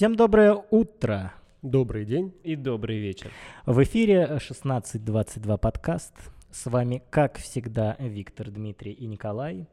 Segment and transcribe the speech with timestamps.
[0.00, 1.34] Всем доброе утро.
[1.60, 2.32] Добрый день.
[2.42, 3.30] И добрый вечер.
[3.66, 6.14] В эфире 1622 подкаст.
[6.50, 9.66] С вами, как всегда, Виктор, Дмитрий и Николай.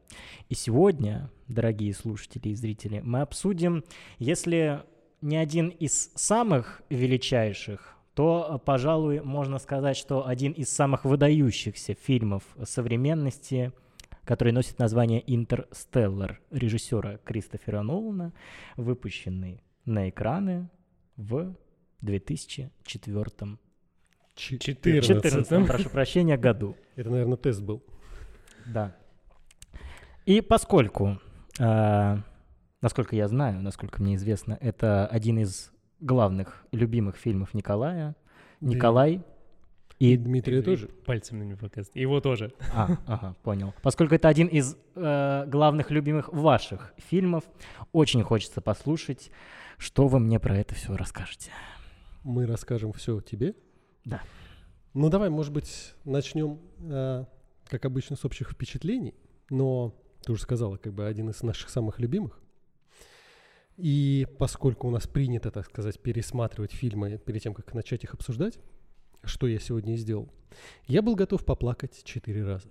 [0.50, 3.86] И сегодня, дорогие слушатели и зрители, мы обсудим,
[4.20, 4.82] если
[5.22, 12.44] не один из самых величайших, то, пожалуй, можно сказать, что один из самых выдающихся фильмов
[12.66, 13.72] современности,
[14.26, 18.34] который носит название «Интерстеллар» режиссера Кристофера Нолана,
[18.76, 20.70] выпущенный на экраны
[21.16, 21.56] в
[22.02, 23.58] 2004
[24.36, 25.04] 14.
[25.04, 26.76] 14, прошу прощения, году.
[26.96, 27.84] Это, наверное, тест был.
[28.68, 28.96] Да.
[30.26, 31.20] И поскольку,
[31.58, 32.18] э,
[32.82, 38.16] насколько я знаю, насколько мне известно, это один из главных любимых фильмов Николая,
[38.62, 39.24] Да Николай
[40.00, 40.16] И.
[40.16, 40.88] Дмитрия тоже.
[41.06, 41.96] Пальцем на него показывает.
[41.96, 42.54] Его тоже.
[42.74, 43.74] А, ага, понял.
[43.82, 47.44] Поскольку это один из э, главных любимых ваших фильмов,
[47.92, 49.32] очень хочется послушать,
[49.78, 51.52] что вы мне про это все расскажете.
[52.24, 53.56] Мы расскажем все тебе.
[54.06, 54.22] Да.
[54.94, 57.26] Ну давай, может быть, начнем, э,
[57.68, 59.16] как обычно, с общих впечатлений.
[59.50, 62.40] Но ты уже сказала, как бы один из наших самых любимых.
[63.78, 68.60] И поскольку у нас принято, так сказать, пересматривать фильмы перед тем, как начать их обсуждать,
[69.28, 70.30] что я сегодня и сделал,
[70.88, 72.70] я был готов поплакать четыре раза.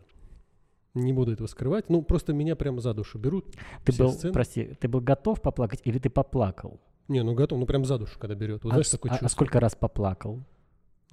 [0.94, 1.90] Не буду этого скрывать.
[1.90, 3.54] Ну, просто меня прямо за душу берут.
[3.84, 4.32] Ты был, сцены.
[4.32, 6.80] прости, ты был готов поплакать или ты поплакал?
[7.08, 8.64] Не, ну готов, ну прям за душу, когда берет.
[8.64, 10.42] Вот а, знаешь, такое а- а сколько раз поплакал?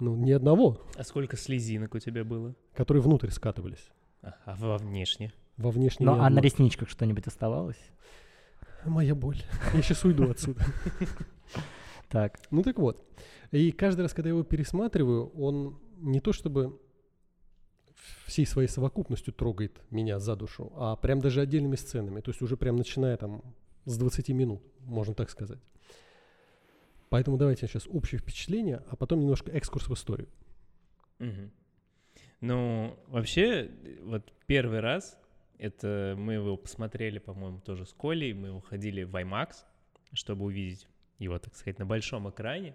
[0.00, 2.54] Ну, ни одного, А сколько слезинок у тебя было?
[2.74, 3.90] которые внутрь скатывались.
[4.22, 5.32] А, а во внешне?
[5.56, 7.78] Во внешний Ну, а на ресничках что-нибудь оставалось?
[8.84, 9.42] Моя боль.
[9.72, 10.64] Я сейчас уйду отсюда.
[12.08, 13.04] Так, Ну так вот.
[13.50, 16.80] И каждый раз, когда я его пересматриваю, он не то чтобы
[18.26, 22.20] всей своей совокупностью трогает меня за душу, а прям даже отдельными сценами.
[22.20, 23.42] То есть уже прям начиная там
[23.84, 25.60] с 20 минут, можно так сказать.
[27.10, 30.28] Поэтому давайте сейчас общее впечатление, а потом немножко экскурс в историю.
[31.18, 31.52] Мгм.
[32.40, 33.70] Ну, вообще,
[34.02, 35.16] вот первый раз,
[35.58, 39.64] это мы его посмотрели, по-моему, тоже с Колей, мы уходили в IMAX,
[40.12, 40.88] чтобы увидеть
[41.18, 42.74] его, так сказать, на большом экране.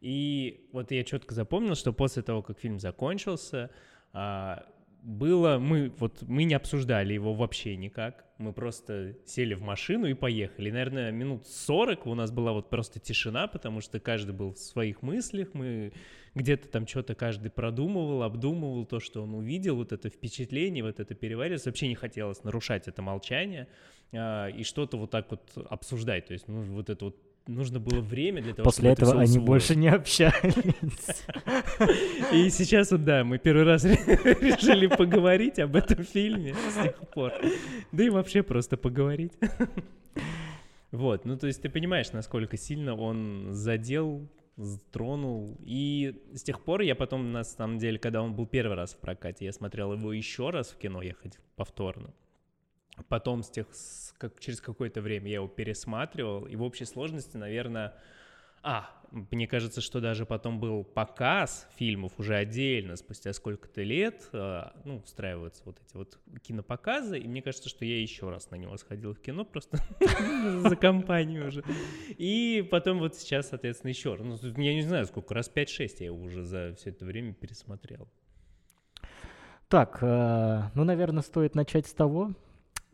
[0.00, 3.70] И вот я четко запомнил, что после того, как фильм закончился,
[4.12, 4.64] а,
[5.02, 10.14] было, мы вот мы не обсуждали его вообще никак, мы просто сели в машину и
[10.14, 10.70] поехали.
[10.70, 15.02] Наверное, минут 40 у нас была вот просто тишина, потому что каждый был в своих
[15.02, 15.92] мыслях, мы
[16.34, 21.14] где-то там что-то каждый продумывал, обдумывал то, что он увидел, вот это впечатление, вот это
[21.14, 21.66] переваривалось.
[21.66, 23.68] Вообще не хотелось нарушать это молчание
[24.12, 26.26] а, и что-то вот так вот обсуждать.
[26.26, 27.16] То есть, ну, вот это вот
[27.48, 30.54] нужно было время для того, после чтобы это этого они больше не общались.
[32.32, 37.32] И сейчас вот, да, мы первый раз решили поговорить об этом фильме с тех пор.
[37.90, 39.32] Да и вообще просто поговорить.
[40.90, 44.26] Вот, ну то есть ты понимаешь, насколько сильно он задел,
[44.90, 45.56] тронул.
[45.60, 48.98] И с тех пор я потом, на самом деле, когда он был первый раз в
[48.98, 52.12] прокате, я смотрел его еще раз в кино, я ходил повторно.
[53.08, 57.36] Потом с тех, с как, через какое-то время я его пересматривал, и в общей сложности,
[57.36, 57.94] наверное,
[58.62, 58.90] а,
[59.30, 64.98] мне кажется, что даже потом был показ фильмов уже отдельно, спустя сколько-то лет, э, ну,
[64.98, 69.14] устраиваются вот эти вот кинопоказы, и мне кажется, что я еще раз на него сходил
[69.14, 69.78] в кино, просто
[70.68, 71.64] за компанию уже.
[72.18, 74.42] И потом вот сейчас, соответственно, еще раз.
[74.42, 78.08] Ну, я не знаю, сколько, раз 5-6 я его уже за все это время пересмотрел.
[79.68, 82.34] Так, э, ну, наверное, стоит начать с того,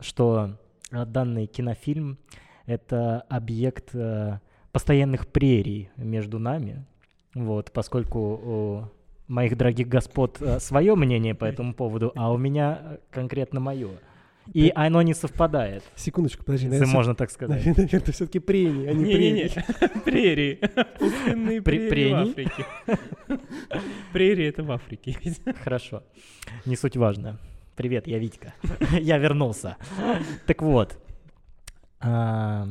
[0.05, 0.57] что
[0.91, 2.19] э, данный кинофильм—
[2.67, 4.39] это объект э,
[4.73, 6.85] постоянных прерий между нами,
[7.35, 8.85] вот, поскольку у
[9.27, 13.91] моих дорогих господ свое мнение по этому поводу, а у меня э, конкретно мое.
[14.53, 16.67] И оно не совпадает, Секундочку, подожди.
[16.67, 17.65] если наверное, можно так сказать.
[17.77, 19.51] Наверное, все-таки прения, а не прерии.
[20.05, 20.61] прерии.
[20.99, 22.15] Пустынные Пре- прерии в?
[22.17, 22.67] Африке.
[24.13, 25.17] Прерии— это в Африке.
[25.63, 26.03] Хорошо.
[26.67, 27.39] Не суть важно.
[27.77, 28.55] Привет, я Витька.
[29.01, 29.77] я вернулся.
[30.47, 30.97] Так вот.
[32.01, 32.69] а,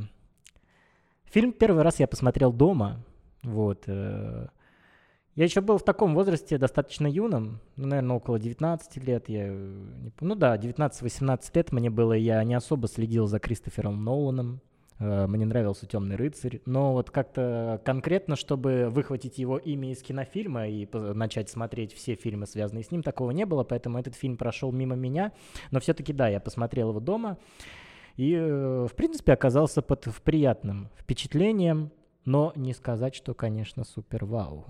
[1.25, 3.03] Фильм первый раз я посмотрел дома.
[3.41, 3.83] Вот.
[3.87, 4.47] э,
[5.35, 9.27] Я еще был в таком возрасте, достаточно юном, ну, наверное, около 19 лет.
[9.27, 9.83] Я, э,
[10.21, 14.61] ну да, 19-18 лет мне было, я не особо следил за Кристофером Ноланом.
[14.99, 20.67] Э, Мне нравился Темный рыцарь, но вот как-то конкретно, чтобы выхватить его имя из кинофильма
[20.67, 24.71] и начать смотреть все фильмы, связанные с ним, такого не было, поэтому этот фильм прошел
[24.71, 25.31] мимо меня.
[25.71, 27.37] Но все-таки, да, я посмотрел его дома
[28.15, 31.91] и, э, в принципе, оказался под приятным впечатлением,
[32.25, 34.65] но не сказать, что, конечно, супер-вау.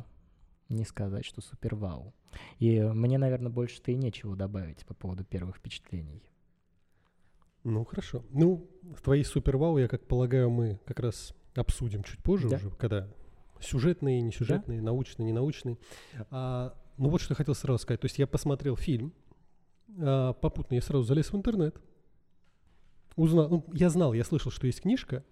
[0.70, 2.14] Не сказать, что супер-вау.
[2.58, 6.24] И мне, наверное, больше-то и нечего добавить по поводу первых впечатлений.
[7.64, 8.24] Ну, хорошо.
[8.32, 8.70] Ну,
[9.04, 12.58] твои супер-вау, я как полагаю, мы как раз обсудим чуть позже Да.
[12.58, 13.08] уже, когда
[13.62, 15.78] сюжетные, несюжетные, научные, ненаучные.
[16.30, 18.02] А, ну вот что я хотел сразу сказать.
[18.02, 19.14] То есть я посмотрел фильм,
[19.98, 21.80] а, попутно я сразу залез в интернет,
[23.16, 25.24] узнал, ну, я знал, я слышал, что есть книжка,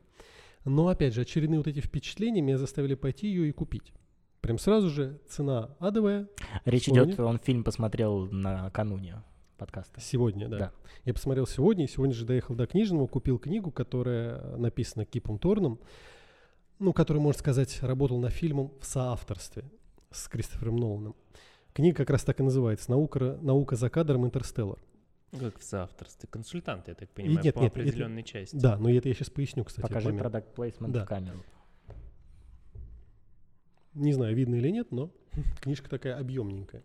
[0.64, 3.92] но опять же очередные вот эти впечатления меня заставили пойти ее и купить.
[4.42, 6.28] Прям сразу же цена адовая.
[6.66, 7.12] Речь Вспомни.
[7.12, 9.22] идет, он фильм посмотрел накануне
[9.62, 10.02] подкаста.
[10.02, 10.58] Сегодня, да.
[10.58, 10.72] Да.
[11.06, 15.80] Я посмотрел сегодня, и сегодня же доехал до книжного, купил книгу, которая написана Кипом Торном,
[16.80, 19.64] ну, который, можно сказать, работал над фильмом в соавторстве
[20.10, 21.16] с Кристофером Ноланом.
[21.74, 24.80] Книга как раз так и называется «Наука, наука за кадром Интерстеллар».
[25.40, 26.28] Как в соавторстве.
[26.28, 28.56] Консультант, я так понимаю, нет, по нет, это- определенной части.
[28.56, 29.84] Да, но это я сейчас поясню, кстати.
[29.86, 31.06] Покажи продакт плейсмент Да.
[31.06, 31.44] в камеру.
[33.94, 35.12] Не знаю, видно или нет, но
[35.62, 36.82] книжка такая объемненькая.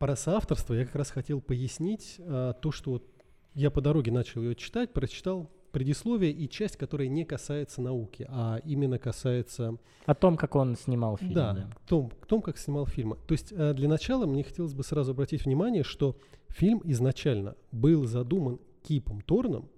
[0.00, 3.04] Про соавторство я как раз хотел пояснить а, то, что вот
[3.52, 8.60] я по дороге начал ее читать, прочитал предисловие и часть, которая не касается науки, а
[8.64, 9.76] именно касается
[10.06, 11.34] О том, как он снимал фильм.
[11.34, 11.70] да, да.
[11.86, 13.18] том, том, как снимал фильмы.
[13.28, 16.16] То есть э, для начала мне хотелось бы сразу обратить внимание, что
[16.48, 19.68] фильм изначально был задуман Кипом Торном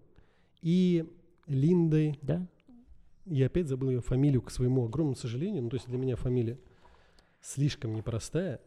[0.61, 1.05] и
[1.49, 2.47] Линдой, Да?
[3.27, 6.61] я опять забыл ее фамилию, к своему огромному сожалению, ну то есть для меня фамилия
[7.41, 8.61] слишком непростая,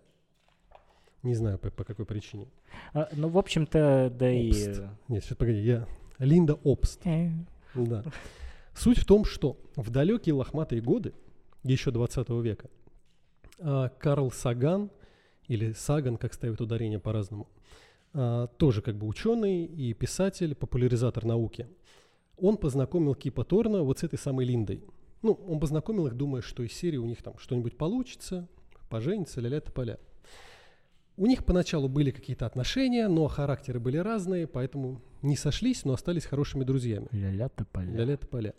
[1.25, 2.47] не знаю по, по какой причине.
[2.93, 4.49] А, ну, в общем-то, да и...
[4.49, 4.83] Обст.
[5.07, 5.87] Нет, сейчас погоди, я...
[6.19, 7.05] Линда Обст.
[7.05, 7.29] Э,
[7.73, 8.03] Да.
[8.73, 11.13] Суть в том, что в далекие лохматые годы,
[11.63, 12.69] еще 20 века,
[13.59, 14.91] а, Карл Саган,
[15.47, 17.47] или Саган, как ставят ударение по-разному,
[18.13, 21.67] а, тоже как бы ученый и писатель, популяризатор науки,
[22.37, 24.83] он познакомил Кипа Торна вот с этой самой Линдой.
[25.21, 28.47] Ну, он познакомил их, думая, что из серии у них там что-нибудь получится,
[28.89, 29.99] поженится, ля-ля поля.
[31.17, 36.25] У них поначалу были какие-то отношения, но характеры были разные, поэтому не сошлись, но остались
[36.25, 37.07] хорошими друзьями.
[37.11, 37.89] Ля-ля тополя.
[37.89, 38.53] Ля-ля поля.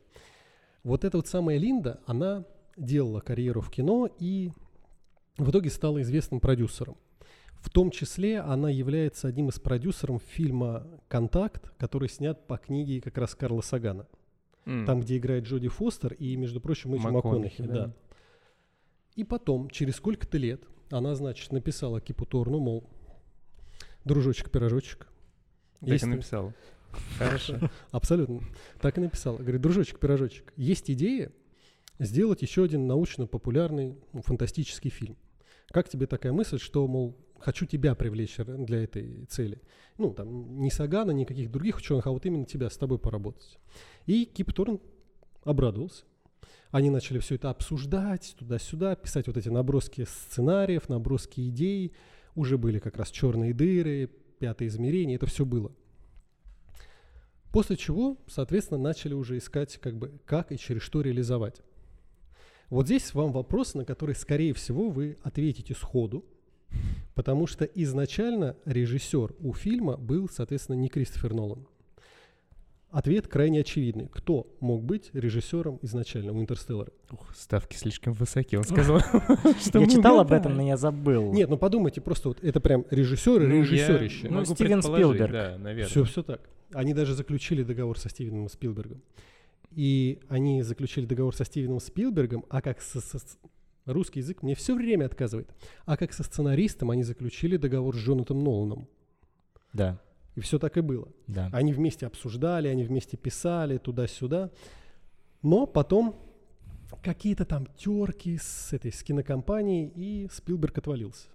[0.82, 2.44] Вот эта вот самая Линда, она
[2.76, 4.52] делала карьеру в кино и
[5.36, 6.96] в итоге стала известным продюсером.
[7.58, 13.18] В том числе она является одним из продюсеров фильма «Контакт», который снят по книге как
[13.18, 14.06] раз Карла Сагана.
[14.66, 14.86] М.
[14.86, 17.62] Там, где играет Джоди Фостер и, между прочим, Мэтью МакКонахи, МакКонахи.
[17.62, 17.86] да.
[17.86, 17.94] Да.
[19.14, 22.84] И потом, через сколько-то лет, она, значит, написала Кипу Торну, мол,
[24.04, 25.06] дружочек-пирожочек.
[25.80, 26.52] Так Есть и ты- написал.
[27.18, 27.58] Хорошо.
[27.90, 28.40] Абсолютно.
[28.80, 29.38] Так и написала.
[29.38, 31.32] Говорит, дружочек-пирожочек, есть идея
[31.98, 35.16] сделать еще один научно-популярный ну, фантастический фильм.
[35.68, 39.60] Как тебе такая мысль, что, мол, хочу тебя привлечь для этой цели?
[39.98, 43.58] Ну, там, не Сагана, никаких других ученых, а вот именно тебя, с тобой поработать.
[44.06, 44.80] И Кип Торн
[45.44, 46.04] обрадовался.
[46.76, 51.94] Они начали все это обсуждать, туда-сюда, писать вот эти наброски сценариев, наброски идей.
[52.34, 55.73] Уже были как раз черные дыры, пятое измерение, это все было.
[57.50, 61.62] После чего, соответственно, начали уже искать, как бы, как и через что реализовать.
[62.69, 66.26] Вот здесь вам вопрос, на который, скорее всего, вы ответите сходу,
[67.14, 71.67] потому что изначально режиссер у фильма был, соответственно, не Кристофер Нолан.
[72.96, 74.08] Ответ крайне очевидный.
[74.10, 76.90] Кто мог быть режиссером изначально у «Интерстеллара»?
[77.10, 78.56] Ух, ставки слишком высоки.
[78.56, 78.96] Он сказал,
[79.75, 81.31] Я читал об этом, но я забыл.
[81.31, 84.28] Нет, ну подумайте, просто вот это прям режиссер и Ну, режиссерище.
[84.30, 85.30] Ну, могу Стивен Спилберг.
[85.30, 85.90] Да, наверное.
[85.90, 86.40] Все, все так.
[86.73, 89.02] Они даже заключили договор со Стивеном Спилбергом.
[89.73, 93.37] И они заключили договор со Стивеном Спилбергом, а как со, со- с-
[93.85, 95.50] русский язык мне все время отказывает.
[95.85, 98.88] А как со сценаристом они заключили договор с Джонатаном Ноланом.
[99.75, 100.00] Да,
[100.37, 101.09] И все так и было.
[101.26, 101.49] да.
[101.52, 104.50] Они вместе обсуждали, они вместе писали туда-сюда.
[105.43, 106.14] Но потом
[107.02, 111.28] какие-то там терки с этой с кинокомпанией, и Спилберг отвалился.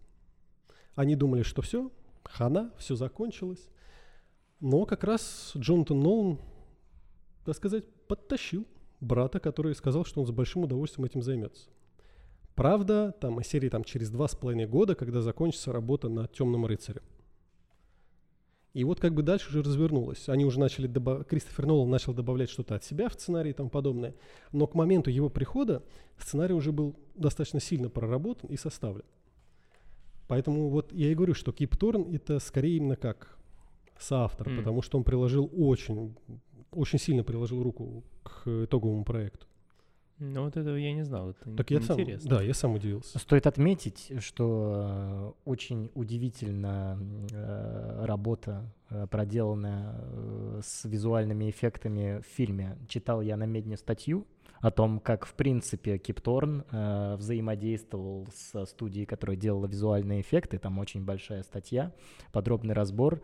[0.96, 1.92] Они думали, что все,
[2.24, 3.68] хана, все закончилось.
[4.60, 6.40] Но как раз Джонатан Нолан,
[7.44, 8.68] так сказать, подтащил
[9.00, 11.70] брата, который сказал, что он с большим удовольствием этим займется.
[12.54, 16.68] Правда, там из серии там, через два с половиной года, когда закончится работа над Темным
[16.68, 17.02] рыцарем.
[18.74, 20.30] И вот как бы дальше уже развернулось.
[20.30, 21.26] Они уже начали добав...
[21.26, 24.16] Кристофер Нолан начал добавлять что-то от себя в сценарий и тому подобное.
[24.54, 25.84] Но к моменту его прихода
[26.18, 29.06] сценарий уже был достаточно сильно проработан и составлен.
[30.28, 33.38] Поэтому вот я и говорю, что Кип Торн это скорее именно как
[34.00, 34.58] соавтор, М.
[34.58, 36.16] потому что он приложил очень,
[36.72, 39.48] очень сильно приложил руку к итоговому проекту.
[40.24, 41.32] Ну вот этого я не знал.
[41.32, 43.18] Это Так я сам, да, я сам удивился.
[43.18, 47.00] Стоит отметить, что э, очень удивительно
[47.32, 52.78] э, работа, э, проделанная э, с визуальными эффектами в фильме.
[52.88, 54.28] Читал я на Медне статью
[54.60, 60.60] о том, как, в принципе, Кип Торн э, взаимодействовал со студией, которая делала визуальные эффекты.
[60.60, 61.94] Там очень большая статья,
[62.32, 63.24] подробный разбор.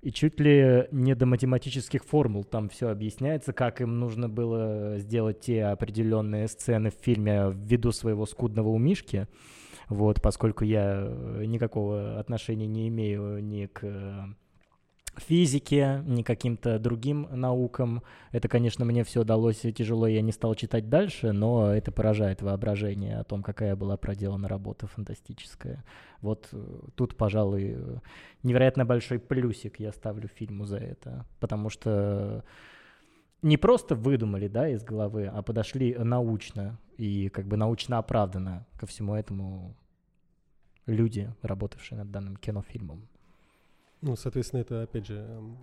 [0.00, 5.40] И чуть ли не до математических формул там все объясняется, как им нужно было сделать
[5.40, 9.26] те определенные сцены в фильме ввиду своего скудного умишки.
[9.88, 14.24] Вот, поскольку я э, никакого отношения не имею ни к э,
[15.20, 18.02] физике, ни каким-то другим наукам.
[18.32, 23.18] Это, конечно, мне все удалось тяжело, я не стал читать дальше, но это поражает воображение
[23.18, 25.84] о том, какая была проделана работа фантастическая.
[26.20, 27.76] Вот э, тут, пожалуй,
[28.42, 32.44] невероятно большой плюсик я ставлю фильму за это, потому что
[33.42, 38.86] не просто выдумали, да, из головы, а подошли научно и как бы научно оправданно ко
[38.86, 39.76] всему этому
[40.86, 43.08] люди, работавшие над данным кинофильмом.
[44.00, 45.58] Ну, соответственно, это, опять же, эм,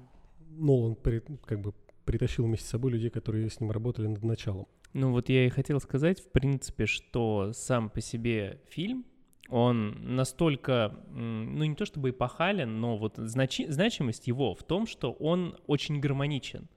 [0.49, 1.73] Нолан при, как бы
[2.05, 4.67] притащил вместе с собой людей, которые с ним работали над началом.
[4.93, 9.05] Ну вот я и хотел сказать, в принципе, что сам по себе фильм,
[9.49, 15.11] он настолько, ну не то чтобы эпохален, но вот значи, значимость его в том, что
[15.11, 16.67] он очень гармоничен.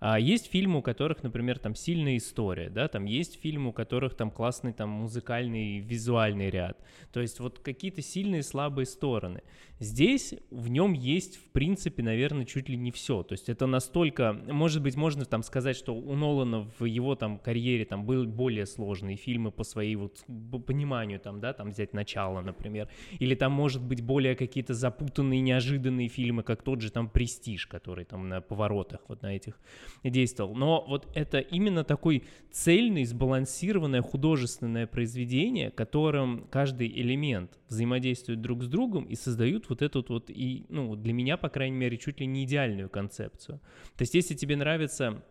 [0.00, 4.14] А есть фильмы, у которых, например, там сильная история, да, там есть фильмы, у которых
[4.14, 6.78] там классный там музыкальный, визуальный ряд.
[7.12, 9.42] То есть вот какие-то сильные, слабые стороны.
[9.80, 13.22] Здесь в нем есть, в принципе, наверное, чуть ли не все.
[13.22, 17.38] То есть это настолько, может быть, можно там сказать, что у Нолана в его там
[17.38, 20.24] карьере там были более сложные фильмы по своей вот
[20.66, 22.88] пониманию там, да, там взять начало, например.
[23.18, 28.04] Или там, может быть, более какие-то запутанные, неожиданные фильмы, как тот же там «Престиж», который
[28.04, 29.58] там на поворотах вот на этих
[30.04, 30.54] действовал.
[30.54, 38.68] Но вот это именно такой цельный, сбалансированное художественное произведение, которым каждый элемент взаимодействует друг с
[38.68, 42.26] другом и создают вот эту вот, и, ну, для меня, по крайней мере, чуть ли
[42.26, 43.60] не идеальную концепцию.
[43.96, 45.22] То есть, если тебе нравится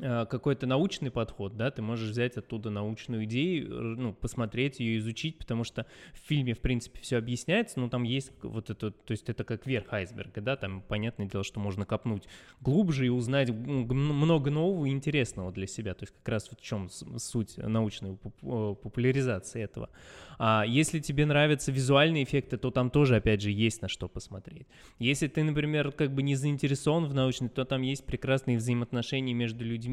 [0.00, 5.64] какой-то научный подход, да, ты можешь взять оттуда научную идею, ну, посмотреть ее, изучить, потому
[5.64, 9.44] что в фильме, в принципе, все объясняется, но там есть вот это, то есть это
[9.44, 12.24] как верх айсберга, да, там понятное дело, что можно копнуть
[12.60, 16.64] глубже и узнать много нового и интересного для себя, то есть как раз вот в
[16.64, 19.90] чем суть научной э, популяризации этого.
[20.38, 24.68] А если тебе нравятся визуальные эффекты, то там тоже, опять же, есть на что посмотреть.
[25.00, 29.64] Если ты, например, как бы не заинтересован в научной, то там есть прекрасные взаимоотношения между
[29.64, 29.87] людьми,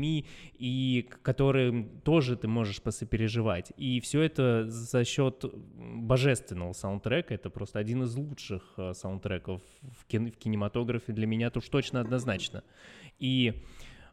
[0.53, 3.71] и которые тоже ты можешь посопереживать.
[3.77, 7.33] И все это за счет божественного саундтрека.
[7.33, 12.01] Это просто один из лучших э, саундтреков в, кин- в кинематографе для меня, уж точно
[12.01, 12.63] однозначно.
[13.19, 13.63] И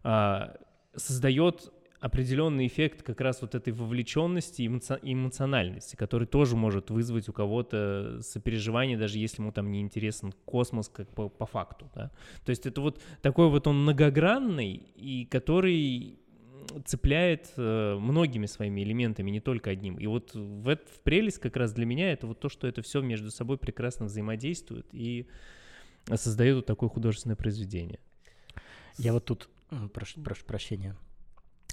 [0.04, 0.56] а,
[0.94, 1.72] создает
[2.02, 8.18] определенный эффект как раз вот этой вовлеченности и эмоциональности, который тоже может вызвать у кого-то
[8.22, 11.88] сопереживание, даже если ему там не интересен космос как по, по факту.
[11.94, 12.10] Да?
[12.44, 16.18] То есть это вот такой вот он многогранный, и который
[16.86, 19.96] цепляет э, многими своими элементами, не только одним.
[19.96, 22.82] И вот в, это, в прелесть как раз для меня это вот то, что это
[22.82, 25.28] все между собой прекрасно взаимодействует и
[26.16, 28.00] создает вот такое художественное произведение.
[28.98, 29.48] Я вот тут,
[29.92, 30.96] прошу, прошу прощения,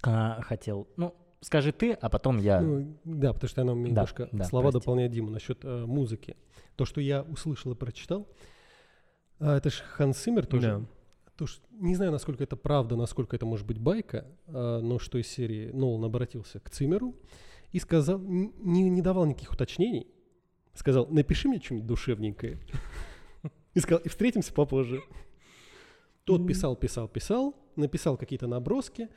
[0.03, 0.88] а, хотел.
[0.98, 2.62] Ну, скажи ты, а потом я.
[2.62, 4.79] Ну, да, потому что она да, немножко да, слова прости.
[4.79, 6.36] дополняет Диму насчет э, музыки.
[6.75, 8.27] То, что я услышал и прочитал,
[9.39, 10.79] э, это же Ханс Симмер тоже.
[10.79, 10.86] Да.
[11.36, 15.18] То, что, не знаю, насколько это правда, насколько это может быть байка, э, но что
[15.18, 17.15] из серии Нолан обратился к Циммеру
[17.72, 20.08] и сказал, не, не давал никаких уточнений,
[20.74, 22.60] сказал, напиши мне что-нибудь душевненькое.
[23.75, 25.00] И сказал, и встретимся попозже.
[26.24, 29.10] Тот писал, писал, писал, написал какие-то наброски,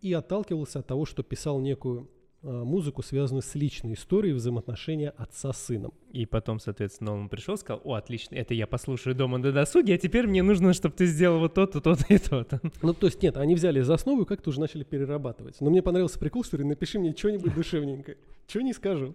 [0.00, 2.10] и отталкивался от того, что писал некую
[2.42, 5.92] э, музыку, связанную с личной историей взаимоотношения отца с сыном.
[6.12, 9.92] И потом, соответственно, он пришел и сказал, о, отлично, это я послушаю дома до досуги,
[9.92, 12.60] а теперь мне нужно, чтобы ты сделал вот то-то, то-то и то-то.
[12.82, 15.60] Ну, то есть нет, они взяли за основу и как-то уже начали перерабатывать.
[15.60, 18.18] Но мне понравился прикол, что напиши мне что-нибудь душевненькое.
[18.46, 19.14] Чего не скажу.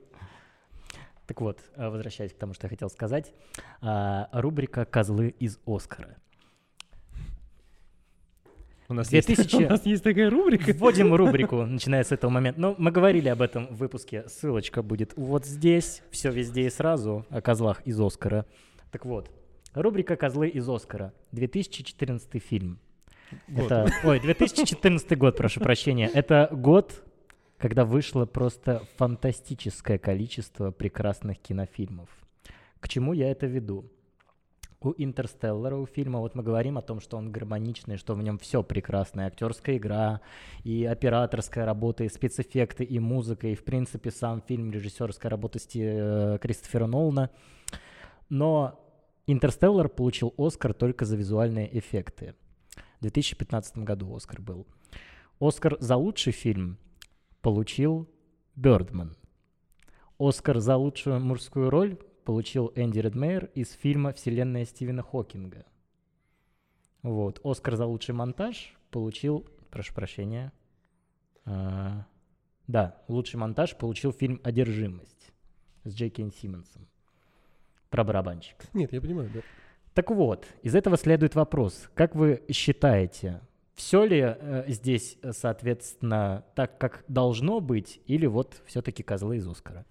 [1.28, 3.34] Так вот, э, возвращаясь к тому, что я хотел сказать,
[3.82, 6.18] а, рубрика «Козлы из Оскара».
[8.94, 9.42] У нас, 2000...
[9.42, 10.72] есть, у нас есть такая рубрика.
[10.72, 12.62] Вводим рубрику, начиная с этого момента.
[12.62, 14.24] Но мы говорили об этом в выпуске.
[14.28, 16.04] Ссылочка будет вот здесь.
[16.12, 18.46] Все везде и сразу о козлах из Оскара.
[18.92, 19.32] Так вот,
[19.74, 21.12] рубрика «Козлы из Оскара».
[21.32, 22.78] 2014 фильм.
[23.48, 23.66] Год.
[23.66, 26.08] Это, ой, 2014 год, прошу прощения.
[26.14, 27.04] Это год,
[27.58, 32.10] когда вышло просто фантастическое количество прекрасных кинофильмов.
[32.80, 33.90] К чему я это веду?
[34.86, 38.38] У Интерстеллара, у фильма, вот мы говорим о том, что он гармоничный, что в нем
[38.38, 40.22] все прекрасно, и актерская игра,
[40.64, 45.82] и операторская работа, и спецэффекты, и музыка, и, в принципе, сам фильм, режиссерская работа Сти...
[45.84, 47.30] Э, Кристофера Нолана.
[48.30, 48.80] Но
[49.28, 52.36] Интерстеллар получил Оскар только за визуальные эффекты.
[53.00, 54.68] В 2015 году Оскар был.
[55.40, 56.78] Оскар за лучший фильм
[57.42, 58.10] получил
[58.56, 59.16] Бёрдман.
[60.20, 65.66] Оскар за лучшую мужскую роль получил Энди Редмейер из фильма «Вселенная Стивена Хокинга».
[67.02, 67.40] Вот.
[67.44, 70.52] Оскар за лучший монтаж получил, прошу прощения,
[71.46, 72.06] а,
[72.68, 75.32] да, лучший монтаж получил фильм «Одержимость»
[75.84, 76.88] с Джейки Симмонсом
[77.90, 78.66] про барабанщика.
[78.74, 79.42] Нет, я понимаю, да.
[79.94, 81.90] Так вот, из этого следует вопрос.
[81.94, 83.42] Как вы считаете,
[83.76, 89.48] все ли э, здесь, э, соответственно, так, как должно быть, или вот все-таки козлы из
[89.48, 89.86] Оскара?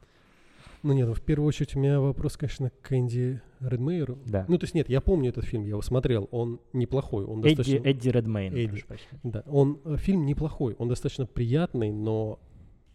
[0.83, 4.19] Ну нет, ну, в первую очередь у меня вопрос, конечно, к Энди Редмейеру.
[4.27, 4.45] Да.
[4.49, 7.57] Ну то есть нет, я помню этот фильм, я его смотрел, он неплохой, он Эдди,
[7.57, 7.89] достаточно...
[7.89, 8.55] Эдди Редмейн.
[8.55, 8.85] Эдди.
[9.23, 12.41] Да, он э, фильм неплохой, он достаточно приятный, но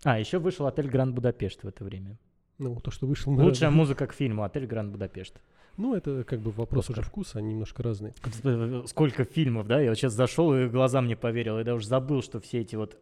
[0.03, 2.17] А, еще вышел «Отель Гранд Будапешт» в это время.
[2.58, 5.41] ну то, что вышел на Лучшая музыка к фильму «Отель Гранд Будапешт».
[5.77, 7.00] Ну это как бы вопрос Оскар.
[7.00, 8.13] уже вкуса, они немножко разные.
[8.88, 9.79] Сколько фильмов, да?
[9.79, 11.60] Я вот сейчас зашел и глазам не поверил.
[11.60, 12.98] Я даже забыл, что все эти вот...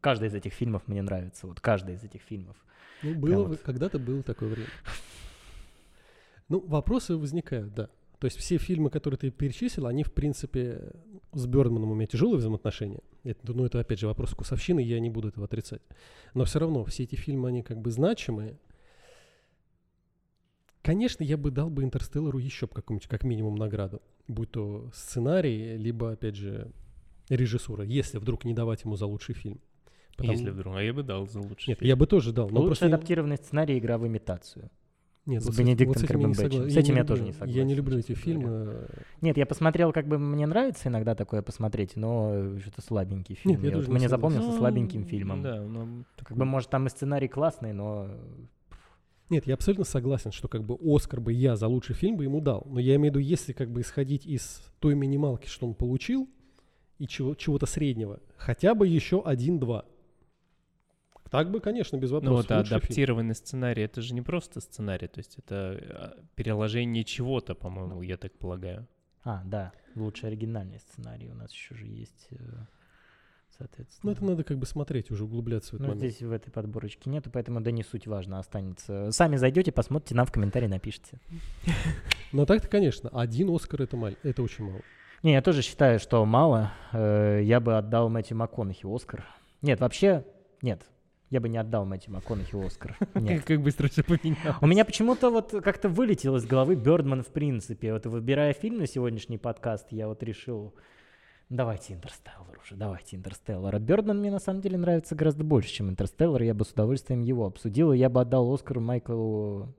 [0.00, 1.48] Каждый из этих фильмов мне нравится.
[1.48, 2.56] Вот каждый из этих фильмов.
[3.02, 3.60] Ну было, вот.
[3.60, 4.68] когда-то было такое время.
[6.48, 7.88] Ну вопросы возникают, да.
[8.18, 10.92] То есть все фильмы, которые ты перечислил, они в принципе
[11.32, 13.00] с Бёрдманом у меня тяжелые взаимоотношения.
[13.24, 15.80] Это, ну это опять же вопрос вкусовщины, я не буду этого отрицать.
[16.34, 18.58] Но все равно все эти фильмы, они как бы значимые.
[20.82, 24.02] Конечно, я бы дал бы Интерстеллару еще какую-нибудь, как минимум, награду.
[24.28, 26.72] Будь то сценарий, либо, опять же,
[27.28, 29.60] режиссура, если вдруг не давать ему за лучший фильм.
[30.20, 30.76] Потому- Если вдруг.
[30.76, 31.88] А я бы дал за лучший Нет, фильм.
[31.88, 32.48] я бы тоже дал.
[32.50, 34.70] Но Лучший просто адаптированный сценарий «Игра в имитацию».
[35.26, 36.70] Нет, с вот Бенедиктом вот с этим я не согласен.
[36.70, 38.88] С этим я люблю- тоже не Я не согласен, люблю эти фильмы.
[39.20, 43.54] Нет, я посмотрел, как бы мне нравится иногда такое посмотреть, но что-то слабенький фильм.
[43.54, 44.10] Нет, я вот тоже не мне согласен.
[44.10, 45.42] запомнился Ну, слабеньким фильмом.
[45.42, 48.08] Да, ну, Как бы, может, там и сценарий классный, но...
[49.28, 52.40] Нет, я абсолютно согласен, что как бы Оскар бы я за лучший фильм бы ему
[52.40, 52.66] дал.
[52.68, 56.28] Но я имею в виду, если как бы исходить из той минималки, что он получил,
[56.98, 59.84] и чего, чего-то среднего, хотя бы еще один-два.
[61.30, 62.48] Так бы, конечно, без Ну вопросов.
[62.48, 62.76] вот лучший фильм.
[62.78, 68.16] адаптированный сценарий, это же не просто сценарий, то есть это а, переложение чего-то, по-моему, я
[68.16, 68.86] так полагаю.
[69.24, 72.36] А, да, лучший оригинальный сценарий у нас еще же есть, э,
[73.56, 74.10] соответственно.
[74.10, 76.12] Ну, это надо как бы смотреть, уже углубляться в этот Ну, момент.
[76.12, 79.10] здесь в этой подборочке нету, поэтому да не суть важно, останется.
[79.12, 81.18] Сами зайдете, посмотрите, нам в комментарии напишите.
[82.32, 84.80] Но так-то, конечно, один Оскар это, мал- это очень мало.
[85.22, 86.72] Не, я тоже считаю, что мало.
[86.92, 89.26] Э, Я бы отдал Мэтью МакКонахи Оскар.
[89.60, 90.24] Нет, вообще,
[90.62, 90.82] нет.
[91.30, 92.96] Я бы не отдал Мэтью МакКонахи Оскар.
[93.14, 93.44] Нет.
[93.44, 94.56] Как быстро все поменялось.
[94.60, 97.92] У меня почему-то вот как-то вылетел из головы Бёрдман в принципе.
[97.92, 100.74] Вот выбирая фильм на сегодняшний подкаст, я вот решил,
[101.48, 103.76] давайте Интерстеллар уже, давайте Интерстеллар.
[103.76, 106.42] А Бёрдман мне на самом деле нравится гораздо больше, чем Интерстеллар.
[106.42, 109.72] Я бы с удовольствием его обсудил, и я бы отдал Оскар Майклу...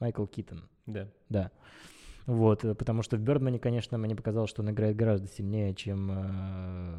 [0.00, 0.68] Майкл Китон.
[0.84, 1.08] Да.
[1.30, 1.50] Да.
[2.26, 6.10] Вот, э, потому что в Бёрдмане, конечно, мне показалось, что он играет гораздо сильнее, чем
[6.10, 6.94] э,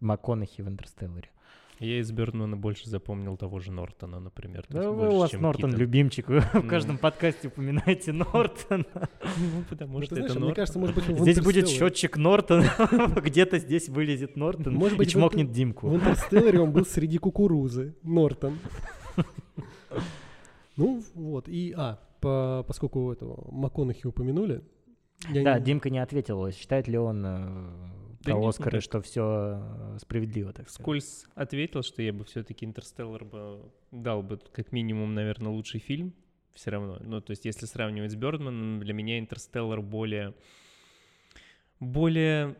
[0.00, 1.30] МакКонахи в Интерстелларе.
[1.78, 4.64] Я из Бёрдмана больше запомнил того же Нортона, например.
[4.70, 5.80] Да есть вы, у вас Нортон Китон.
[5.80, 8.84] любимчик, вы в каждом подкасте упоминаете Нортона.
[8.94, 10.54] Ну, потому Ну, что это мне Нортон.
[10.54, 12.64] кажется, может быть, Здесь будет счетчик Нортона,
[13.22, 15.88] где-то здесь вылезет Нортон Может и быть, в чмокнет Димку.
[15.88, 17.94] В Интерстелларе он был среди кукурузы.
[18.02, 18.58] Нортон.
[20.76, 21.48] Ну, вот.
[21.48, 24.62] И, а, по- поскольку этого МакКонахи упомянули,
[25.30, 27.70] я Да, не- Димка не ответил, считает ли он э,
[28.26, 28.82] Да про Оскары, никак.
[28.82, 30.82] что все справедливо, так сказать.
[30.82, 36.12] Скольз ответил, что я бы все-таки Интерстеллар бы дал бы как минимум, наверное, лучший фильм
[36.56, 36.98] все равно.
[37.00, 40.34] Ну, то есть, если сравнивать с Бёрдманом, для меня Интерстеллар более...
[41.78, 42.56] Более...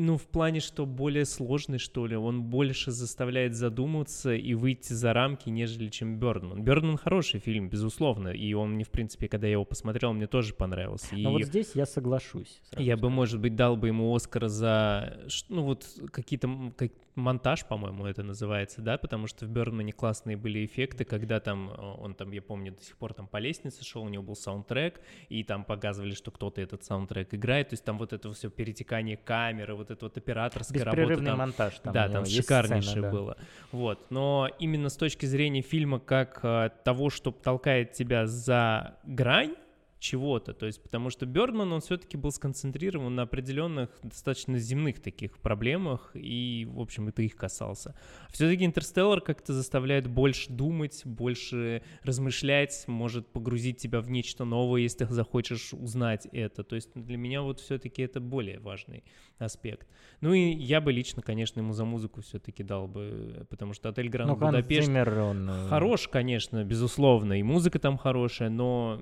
[0.00, 2.14] Ну, в плане, что более сложный, что ли.
[2.14, 6.62] Он больше заставляет задуматься и выйти за рамки, нежели чем Бёрдман.
[6.62, 8.28] Бёрдман хороший фильм, безусловно.
[8.28, 11.16] И он мне, в принципе, когда я его посмотрел, мне тоже понравился.
[11.16, 11.26] И...
[11.26, 12.60] Вот здесь я соглашусь.
[12.76, 13.14] Я бы, скажу.
[13.14, 18.80] может быть, дал бы ему Оскар за, ну вот какие-то как- монтаж, по-моему, это называется,
[18.80, 22.72] да, потому что в Бёрдмане классные были эффекты, когда там э, он там, я помню,
[22.72, 26.30] до сих пор там по лестнице шел, у него был саундтрек, и там показывали, что
[26.30, 30.84] кто-то этот саундтрек играет, то есть там вот это все перетекание камеры, вот вот операторская
[30.84, 31.00] работа.
[31.00, 31.92] Беспрерывный там, монтаж там.
[31.92, 33.10] да, там шикарнейшее сцена, да.
[33.10, 33.36] было.
[33.72, 34.10] Вот.
[34.10, 39.54] Но именно с точки зрения фильма как э, того, что толкает тебя за грань
[39.98, 45.38] чего-то, то есть потому что Бёрдман, он все-таки был сконцентрирован на определенных достаточно земных таких
[45.38, 47.98] проблемах, и, в общем, это их касался.
[48.30, 55.04] Все-таки Интерстеллар как-то заставляет больше думать, больше размышлять, может погрузить тебя в нечто новое, если
[55.04, 56.62] ты захочешь узнать это.
[56.62, 59.04] То есть для меня вот все-таки это более важный
[59.38, 59.88] аспект.
[60.20, 64.08] Ну и я бы лично, конечно, ему за музыку все-таки дал бы, потому что отель
[64.08, 65.48] Гранд Ну, Будапешт Циммер, он...
[65.48, 69.00] э, хорош, конечно, безусловно, и музыка там хорошая, но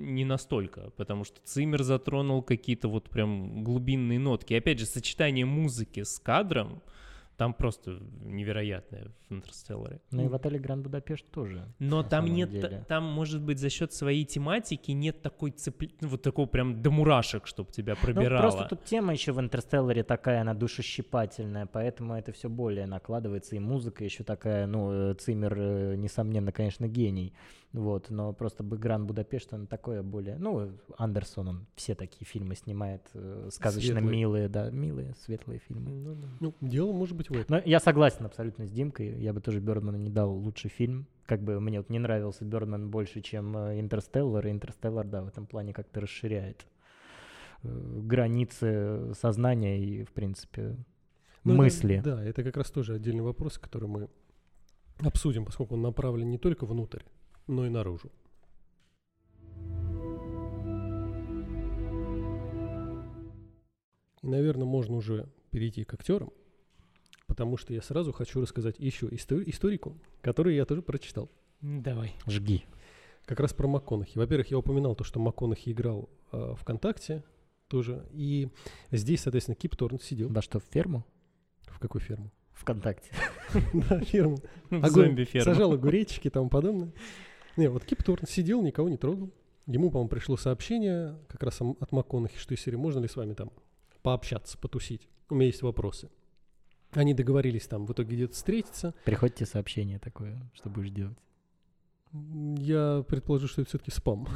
[0.00, 4.52] не настолько, потому что Циммер затронул какие-то вот прям глубинные нотки.
[4.54, 6.82] И опять же, сочетание музыки с кадром,
[7.40, 10.02] там просто невероятное в «Интерстелларе».
[10.10, 11.64] Ну и в отеле Гранд Будапешт тоже.
[11.78, 12.84] Но там нет, деле.
[12.86, 15.90] там, может быть, за счет своей тематики нет такой цепли...
[16.02, 18.42] ну, вот такого прям до мурашек, чтобы тебя Ну, пробирало.
[18.42, 23.58] просто тут тема еще в «Интерстелларе» такая, она душещипательная, поэтому это все более накладывается, и
[23.58, 27.32] музыка еще такая, ну, э, Циммер, э, несомненно, конечно, гений,
[27.72, 33.02] вот, но просто «Гранд Будапешт», он такое более, ну, Андерсон, он все такие фильмы снимает,
[33.14, 34.16] э, сказочно Светлые.
[34.16, 35.90] милые, да, милые, светлые фильмы.
[35.90, 36.28] Ну да.
[36.40, 37.56] Ну, дело может быть в этом.
[37.58, 39.20] Но я согласен абсолютно с Димкой.
[39.20, 41.06] Я бы тоже Бёрдману не дал лучший фильм.
[41.26, 44.46] Как бы мне вот не нравился Бёрдман больше, чем э, Интерстеллар.
[44.48, 46.66] И Интерстеллар, да, в этом плане как-то расширяет
[47.62, 47.68] э,
[48.02, 50.76] границы сознания и, в принципе,
[51.44, 52.00] Ну, это- мысли.
[52.04, 54.08] да, это как раз тоже отдельный вопрос, который мы
[54.98, 57.02] обсудим, поскольку он направлен не только внутрь,
[57.46, 58.10] но и наружу.
[64.22, 66.30] И, наверное, можно уже перейти к актерам,
[67.26, 71.30] потому что я сразу хочу рассказать еще исто- историку, которую я тоже прочитал.
[71.60, 72.12] Давай.
[72.26, 72.64] Жги.
[73.24, 74.18] Как раз про МакКонахи.
[74.18, 77.22] Во-первых, я упоминал то, что МакКонахи играл э, ВКонтакте
[77.68, 78.04] тоже.
[78.12, 78.48] И
[78.90, 80.28] здесь, соответственно, Кип Торн сидел.
[80.30, 81.04] Да что, в ферму?
[81.66, 82.30] В какую ферму?
[82.52, 83.10] ВКонтакте.
[83.72, 84.38] Да, ферму.
[84.70, 85.44] Огонь зомби-ферма.
[85.44, 86.92] Сажал огуречки и тому подобное.
[87.60, 89.30] Не, вот Кип Торн сидел, никого не трогал.
[89.66, 93.34] Ему, по-моему, пришло сообщение как раз от МакКонахи, что из серии можно ли с вами
[93.34, 93.52] там
[94.02, 95.06] пообщаться, потусить.
[95.28, 96.08] У меня есть вопросы.
[96.92, 98.94] Они договорились там в итоге где-то встретиться.
[99.04, 101.18] Приходит тебе сообщение такое, что будешь делать.
[102.12, 104.26] Я предположу, что это все-таки спам.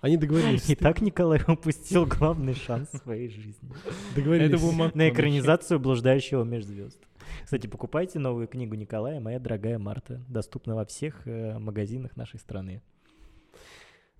[0.00, 0.70] Они договорились.
[0.70, 3.68] И так Николай упустил главный шанс в своей жизни.
[4.16, 4.94] договорились.
[4.94, 6.98] На экранизацию «Блуждающего межзвезд».
[7.44, 10.22] Кстати, покупайте новую книгу Николая «Моя дорогая Марта».
[10.28, 12.82] Доступна во всех э, магазинах нашей страны.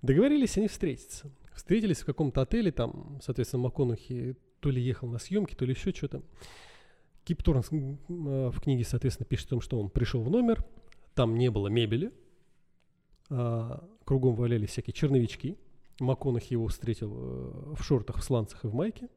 [0.01, 1.31] Договорились они встретиться.
[1.53, 5.91] Встретились в каком-то отеле, там, соответственно, МакКонахи то ли ехал на съемки, то ли еще
[5.91, 6.21] что-то.
[7.23, 10.29] Кип Торн с- м, э, в книге, соответственно, пишет о том, что он пришел в
[10.29, 10.65] номер,
[11.15, 12.11] там не было мебели,
[13.29, 15.57] а, кругом валялись всякие черновички.
[15.99, 19.09] МакКонахи его встретил э, в шортах, в сланцах и в майке.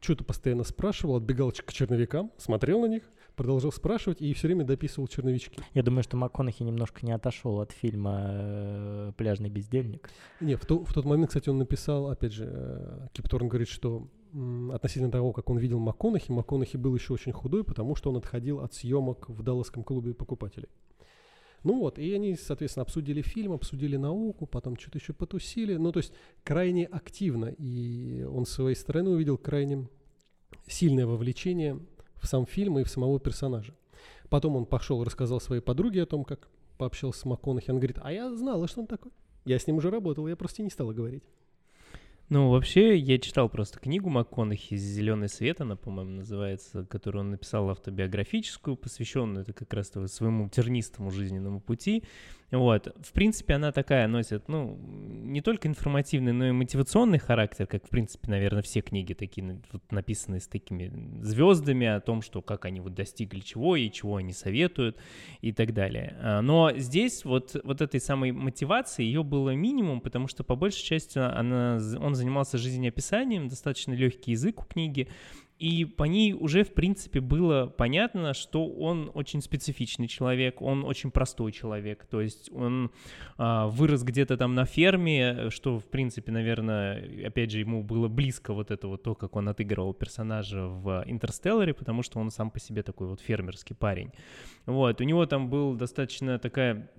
[0.00, 3.02] Что-то постоянно спрашивал, отбегал к черновикам, смотрел на них,
[3.34, 5.58] продолжал спрашивать и все время дописывал черновички.
[5.74, 10.10] Я думаю, что МакКонахи немножко не отошел от фильма э, «Пляжный бездельник».
[10.40, 13.68] Не, в, то- в тот момент, кстати, он написал, опять же, э, Кип Торн говорит,
[13.68, 14.08] что
[14.72, 18.60] относительно того, как он видел МакКонахи, МакКонахи был еще очень худой, потому что он отходил
[18.60, 20.68] от съемок в Далласском клубе покупателей.
[21.64, 25.76] Ну вот, и они, соответственно, обсудили фильм, обсудили науку, потом что-то еще потусили.
[25.76, 27.46] Ну, то есть крайне активно.
[27.46, 29.88] И он с своей стороны увидел крайне
[30.66, 31.78] сильное вовлечение
[32.22, 33.74] в сам фильм и в самого персонажа.
[34.30, 37.70] Потом он пошел, рассказал своей подруге о том, как пообщался с МакКонахи.
[37.70, 39.12] Она говорит, а я знала, что он такой.
[39.44, 41.24] Я с ним уже работал, я просто не стала говорить.
[42.28, 47.68] Ну, вообще, я читал просто книгу МакКонахи «Зеленый свет», она, по-моему, называется, которую он написал
[47.68, 52.04] автобиографическую, посвященную это как раз своему тернистому жизненному пути.
[52.52, 52.94] Вот.
[53.02, 57.88] В принципе, она такая носит, ну, не только информативный, но и мотивационный характер, как, в
[57.88, 62.66] принципе, наверное, все книги такие, ну, вот, написанные с такими звездами о том, что как
[62.66, 64.98] они вот достигли чего и чего они советуют
[65.40, 66.14] и так далее.
[66.20, 70.84] А, Но здесь вот, вот этой самой мотивации ее было минимум, потому что по большей
[70.84, 75.08] части она, он занимался жизнеописанием, достаточно легкий язык у книги,
[75.62, 81.12] и по ней уже, в принципе, было понятно, что он очень специфичный человек, он очень
[81.12, 82.04] простой человек.
[82.10, 82.90] То есть он
[83.38, 88.52] а, вырос где-то там на ферме, что, в принципе, наверное, опять же, ему было близко
[88.52, 92.58] вот это вот то, как он отыгрывал персонажа в «Интерстелларе», потому что он сам по
[92.58, 94.10] себе такой вот фермерский парень.
[94.66, 96.90] Вот, у него там был достаточно такая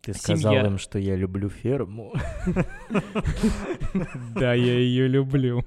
[0.00, 0.36] Ты Семья.
[0.36, 2.14] сказал им, что я люблю ферму.
[4.36, 5.64] Да, я ее люблю.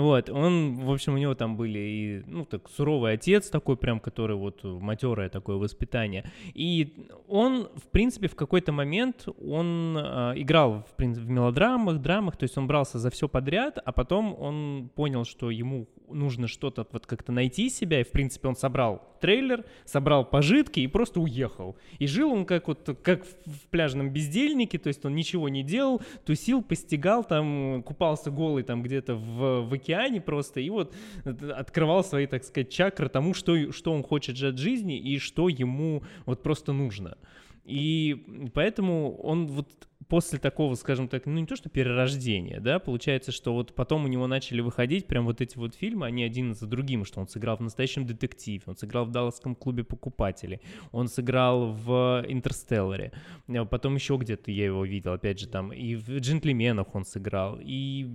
[0.00, 3.98] Вот, он, в общем, у него там были и, ну, так, суровый отец такой прям,
[3.98, 6.30] который вот матерое такое воспитание.
[6.52, 12.36] И он, в принципе, в какой-то момент, он а, играл, в, принципе, в мелодрамах, драмах,
[12.36, 16.86] то есть он брался за все подряд, а потом он понял, что ему нужно что-то
[16.92, 21.76] вот как-то найти себя, и, в принципе, он собрал трейлер, собрал пожитки и просто уехал.
[21.98, 26.02] И жил он как вот, как в пляжном бездельнике, то есть он ничего не делал,
[26.24, 30.94] тусил, постигал, там, купался голый там где-то в, в океане просто, и вот
[31.24, 35.18] э, открывал свои, так сказать, чакры тому, что, что он хочет же от жизни и
[35.18, 37.16] что ему вот просто нужно.
[37.64, 39.68] И поэтому он вот
[40.08, 44.08] после такого, скажем так, ну не то что перерождения, да, получается, что вот потом у
[44.08, 47.56] него начали выходить прям вот эти вот фильмы, они один за другим, что он сыграл
[47.56, 50.60] в «Настоящем детективе», он сыграл в «Далласском клубе покупателей»,
[50.92, 53.12] он сыграл в «Интерстелларе»,
[53.48, 57.58] а потом еще где-то я его видел, опять же, там, и в «Джентльменах» он сыграл,
[57.60, 58.06] и...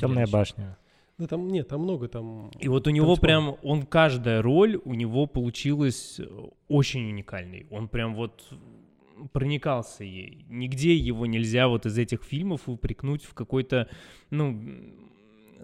[0.00, 0.76] Темная башня.
[1.20, 2.50] Да там нет, там много там.
[2.58, 3.20] И вот у него Танцпол.
[3.20, 6.24] прям, он каждая роль у него получилась э,
[6.68, 7.66] очень уникальной.
[7.70, 8.42] Он прям вот
[9.32, 10.46] проникался ей.
[10.48, 13.86] Нигде его нельзя вот из этих фильмов упрекнуть в какой-то,
[14.30, 14.58] ну,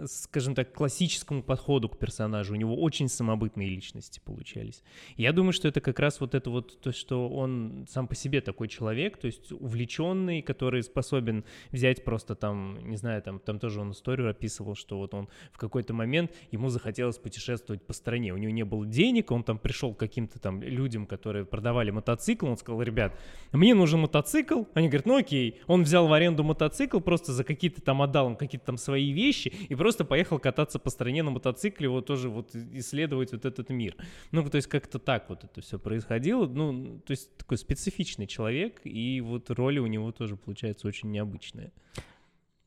[0.04, 2.52] скажем так, классическому подходу к персонажу.
[2.52, 4.82] У него очень самобытные личности получались.
[5.16, 8.40] Я думаю, что это как раз вот это вот то, что он сам по себе
[8.40, 13.80] такой человек, то есть увлеченный, который способен взять просто там, не знаю, там, там тоже
[13.80, 18.32] он историю описывал, что вот он в какой-то момент ему захотелось путешествовать по стране.
[18.32, 22.46] У него не было денег, он там пришел к каким-то там людям, которые продавали мотоцикл,
[22.46, 23.18] он сказал, ребят,
[23.52, 24.64] мне нужен мотоцикл.
[24.74, 25.60] Они говорят, ну окей.
[25.66, 29.48] Он взял в аренду мотоцикл, просто за какие-то там отдал им какие-то там свои вещи
[29.68, 33.96] и просто поехал кататься по стране на мотоцикле, вот тоже вот исследовать вот этот мир.
[34.32, 36.46] Ну, то есть как-то так вот это все происходило.
[36.46, 41.72] Ну, то есть такой специфичный человек, и вот роли у него тоже получается очень необычные.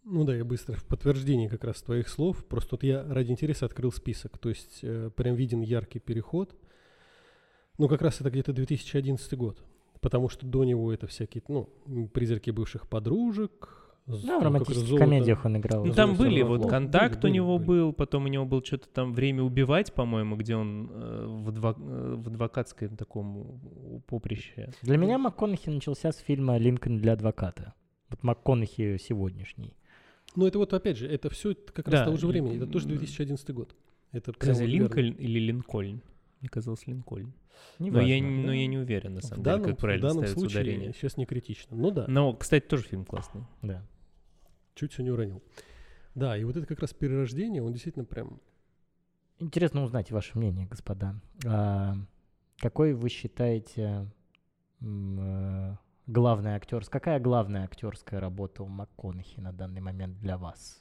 [0.03, 2.45] Ну да, я быстро в подтверждение как раз твоих слов.
[2.45, 4.37] Просто вот я ради интереса открыл список.
[4.37, 6.55] То есть э, прям виден яркий переход.
[7.77, 9.63] Ну как раз это где-то 2011 год.
[10.01, 11.69] Потому что до него это всякие, ну,
[12.11, 13.78] призраки бывших подружек.
[14.09, 15.85] Да, в романтических комедиях он играл.
[15.85, 17.67] Ну, там были, вот Были, контакт были, у него были.
[17.67, 21.75] был, потом у него был что-то там «Время убивать», по-моему, где он э, в, адво-
[21.79, 24.71] э, в адвокатском таком поприще.
[24.81, 27.73] Для меня МакКонахи начался с фильма «Линкольн для адвоката».
[28.09, 29.75] Вот МакКонахи сегодняшний.
[30.35, 31.91] Ну это вот опять же, это все как Да.
[31.91, 32.57] раз того же времени.
[32.57, 33.75] Это тоже 2011 год.
[34.11, 34.63] Это Кстати.
[34.63, 36.01] Линкольн или Линкольн?
[36.41, 37.33] Мне казалось Линкольн.
[37.77, 38.27] Не Но я, важно.
[38.37, 40.39] не- но я не уверен, на В самом данном, деле, как в правильно данном ставится
[40.39, 40.93] случае ударение.
[40.93, 41.75] сейчас не критично.
[41.75, 43.41] Ну да, Но, кстати, тоже фильм классный.
[43.61, 43.85] Да.
[44.79, 45.43] Чуть все не уронил.
[46.15, 48.39] Да, и вот это как раз перерождение, он действительно прям...
[49.39, 51.15] Интересно узнать ваше мнение, господа.
[51.45, 51.95] А,
[52.57, 54.07] какой вы считаете
[54.81, 55.75] э,
[56.07, 60.79] главная актерская, какая главная актерская работа у МакКонахи на данный момент для вас?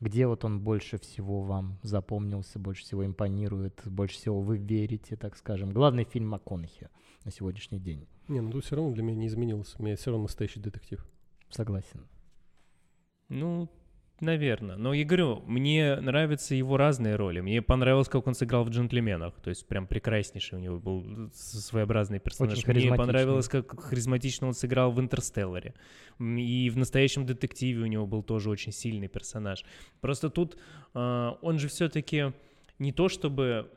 [0.00, 5.36] Где вот он больше всего вам запомнился, больше всего импонирует, больше всего вы верите, так
[5.36, 5.70] скажем?
[5.70, 6.88] Главный фильм МакКонахи
[7.24, 8.08] на сегодняшний день.
[8.26, 9.74] Не, ну тут все равно для меня не изменилось.
[9.78, 11.06] У меня все равно настоящий детектив.
[11.50, 12.06] Согласен.
[13.32, 13.68] Ну,
[14.20, 14.76] наверное.
[14.76, 17.40] Но я говорю, мне нравятся его разные роли.
[17.40, 19.40] Мне понравилось, как он сыграл в «Джентльменах».
[19.40, 22.58] То есть прям прекраснейший у него был своеобразный персонаж.
[22.58, 25.74] Очень мне понравилось, как харизматично он сыграл в «Интерстелларе».
[26.20, 29.64] И в «Настоящем детективе» у него был тоже очень сильный персонаж.
[30.00, 30.58] Просто тут
[30.94, 32.32] а, он же все-таки
[32.78, 33.70] не то чтобы...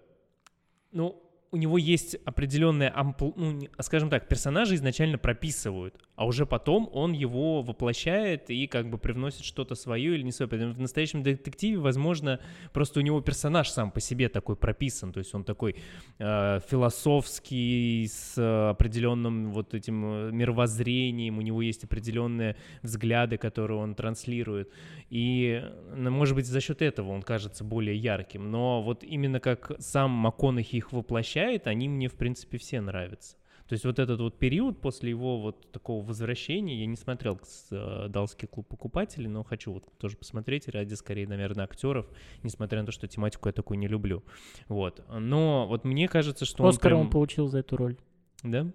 [0.91, 3.32] Ну, у него есть определенная ампл...
[3.36, 8.97] ну, скажем так, персонажи изначально прописывают, а уже потом он его воплощает и как бы
[8.97, 10.49] привносит что-то свое или не свое.
[10.49, 12.39] Поэтому в настоящем детективе, возможно,
[12.73, 15.75] просто у него персонаж сам по себе такой прописан, то есть он такой
[16.19, 23.95] э, философский, с определенным вот этим э, мировоззрением, у него есть определенные взгляды, которые он
[23.95, 24.71] транслирует.
[25.10, 25.63] И,
[25.95, 28.49] ну, может быть, за счет этого он кажется более ярким.
[28.49, 33.36] Но вот именно как сам МакКонахи их воплощает, они мне, в принципе, все нравятся.
[33.67, 37.39] То есть вот этот вот период после его вот такого возвращения, я не смотрел
[37.71, 42.06] э, «Далласский клуб покупателей», но хочу вот тоже посмотреть ради, скорее, наверное, актеров,
[42.43, 44.23] несмотря на то, что тематику я такую не люблю.
[44.67, 45.04] Вот.
[45.10, 47.12] Но вот мне кажется, что Оскар он он прям...
[47.13, 47.97] получил за эту роль.
[48.43, 48.67] Да?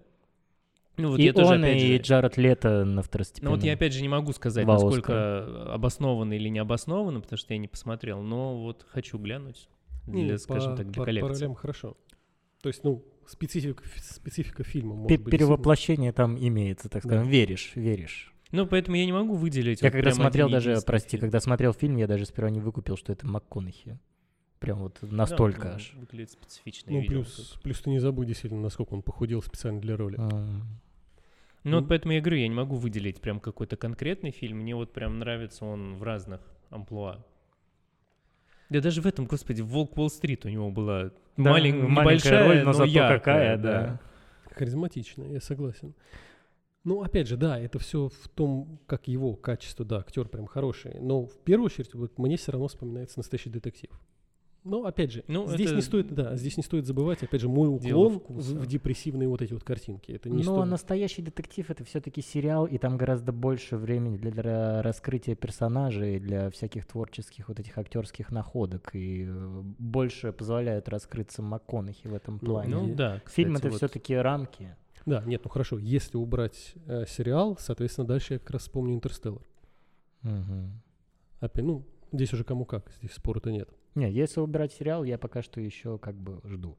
[0.96, 2.02] Ну вот и я тоже он, опять и же...
[2.02, 3.54] Джаред Лето на Ну второстепенном.
[3.54, 7.54] вот я опять же не могу сказать, Два насколько обоснованно или не обоснованно, потому что
[7.54, 9.68] я не посмотрел, но вот хочу глянуть
[10.06, 11.28] для, Не, скажем по- так, для по коллекции.
[11.28, 11.96] параллелям хорошо.
[12.60, 15.30] То есть, ну, специфика, специфика фильма может быть...
[15.32, 17.08] Перевоплощение там имеется, так Да.
[17.08, 17.28] скажем.
[17.28, 18.32] Веришь, веришь.
[18.52, 19.80] Ну, поэтому я не могу выделить.
[19.80, 21.20] Я вот когда смотрел даже, прости, фильм.
[21.22, 23.98] когда смотрел фильм, я даже сперва не выкупил, что это МакКонахи.
[24.58, 25.92] Прям вот Да, настолько ну, аж.
[25.94, 26.92] Выглядит специфично.
[26.92, 30.18] Ну, плюс, плюс ты не забудь действительно, насколько он похудел специально для роли.
[30.18, 30.64] М.
[31.62, 31.86] Ну, вот Ну.
[31.88, 34.58] поэтому я говорю, я не могу выделить прям какой-то конкретный фильм.
[34.58, 36.40] Мне вот прям нравится он в разных
[36.70, 37.24] амплуа.
[38.70, 42.72] Да даже в этом, господи, «Волк Уолл-стрит» у него была Да, малень- маленькая роль, но
[42.72, 44.00] зато яркая, какая, да.
[44.54, 45.94] Харизматично, я согласен.
[46.84, 50.98] Ну, опять же, да, это все в том, как его качество, да, актер прям хороший.
[51.00, 53.90] Но в первую очередь, вот мне все равно вспоминается настоящий детектив.
[54.62, 57.48] Но опять же, Ну, здесь это не стоит, да, здесь не стоит забывать, опять же,
[57.48, 60.12] мой уклон в, в депрессивные вот эти вот картинки.
[60.12, 60.70] Это не Но стоит.
[60.70, 66.50] настоящий детектив это все-таки сериал, и там гораздо больше времени для, для раскрытия персонажей, для
[66.50, 72.46] всяких творческих вот этих актерских находок, и э, больше позволяют раскрыться МакКонахи в этом Ну,
[72.50, 72.74] плане.
[72.74, 73.76] Ну да, Фильм кстати, это вот.
[73.78, 74.76] все-таки рамки.
[75.06, 79.42] Да, нет, ну хорошо, если убрать э, сериал, соответственно, дальше я как раз вспомню «Интерстеллар».
[80.20, 80.82] Мгм.
[81.40, 83.70] Опять, ну, здесь уже кому как, здесь спора-то нет.
[83.94, 86.76] Не, если убирать сериал, я пока что еще как бы жду.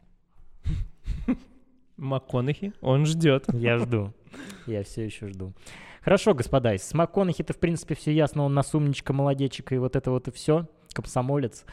[1.98, 3.46] МакКонахи, он ждет.
[3.54, 4.14] Я жду.
[4.66, 5.54] Я все еще жду.
[6.02, 8.44] Хорошо, господа, с МакКонахи-то, в принципе, все ясно.
[8.44, 10.68] Он нас умничка, молодечек, и вот это вот и все.
[10.94, 11.64] Комсомолец.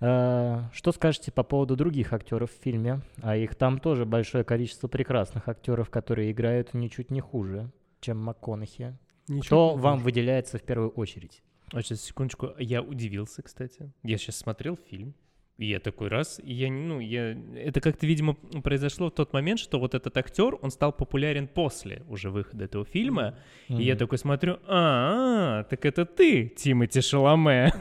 [0.00, 3.00] Э, Что скажете по поводу других актеров в фильме?
[3.22, 8.96] А их там тоже большое количество прекрасных актеров, которые играют ничуть не хуже, чем МакКонахи.
[9.26, 11.42] Ничего Кто вам выделяется в первую очередь?
[11.72, 13.92] А сейчас, секундочку, я удивился, кстати.
[14.02, 15.14] Я сейчас смотрел фильм,
[15.58, 17.32] и я такой раз, и я, ну, я...
[17.56, 22.02] Это как-то, видимо, произошло в тот момент, что вот этот актер, он стал популярен после
[22.08, 23.36] уже выхода этого фильма,
[23.68, 27.72] и я такой смотрю, а, так это ты, Тимати Шаломе.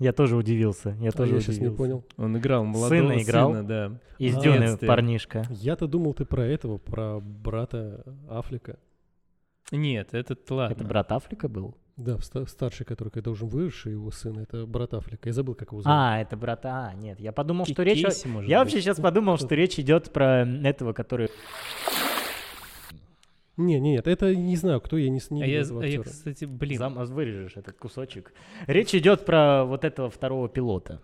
[0.00, 0.96] Я тоже удивился.
[1.00, 1.76] Я А тоже я сейчас не удивился.
[1.78, 2.04] понял.
[2.16, 3.52] Он играл молодого Сына играл?
[3.52, 4.00] сына, да.
[4.18, 4.40] Из А.
[4.40, 5.44] Дюны парнишка.
[5.50, 8.78] Я-то думал, ты про этого, про брата Афлика.
[9.70, 10.74] Нет, этот, ладно.
[10.74, 11.76] Это брат Африка был?
[11.96, 15.28] Да, ста- старший, который когда уже выросший, его сын, это брат Афлика.
[15.28, 15.96] Я забыл, как его зовут.
[15.96, 16.66] А, это брат...
[16.66, 18.02] А, нет, я подумал, что речь...
[18.04, 18.66] о- Кейси, может Я быть.
[18.72, 21.28] вообще сейчас подумал, что речь идет про этого, который...
[23.56, 26.02] Не, не, нет, это не знаю, кто, я не, с- не А я, а я,
[26.02, 28.32] кстати, блин, Зам- а Вырежешь этот кусочек.
[28.66, 31.00] Речь идет про вот этого второго пилота.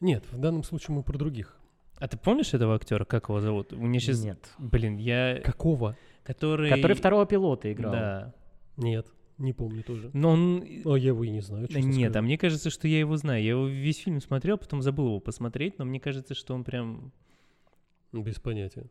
[0.00, 1.56] Нет, в данном случае мы про других.
[1.98, 3.72] а ты помнишь этого актера, как его зовут?
[3.72, 4.38] У меня сейчас, Нет.
[4.58, 5.96] блин, я, Какого?
[6.22, 6.70] который...
[6.70, 7.92] Который второго пилота играл.
[7.92, 8.34] Да.
[8.78, 10.10] Нет, не помню тоже.
[10.14, 10.64] Но он...
[10.84, 12.24] О, я его и не знаю, честно Нет, а скажу.
[12.24, 13.42] мне кажется, что я его знаю.
[13.42, 17.12] Я его весь фильм смотрел, потом забыл его посмотреть, но мне кажется, что он прям,
[18.12, 18.88] Без понятия.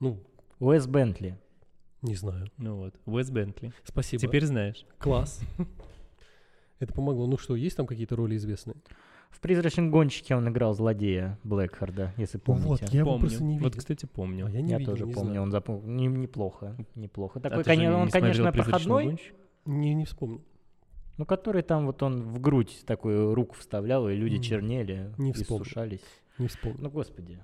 [0.00, 0.22] Ну,
[0.58, 1.38] Уэс Бентли.
[2.02, 2.50] не знаю.
[2.58, 3.72] ну вот, Уэс Бентли.
[3.84, 4.20] Спасибо.
[4.20, 4.84] Теперь знаешь.
[4.98, 5.40] Класс.
[6.80, 7.26] Это помогло.
[7.26, 8.76] Ну что, есть там какие-то роли известные?
[9.30, 12.66] В «Призрачном гонщике» он играл злодея Блэкхарда, если помните.
[12.68, 13.20] Вот, я помню.
[13.20, 13.64] просто не видел.
[13.68, 14.46] Вот, кстати, помню.
[14.46, 15.42] А я не Я видел, тоже не помню, знаю.
[15.42, 15.86] он запомнил.
[15.88, 17.38] Не- неплохо, неплохо.
[17.38, 19.36] А Такой, ты же коне- не он, конечно, «Призрачного проходной, гонщика»?
[19.66, 20.40] Не, не вспомнил.
[21.18, 25.30] ну, который там вот он в грудь такую руку вставлял, и люди М, чернели, не
[25.30, 25.64] и вспомнил.
[25.64, 26.04] сушались.
[26.38, 26.78] Не вспомнил.
[26.80, 27.38] Ну, господи.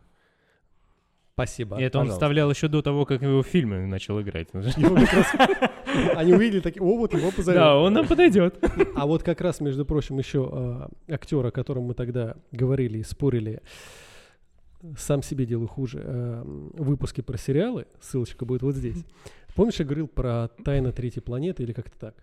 [1.35, 1.79] Спасибо.
[1.79, 2.15] И это он пожалуйста.
[2.15, 4.49] вставлял еще до того, как его в фильмы начал играть.
[6.15, 7.61] Они увидели такие, о, вот его позовем.
[7.61, 8.57] Да, он нам подойдет.
[8.95, 13.63] А вот как раз, между прочим, еще актер, о котором мы тогда говорили и спорили,
[14.97, 19.05] сам себе делаю хуже, э, выпуски про сериалы, ссылочка будет вот здесь.
[19.57, 22.15] Помнишь, я говорил про «Тайна третьей планеты» или как-то так?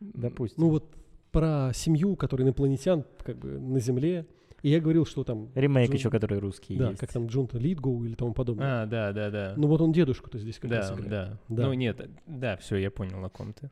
[0.00, 0.64] Допустим.
[0.64, 0.94] Ну вот
[1.32, 4.26] про семью, которая инопланетян как бы на Земле.
[4.62, 7.00] И я говорил, что там, Ремейк Джон- еще, который русский да, есть.
[7.00, 8.82] как там Джон Литгоу или тому подобное.
[8.82, 9.54] А, да, да, да.
[9.56, 11.10] Ну вот он дедушку-то здесь как раз Да, играет.
[11.10, 11.38] да.
[11.48, 11.66] Да.
[11.66, 13.70] Ну нет, да, все, я понял, о ком ты.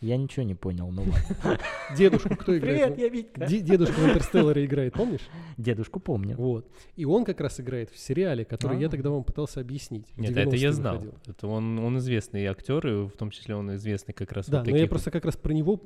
[0.00, 1.58] Я ничего не понял, ну ладно.
[1.96, 2.94] Дедушку кто играет?
[2.94, 3.46] Привет, я Витька.
[3.46, 5.28] Де- Дедушка в «Интерстелларе» играет, помнишь?
[5.56, 6.36] Дедушку помню.
[6.36, 6.70] Вот.
[6.94, 8.90] И он как раз играет в сериале, который я А.
[8.90, 10.06] тогда вам пытался объяснить.
[10.16, 11.02] Нет, это 90-е я знал.
[11.26, 14.76] Это он, он известный актер, и в том числе он известный как раз Да, но
[14.76, 15.76] я просто как раз про него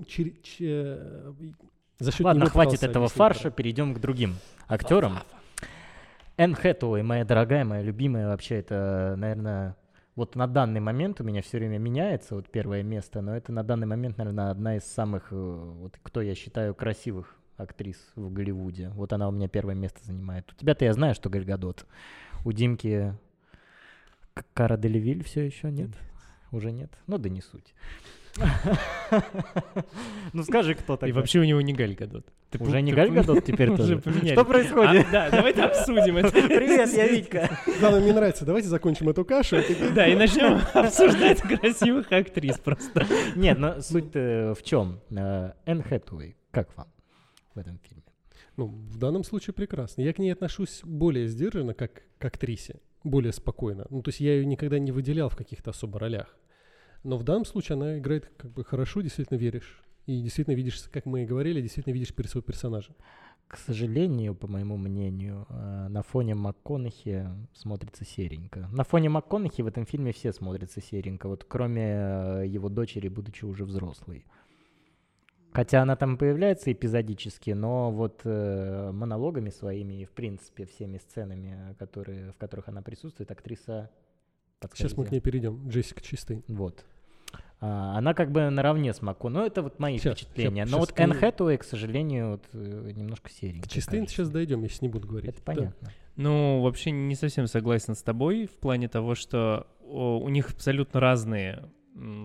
[2.03, 4.37] за счет Ладно, хватит этого фарша, перейдем к другим
[4.69, 5.21] актерам.
[6.37, 9.77] Энн Хэтэуэй, моя дорогая, моя любимая, вообще это, наверное,
[10.17, 13.63] вот на данный момент у меня все время меняется вот первое место, но это на
[13.63, 18.91] данный момент, наверное, одна из самых, э, вот кто я считаю красивых актрис в Голливуде.
[18.91, 20.51] Вот она у меня первое место занимает.
[20.53, 21.87] У тебя-то я знаю, что Галь Гадот.
[22.45, 23.15] У Димки
[24.55, 25.91] Кара Делевиль все еще нет?
[26.51, 26.93] Уже нет?
[27.07, 27.75] Ну да не суть.
[30.33, 31.13] Ну скажи, кто И такой.
[31.13, 32.25] вообще у него не Галь Гадот.
[32.51, 34.01] Ты Уже не Галь Гадот теперь тоже?
[34.01, 35.07] Что происходит?
[35.09, 36.31] А, да, давайте обсудим это.
[36.49, 37.51] Привет, я Витька.
[37.81, 38.47] Главное, мне нравится.
[38.47, 39.59] Давайте закончим эту кашу.
[39.59, 43.07] а Да, и начнем обсуждать красивых актрис просто.
[43.37, 45.01] Нет, но суть в чем?
[45.11, 46.89] Энн Хэтэуэй, как вам
[47.55, 48.03] в этом фильме?
[48.57, 50.03] Ну, в данном случае прекрасно.
[50.03, 52.81] Я к ней отношусь более сдержанно, как к актрисе.
[53.05, 53.87] Более спокойно.
[53.91, 56.37] Ну, то есть я ее никогда не выделял в каких-то особо ролях.
[57.03, 59.83] Но в данном случае она играет как бы хорошо, действительно веришь.
[60.07, 62.95] И действительно видишь, как мы и говорили, действительно видишь своего персонажа.
[63.47, 68.69] К сожалению, по моему мнению, э, на фоне МакКонахи смотрится серенько.
[68.73, 73.45] На фоне МакКонахи в этом фильме все смотрятся серенько, вот кроме э, его дочери, будучи
[73.45, 74.25] уже взрослой.
[75.53, 81.77] Хотя она там появляется эпизодически, но вот э, монологами своими и, в принципе, всеми сценами,
[81.79, 83.91] которые, в которых она присутствует, актриса...
[84.73, 85.09] Сейчас мы подскажите.
[85.09, 85.69] к ней перейдем.
[85.69, 86.43] Джессика Чистый.
[86.49, 86.87] Вот.
[87.61, 89.29] А, она как бы наравне с Мако.
[89.29, 90.63] Ну, это вот мои Щас, впечатления.
[90.65, 93.63] щас, Но щас вот к Энн Хэтэуэй, к сожалению, вот, э, немножко серенькая.
[93.63, 95.31] К Чистым сейчас дойдем, если не буду говорить.
[95.31, 95.45] Это Да.
[95.45, 95.93] понятно.
[96.17, 101.65] Ну, вообще не совсем согласен с тобой в плане того, что у них абсолютно разные,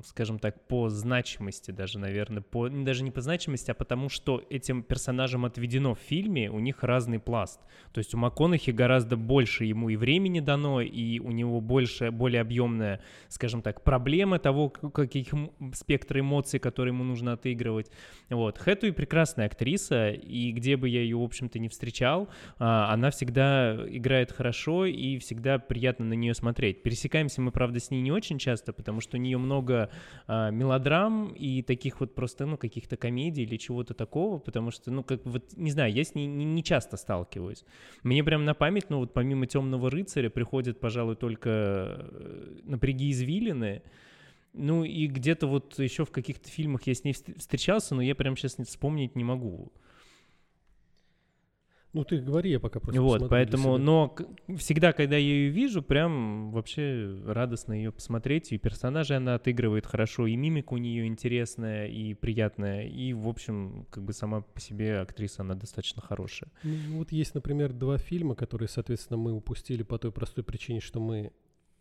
[0.04, 4.82] скажем так, по значимости даже, наверное, по, даже не по значимости, а потому что этим
[4.82, 7.60] персонажам отведено в фильме, у них разный пласт.
[7.92, 12.42] То есть у МакКонахи гораздо больше ему и времени дано, и у него больше, более
[12.42, 15.34] объемная, скажем так, проблема того, каких
[15.74, 17.92] спектр эмоций, которые ему нужно отыгрывать.
[18.30, 18.58] Вот.
[18.58, 23.76] Хэтуи прекрасная актриса, и где бы я ее, в общем-то, не встречал, а, она всегда
[23.90, 26.84] играет хорошо и всегда приятно на нее смотреть.
[26.84, 29.90] Пересекаемся мы, правда, с ней не очень часто, потому что у нее много много
[30.28, 35.04] а, мелодрам и таких вот просто, ну, каких-то комедий или чего-то такого, потому что, ну,
[35.04, 37.66] как вот, не знаю, я с ней не, не часто сталкиваюсь.
[38.04, 43.82] Мне прям на память, ну, вот помимо «Темного рыцаря» приходят, пожалуй, только э, «Напряги извилины»,
[44.54, 48.36] ну и где-то вот еще в каких-то фильмах я с ней встречался, но я прям
[48.36, 49.72] сейчас вспомнить не могу.
[51.94, 54.14] Ну ты говори, я пока просто Вот, поэтому, но
[54.58, 58.52] всегда, когда я ее вижу, прям вообще радостно ее посмотреть.
[58.52, 62.88] И персонажи она отыгрывает хорошо, и мимика у нее интересная и приятная.
[62.88, 66.52] И, в общем, как бы сама по себе актриса, она достаточно хорошая.
[66.64, 71.00] Ну, вот есть, например, два фильма, которые, соответственно, мы упустили по той простой причине, что
[71.00, 71.32] мы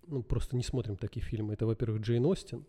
[0.06, 1.54] ну, просто не смотрим такие фильмы.
[1.54, 2.64] Это, во-первых, Джейн Остин,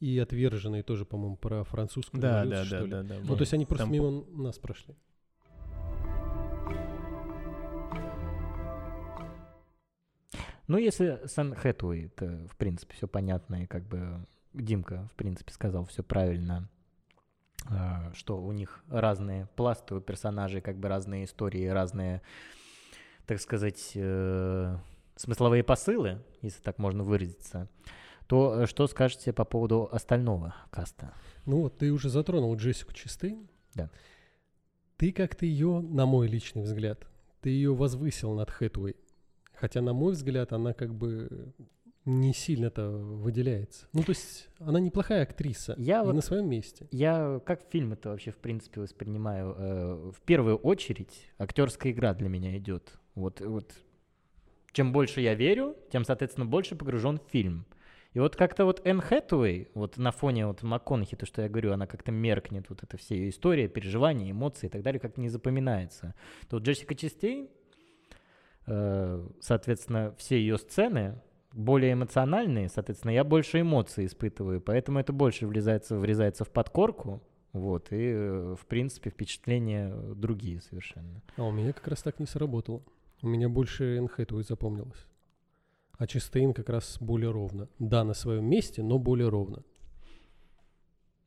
[0.00, 3.08] и «Отверженные» тоже, по-моему, про французскую да, революцию, да, что да, ли.
[3.08, 3.92] Да, да, ну, то есть они просто Там...
[3.92, 4.96] мимо нас прошли.
[10.72, 15.52] Ну, если Сэн Хэтуэй, это, в принципе, все понятно, и как бы Димка, в принципе,
[15.52, 16.66] сказал все правильно,
[17.68, 22.22] а, что у них разные пласты у персонажей, как бы разные истории, разные,
[23.26, 24.78] так сказать, э,
[25.16, 27.68] смысловые посылы, если так можно выразиться,
[28.26, 31.12] то э, что скажете по поводу остального каста?
[31.44, 33.46] Ну вот, ты уже затронул Джессику Чистейн.
[33.74, 33.90] Да.
[34.96, 37.06] Ты как-то ее, на мой личный взгляд,
[37.42, 38.96] ты ее возвысил над Хэтуэй.
[39.62, 41.52] Хотя, на мой взгляд, она как бы
[42.04, 43.86] не сильно-то выделяется.
[43.92, 46.88] Ну, то есть она неплохая актриса я и вот, на своем месте.
[46.90, 49.54] Я как фильм это вообще, в принципе, воспринимаю.
[49.56, 52.94] Э, в первую очередь актерская игра для меня идет.
[53.14, 53.72] Вот, вот
[54.72, 57.64] чем больше я верю, тем, соответственно, больше погружен в фильм.
[58.14, 61.72] И вот как-то вот Энн Хэтэуэй, вот на фоне вот МакКонахи, то, что я говорю,
[61.72, 65.28] она как-то меркнет, вот эта вся ее история, переживания, эмоции и так далее, как-то не
[65.28, 66.16] запоминается.
[66.48, 67.48] То вот Джессика Честейн,
[68.66, 71.20] соответственно, все ее сцены
[71.52, 77.92] более эмоциональные, соответственно, я больше эмоций испытываю, поэтому это больше влезается, врезается в подкорку, вот,
[77.92, 81.22] и, э, в принципе, впечатления другие совершенно.
[81.36, 82.82] А у меня как раз так не сработало.
[83.20, 85.06] У меня больше Энн Хэтэуэй запомнилось.
[85.98, 87.68] А Честейн как раз более ровно.
[87.78, 89.62] Да, на своем месте, но более ровно.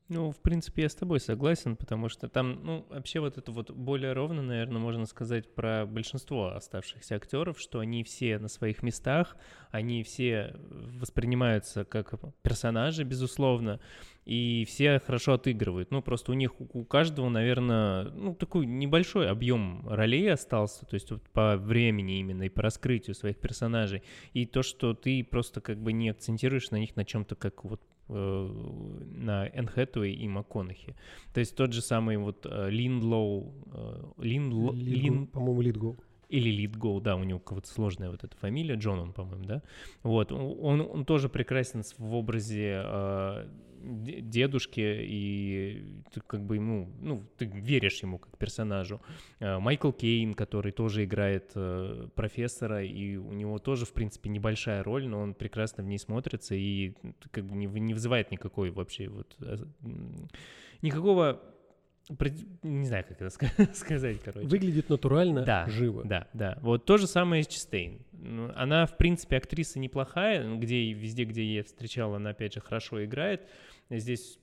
[0.07, 3.71] Ну, в принципе, я с тобой согласен, потому что там, ну, вообще вот это вот
[3.71, 9.35] более ровно, наверное, можно сказать про большинство оставшихся актеров, что они все на своих местах,
[9.71, 10.55] они все
[10.99, 13.79] воспринимаются как персонажи, безусловно,
[14.25, 15.89] и все хорошо отыгрывают.
[15.89, 21.09] Ну, просто у них, у каждого, наверное, ну, такой небольшой объем ролей остался, то есть
[21.09, 24.03] вот по времени именно и по раскрытию своих персонажей.
[24.33, 27.81] И то, что ты просто как бы не акцентируешь на них на чем-то как вот
[28.07, 30.95] на Энн Хэтэуэй и МакКонахи.
[31.33, 33.53] То есть тот же самый вот э, Линдлоу...
[33.73, 35.97] Э, Лин, Лин, по-моему, Литгоу.
[36.35, 39.61] Или Литгоу, да, у него какая-то сложная вот эта фамилия, Джон он, по-моему, да?
[40.03, 42.83] Вот, он, он тоже прекрасен в образе
[43.85, 49.01] дедушки, и ты как бы ему, ну, ты веришь ему как персонажу.
[49.39, 54.83] Э, Майкл Кейн, который тоже играет э, профессора, и у него тоже, в принципе, небольшая
[54.83, 56.93] роль, но он прекрасно в ней смотрится и
[57.31, 59.57] как бы не, не вызывает никакой вообще вот э,
[60.81, 61.41] никакого
[62.63, 63.29] не знаю, как это
[63.73, 64.47] сказать, короче.
[64.47, 66.03] Выглядит натурально, да, живо.
[66.03, 66.57] Да, да.
[66.61, 67.99] Вот то же самое с Чистейн.
[68.11, 73.03] Ну, она, в принципе, актриса неплохая, где везде, где я встречал, она, опять же, хорошо
[73.03, 73.47] играет.
[73.89, 74.39] Здесь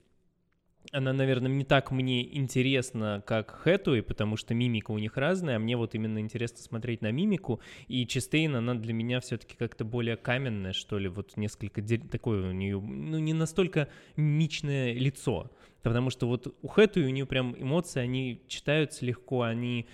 [0.91, 5.59] она, наверное, не так мне интересна, как Хэтуэй, потому что мимика у них разная, а
[5.59, 10.17] мне вот именно интересно смотреть на мимику, и Чистейн, она для меня все-таки как-то более
[10.17, 15.51] каменная, что ли, вот несколько такое у нее, ну, не настолько мимичное лицо,
[15.83, 19.87] потому что вот у Хэтуэй у нее прям эмоции, они читаются легко, они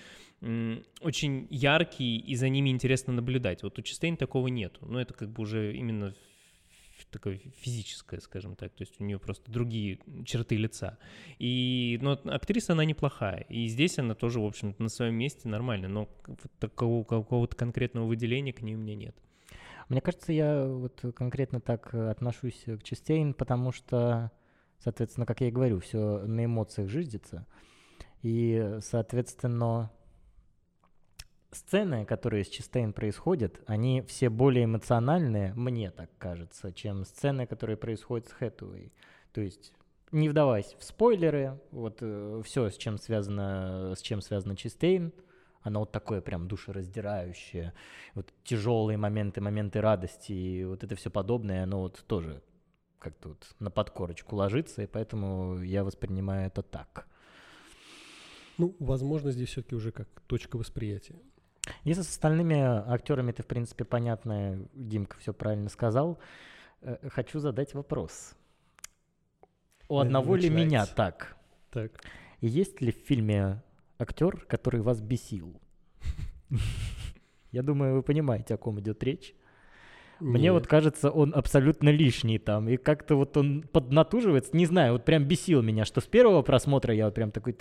[1.01, 3.64] очень яркие, и за ними интересно наблюдать.
[3.64, 4.86] Вот у Чистейн такого нету.
[4.86, 6.14] Но это как бы уже именно
[7.11, 10.98] такое физическое, скажем так, то есть у нее просто другие черты лица.
[11.38, 15.88] И, но актриса она неплохая, и здесь она тоже, в общем-то, на своем месте нормально,
[15.88, 16.09] но
[16.59, 19.16] такого какого-то конкретного выделения к ней у меня нет.
[19.88, 24.30] Мне кажется, я вот конкретно так отношусь к Честейн, потому что,
[24.78, 27.46] соответственно, как я и говорю, все на эмоциях жиздится.
[28.22, 29.90] И, соответственно,
[31.51, 37.76] сцены, которые с Чистейн происходят, они все более эмоциональные, мне так кажется, чем сцены, которые
[37.76, 38.92] происходят с Хэтуэй.
[39.32, 39.72] То есть
[40.12, 45.12] не вдаваясь в спойлеры, вот э, все, с чем связано, с чем связано Чистейн,
[45.62, 47.74] оно вот такое прям душераздирающее,
[48.14, 52.42] вот тяжелые моменты, моменты радости, и вот это все подобное, оно вот тоже
[52.99, 57.07] как-то вот на подкорочку ложится, и поэтому я воспринимаю это так.
[58.57, 61.20] Ну, возможно, здесь все-таки уже как точка восприятия.
[61.85, 66.19] Если с остальными актерами ты, в принципе, понятно, Димка все правильно сказал,
[66.83, 68.35] э, хочу задать вопрос.
[69.89, 71.37] у одного ли меня так?
[71.71, 71.93] Так.
[72.41, 73.62] Есть ли в фильме
[73.99, 75.61] актер, который вас бесил?
[77.53, 79.35] Я думаю, вы понимаете, о ком идет речь.
[80.21, 80.53] Мне Нет.
[80.53, 82.69] вот кажется, он абсолютно лишний там.
[82.69, 84.57] И как-то вот он поднатуживается.
[84.57, 87.57] Не знаю, вот прям бесил меня, что с первого просмотра я вот прям такой...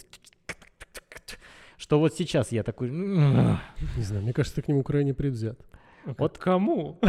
[1.78, 2.89] Что вот сейчас я такой...
[2.89, 5.59] Не знаю, мне кажется, ты к нему крайне предвзят.
[6.17, 6.99] Вот кому?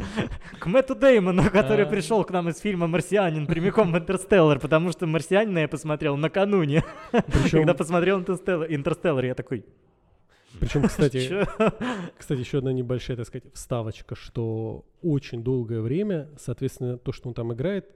[0.58, 1.88] к Мэтту Деймону, который А.
[1.88, 6.82] пришел к нам из фильма «Марсианин» прямиком в «Интерстеллар», потому что «Марсианина» я посмотрел накануне.
[7.50, 9.66] Когда посмотрел «Интерстеллар», я такой...
[10.58, 11.46] причем, кстати,
[12.18, 17.34] кстати, еще одна небольшая, так сказать, вставочка, что очень долгое время, соответственно, то, что он
[17.34, 17.86] там играет,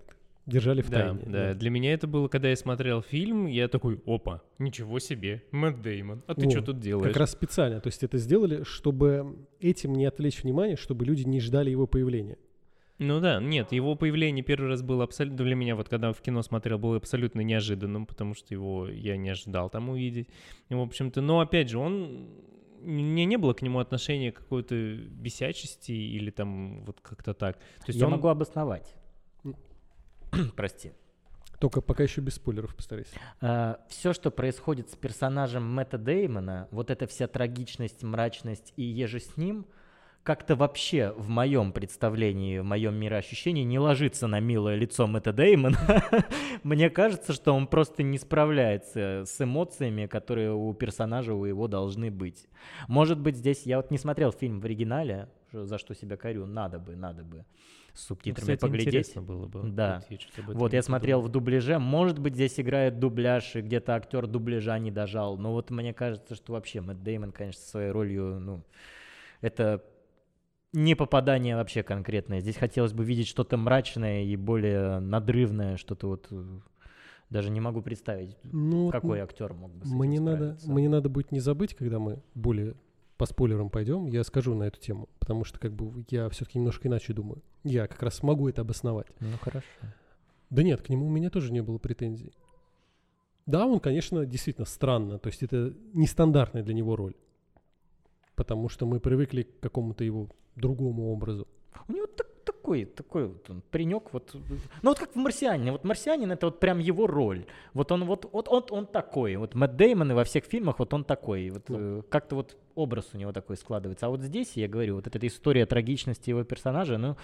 [0.47, 1.23] держали в Да, тайне.
[1.27, 1.55] да.
[1.55, 6.23] Для меня это было, когда я смотрел фильм, я такой, опа, ничего себе, Мэтт Деймон,
[6.27, 7.09] а ты что тут делаешь?
[7.09, 7.81] Как раз специально.
[7.81, 12.39] То есть это сделали, чтобы этим не отвлечь внимание, чтобы люди не ждали его появления.
[12.99, 16.43] Ну да, нет, его появление первый раз было абсолютно для меня, вот когда в кино
[16.43, 20.29] смотрел, было абсолютно неожиданным, потому что его я не ожидал там увидеть.
[20.69, 22.29] И, в общем-то, но опять же, он
[22.85, 27.57] у меня не было к нему отношения какой-то бесячести или там вот как-то так.
[27.57, 28.95] То есть Я он- могу обосновать.
[30.57, 30.93] Прости.
[31.59, 33.15] Только пока еще без спойлеров постарайся.
[33.89, 39.37] все, что происходит с персонажем Мэтта Деймона, вот эта вся трагичность, мрачность и еже с
[39.37, 39.67] ним,
[40.25, 45.79] как-то вообще в моем представлении, в моем мироощущении не ложится на милое лицо Мэтта Деймона.
[46.65, 52.11] Мне кажется, что он просто не справляется с эмоциями, которые у персонажа у его должны
[52.11, 52.49] быть.
[52.89, 56.81] Может быть, здесь я вот не смотрел фильм в оригинале, за что себя корю, надо
[56.81, 57.45] бы, надо бы
[57.95, 58.87] с Ну, субтитрами кстати, поглядеть.
[58.89, 59.63] интересно было бы.
[59.71, 60.03] Да.
[60.09, 61.79] Вот я, Вот я смотрел в дубляже.
[61.79, 65.37] Может быть, здесь играет дубляж, и где-то актер дубляжа не дожал.
[65.37, 68.63] Но вот мне кажется, что вообще Мэтт Деймон, конечно, своей ролью, ну,
[69.43, 69.85] это
[70.73, 72.41] не попадание вообще конкретное.
[72.41, 76.45] Здесь хотелось бы видеть что-то мрачное и более надрывное, что-то вот э,
[77.29, 81.11] даже не могу представить, Ну, какой актер мог бы с этим Мне надо, мне надо
[81.11, 82.75] будет не забыть, когда мы более
[83.17, 86.89] по спойлерам пойдем, я скажу на эту тему, потому что как бы я все-таки немножко
[86.89, 87.43] иначе думаю.
[87.65, 89.07] Я как раз могу это обосновать.
[89.21, 89.67] Ну хорошо.
[90.51, 92.33] Да нет, к нему у меня тоже не было претензий.
[93.47, 97.15] Да, он, конечно, действительно странно, то есть это нестандартная для него роль,
[98.37, 101.49] потому что мы привыкли к какому-то его другому образу.
[101.89, 102.29] У него так-
[102.63, 104.35] такой, такой вот он паренек, вот,
[104.83, 107.45] ну вот как в «Марсианине», вот «Марсианин» это вот прям его роль,
[107.75, 110.95] вот он вот, вот он, он такой, вот Мэтт Деймон и во всех фильмах вот
[110.95, 111.99] он такой, вот Ну.
[111.99, 115.27] э, как-то вот образ у него такой складывается, а вот здесь, я говорю, вот эта
[115.27, 117.17] история трагичности его персонажа, ну,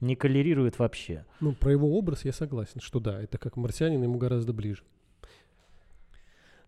[0.00, 1.24] не коллерирует вообще.
[1.40, 4.84] Ну, про его образ я согласен, что да, это как марсианин ему гораздо ближе.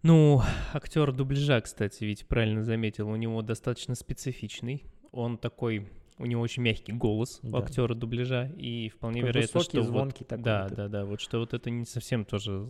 [0.03, 4.85] Ну, актер дубляжа, кстати, ведь правильно заметил, у него достаточно специфичный.
[5.11, 5.89] Он такой,
[6.19, 7.59] у него очень мягкий голос у Да.
[7.59, 10.75] актера дубляжа, и вполне Такой вероятно, высокий, что вот- звонкий такой да, вот.
[10.77, 12.67] да, да, вот что вот это не совсем тоже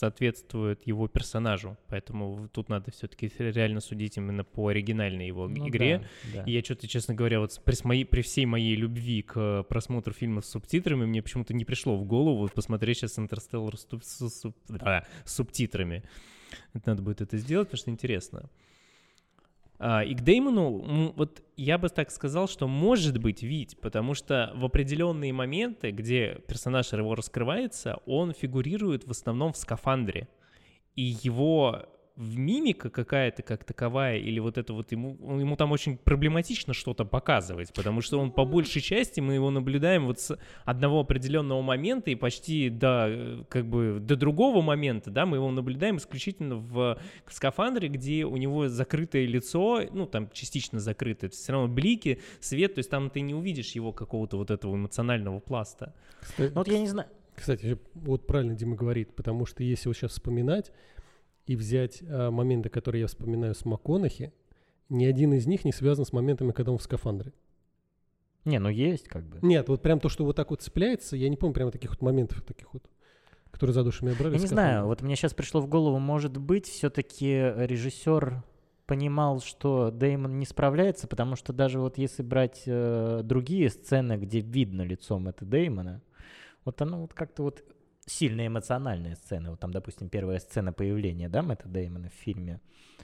[0.00, 6.06] соответствует его персонажу, поэтому тут надо все-таки реально судить именно по оригинальной его Ну игре.
[6.32, 6.42] да, да.
[6.44, 10.12] И я что-то, честно говоря, вот при, моей, при всей моей любви к э, просмотру
[10.12, 14.02] фильмов с субтитрами, мне почему-то не пришло в голову вот посмотреть сейчас Интерстеллар с, туб-
[14.04, 16.02] с- с- а, с субтитрами.
[16.74, 18.50] Это надо будет это сделать, потому что интересно.
[19.82, 24.52] А, и к Деймону, вот я бы так сказал, что может быть вид, потому что
[24.54, 30.28] в определенные моменты, где персонаж его раскрывается, он фигурирует в основном в скафандре.
[30.96, 31.86] И его
[32.16, 37.04] в мимика какая-то как таковая, или вот это вот ему, ему там очень проблематично что-то
[37.04, 42.10] показывать, потому что он по большей части, мы его наблюдаем вот с одного определенного момента
[42.10, 47.88] и почти до, как бы, до другого момента, да, мы его наблюдаем исключительно в скафандре,
[47.88, 52.90] где у него закрытое лицо, ну, там частично закрытое, все равно блики, свет, то есть
[52.90, 55.94] там ты не увидишь его какого-то вот этого эмоционального пласта.
[56.20, 59.96] Кстати, Ну вот я не знаю, Кстати, вот правильно Дима говорит, потому что если вот
[59.96, 60.72] сейчас вспоминать
[61.50, 64.32] и взять а, моменты, которые я вспоминаю с МакКонахи,
[64.88, 67.32] ни один из них не связан с моментами, когда он в скафандре.
[68.44, 69.40] не, ну есть как бы.
[69.42, 72.02] Нет, вот прям то, что вот так вот цепляется, я не помню прямо таких вот
[72.02, 72.84] моментов, таких вот,
[73.50, 74.34] которые за душу меня брали.
[74.34, 77.26] Я не знаю, вот мне сейчас пришло в голову, может быть, все-таки
[77.56, 78.44] режиссер
[78.86, 84.38] понимал, что Деймон не справляется, потому что даже вот если брать э, другие сцены, где
[84.38, 86.00] видно лицом это Деймона,
[86.64, 87.64] вот оно вот как-то вот
[88.06, 89.50] сильно эмоциональные сцены.
[89.50, 92.60] Вот там, допустим, первая сцена появления, да, Мэтта Деймона в фильме.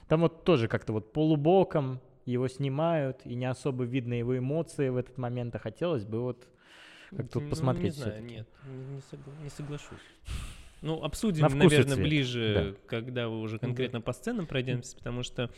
[0.07, 4.97] Там вот тоже как-то вот полубоком его снимают, и не особо видно его эмоции в
[4.97, 6.47] этот момент, а хотелось бы вот
[7.09, 9.99] как-то вот Ну, посмотреть Не знаю, нет, не, согла- не соглашусь.
[10.81, 15.49] Ну, обсудим, На наверное, цвет, ближе, когда вы уже конкретно по сценам пройдемся, потому что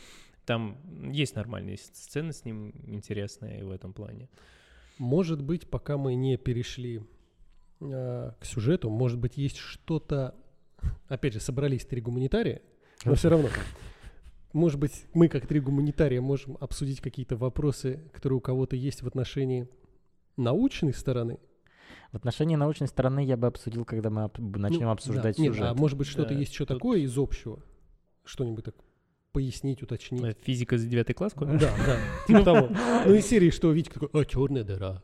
[0.46, 0.78] там
[1.12, 4.28] есть нормальные сцены с ним интересные в этом плане.
[4.98, 7.02] Может быть, пока мы не перешли
[7.80, 10.34] а, к сюжету, может быть, есть что-то
[11.08, 12.62] опять же, собрались три гуманитария,
[13.04, 13.48] но все равно,
[14.52, 19.06] может быть, мы как три гуманитария можем обсудить какие-то вопросы, которые у кого-то есть в
[19.06, 19.68] отношении
[20.36, 21.38] научной стороны.
[22.12, 25.42] В отношении научной стороны я бы обсудил, когда мы об- начнем Ну, обсуждать да.
[25.42, 25.68] Нет, сюжет.
[25.70, 27.62] а может быть, что-то Да, есть еще тут- такое из общего?
[28.24, 28.74] Что-нибудь так
[29.32, 30.22] пояснить, уточнить?
[30.22, 31.32] Э, Физика за девятый класс?
[31.34, 31.56] какой?
[31.58, 32.68] Да, да, типа того.
[33.06, 35.02] Ну, из серии, что Витька такой, а, черная дыра.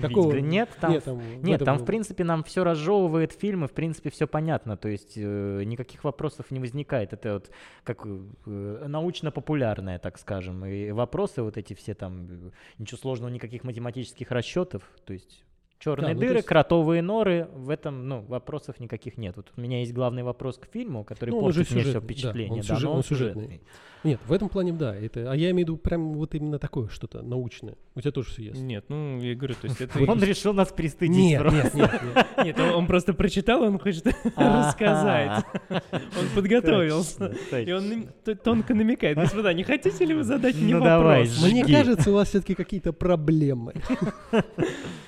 [0.00, 0.32] Такого...
[0.32, 3.72] Да нет, там Нет, там, Нет, там, в принципе, нам все разжевывает фильм, и, в
[3.72, 4.76] принципе, все понятно.
[4.76, 7.12] То есть э, никаких вопросов не возникает.
[7.12, 7.50] Это вот
[7.84, 10.64] как э, научно-популярное, так скажем.
[10.64, 14.82] И вопросы вот эти все там, э, ничего сложного, никаких математических расчетов.
[15.04, 15.44] То есть
[15.78, 19.34] черные ну, то дыры, есть- кротовые норы, в этом, ну, вопросов никаких нет.
[19.36, 22.00] Вот у меня есть главный вопрос к фильму, который Ну, портит мне все сюжетный, да,
[22.00, 22.52] впечатление.
[22.52, 23.44] он Да, сюжет- он он сюжетный.
[23.44, 23.60] сюжетный.
[24.04, 24.94] Нет, в этом плане да.
[24.94, 27.74] Это, а я имею в виду прям вот именно такое что-то научное.
[27.96, 28.60] У тебя тоже все ясно.
[28.62, 29.98] Нет, ну, я говорю, то есть это...
[30.10, 31.16] Он решил нас пристыдить.
[31.16, 31.60] Нет, просто.
[31.62, 32.26] нет, нет, нет.
[32.44, 34.06] Нет, он просто прочитал, он хочет
[34.36, 35.44] рассказать.
[35.68, 37.34] Он подготовился.
[37.58, 38.06] И он
[38.44, 39.16] тонко намекает.
[39.18, 41.42] Господа, не хотите ли вы задать мне Ну, давай, вопрос?
[41.50, 43.74] Мне кажется, у вас все-таки какие-то проблемы.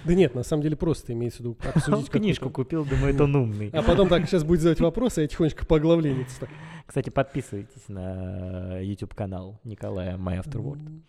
[0.04, 3.34] Да нет, на самом деле просто имеется в виду Он обсудить книжку купил, думает, он
[3.36, 3.70] умный.
[3.70, 6.26] А потом так, сейчас будет задавать вопросы, я тихонечко по оглавлению.
[6.38, 6.48] так.
[6.86, 11.02] Кстати, подписывайтесь на YouTube канал Николая My Afterword.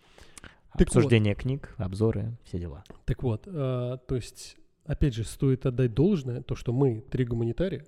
[0.78, 0.96] Так вот.
[0.96, 2.84] Обсуждение книг, обзоры, все дела.
[3.04, 7.84] Так вот, а, то есть, опять же, стоит отдать должное, то, что мы три гуманитария,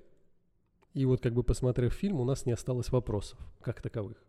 [0.93, 4.23] и вот как бы посмотрев фильм, у нас не осталось вопросов как таковых.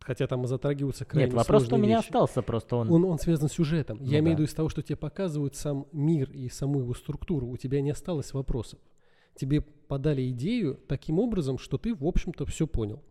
[0.00, 2.06] Хотя там затрагиваются крайне Нет, вопрос у меня вещи.
[2.06, 2.90] остался, просто он...
[2.90, 3.98] Он, он связан с сюжетом.
[4.00, 4.42] Ну Я имею в да.
[4.42, 7.46] виду из того, что тебе показывают сам мир и саму его структуру.
[7.48, 8.78] У тебя не осталось вопросов.
[9.34, 13.02] Тебе подали идею таким образом, что ты, в общем-то, все понял.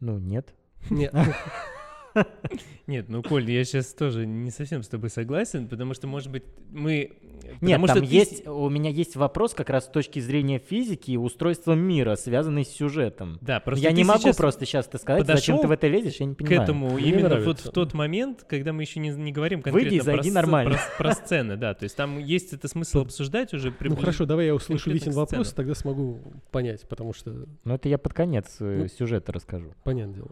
[0.00, 0.54] Ну, нет.
[0.90, 1.12] Нет,
[2.86, 6.44] Нет, ну, Коль, я сейчас тоже не совсем с тобой согласен, потому что, может быть,
[6.70, 7.12] мы...
[7.60, 10.58] Нет, потому там что ты есть, у меня есть вопрос как раз с точки зрения
[10.58, 13.38] физики и устройства мира, связанный с сюжетом.
[13.40, 15.86] Да, просто я ты не могу сейчас просто сейчас это сказать, зачем ты в это
[15.88, 16.62] лезешь, я не к понимаю.
[16.62, 17.48] этому Мне именно нравится.
[17.48, 20.34] вот в тот момент, когда мы еще не, не говорим Выйди конкретно и зайди про,
[20.34, 20.70] нормально.
[20.96, 23.68] про- про сцены, да, то есть там есть это смысл обсуждать уже.
[23.70, 27.74] ну прибли- хорошо, давай я услышу Витин к вопрос, тогда смогу понять, потому что, Ну,
[27.74, 28.88] это я под конец э, Ну.
[28.88, 29.72] сюжета расскажу.
[29.84, 30.30] понятное дело.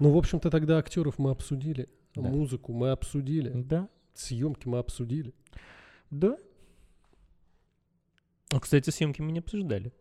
[0.00, 2.22] Ну, в общем-то, тогда актеров мы обсудили, Да.
[2.22, 5.32] музыку мы обсудили, Да, съемки мы обсудили.
[6.10, 6.36] да.
[8.52, 9.92] А, Кстати, съемки мы не обсуждали.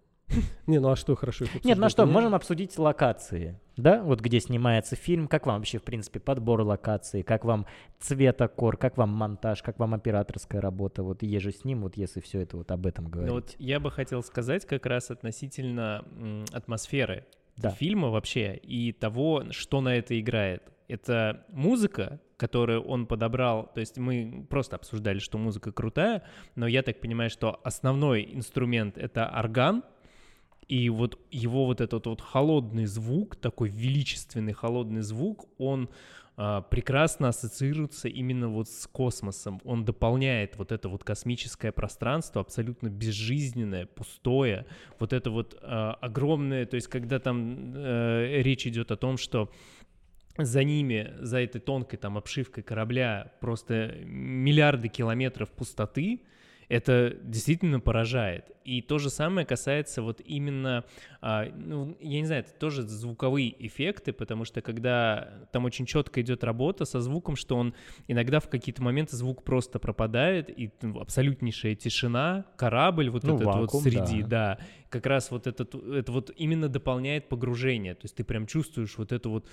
[0.67, 1.91] Не, ну а что хорошо их Нет, ну обсуждать?
[1.91, 6.61] что, можем обсудить локации, да, вот где снимается фильм, как вам вообще, в принципе, подбор
[6.61, 7.65] локации, как вам
[7.99, 12.41] цветокор, как вам монтаж, как вам операторская работа, вот еже с ним, вот если все
[12.41, 13.29] это вот об этом говорить.
[13.29, 16.05] Ну вот я бы хотел сказать как раз относительно
[16.53, 17.25] атмосферы
[17.61, 17.71] Да.
[17.71, 20.63] фильма вообще и того, что на это играет.
[20.87, 26.23] Это музыка, которую он подобрал, то есть мы просто обсуждали, что музыка крутая,
[26.55, 29.83] но я так понимаю, что основной инструмент— это орган,
[30.67, 35.89] и вот его вот этот вот холодный звук, такой величественный холодный звук, он
[36.69, 39.59] прекрасно ассоциируется именно вот с космосом.
[39.65, 44.65] Он дополняет вот это вот космическое пространство, абсолютно безжизненное, пустое.
[44.99, 49.51] Вот это вот а, огромное, то есть когда там э, речь идет о том, что
[50.37, 56.21] за ними, за этой тонкой там обшивкой корабля просто миллиарды километров пустоты,
[56.69, 58.51] это действительно поражает.
[58.63, 60.85] И то же самое касается вот именно,
[61.21, 66.21] а, ну, я не знаю, это тоже звуковые эффекты, потому что когда там очень четко
[66.21, 67.73] идет работа со звуком, что он
[68.07, 73.55] иногда в какие-то моменты звук просто пропадает, и абсолютнейшая тишина, корабль вот Ну, этот вот
[73.55, 74.27] вакуум, среди, да.
[74.27, 74.59] да,
[74.89, 79.11] как раз вот этот, это вот именно дополняет погружение, то есть ты прям чувствуешь вот
[79.11, 79.47] эту вот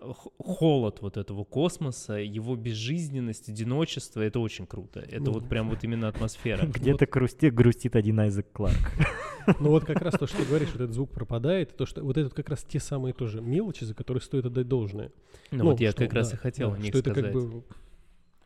[0.00, 5.00] холод вот этого космоса, его безжизненность, одиночество, это очень круто.
[5.00, 6.66] Это Ну, вот прям вот именно атмосфера.
[6.66, 8.76] Где-то грусти- грустит один Айзек Кларк.
[9.60, 12.18] Ну вот как раз то, что ты говоришь, вот этот звук пропадает, то, что вот
[12.18, 15.10] это как раз те самые тоже мелочи, за которые стоит отдать должное.
[15.50, 17.32] Ну, вот я что, как раз да, и хотел да, о них что это сказать.
[17.32, 17.62] как бы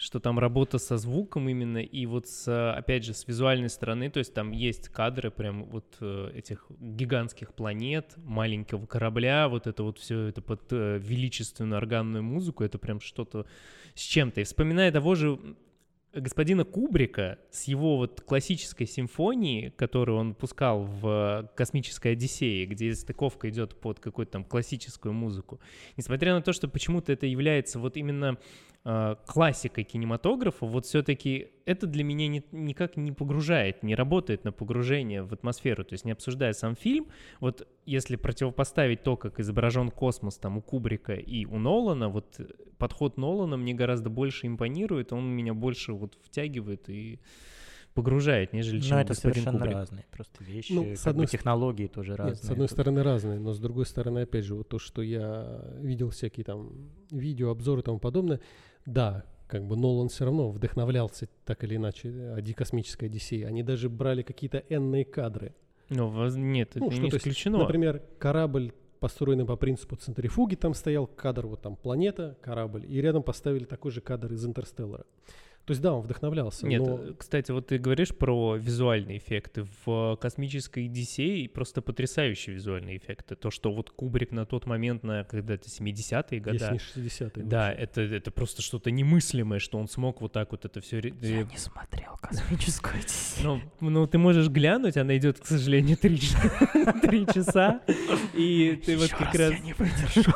[0.02, 4.18] Что там работа со звуком именно, и вот с, опять же, с визуальной стороны, то
[4.18, 10.00] есть там есть кадры прям вот э, этих гигантских планет, маленького корабля, вот это вот
[10.00, 13.46] все это под э, величественную органную музыку, это прям что-то
[13.94, 14.40] с чем-то.
[14.40, 15.38] И вспоминая того же
[16.12, 23.48] господина Кубрика с его вот классической симфонией, которую он пускал в «Космической Одиссее», где стыковка
[23.50, 25.60] идет под какую-то там классическую музыку.
[25.96, 28.36] Несмотря на то, что почему-то это является вот именно
[28.84, 34.52] э, классикой кинематографа, вот все-таки это для меня ни- никак не погружает, не работает на
[34.52, 35.84] погружение в атмосферу.
[35.84, 37.06] То есть не обсуждая сам фильм,
[37.40, 42.40] вот если противопоставить то, как изображен космос там у Кубрика и у Нолана, вот
[42.78, 47.20] подход Нолана мне гораздо больше импонирует, он меня больше вот втягивает и
[47.94, 49.74] погружает, нежели чем Но это господин совершенно Кубрик.
[49.76, 50.72] разные просто вещи.
[50.72, 52.34] Ну, с бы одной с- технологии тоже разные.
[52.36, 55.02] Нет, с одной Тут- стороны разные, но с другой стороны, опять же, вот то, что
[55.02, 56.70] я видел всякие там
[57.10, 58.40] видео, обзоры и тому подобное,
[58.86, 63.46] да, как бы Нолан все равно вдохновлялся так или иначе э, «Оди- космической Одиссеей.
[63.46, 65.54] Они даже брали какие-то энные кадры.
[65.90, 67.58] Ну, воз- нет, это Ну, что, не то есть, исключено.
[67.58, 73.22] Например, корабль, построенный по принципу центрифуги, там стоял кадр, вот там планета, корабль, и рядом
[73.22, 75.04] поставили такой же кадр из «Интерстеллара».
[75.64, 76.98] То есть, да, он вдохновлялся, Нет, но...
[76.98, 79.64] э, кстати, вот ты говоришь про визуальные эффекты.
[79.86, 83.36] В «Космической Одиссее» просто потрясающие визуальные эффекты.
[83.36, 87.44] То, что вот Кубрик на тот момент, на когда-то 70-е годы, Если не 60-е.
[87.44, 87.82] да, вообще.
[87.82, 90.98] это, это просто что-то немыслимое, что он смог вот так вот это все...
[90.98, 93.62] Я не смотрел космическую Одиссею.
[93.80, 97.80] Ну, ну, ты можешь глянуть, она идет, к сожалению, три, часа-
[98.34, 100.32] и ты вот как раз не выдержу.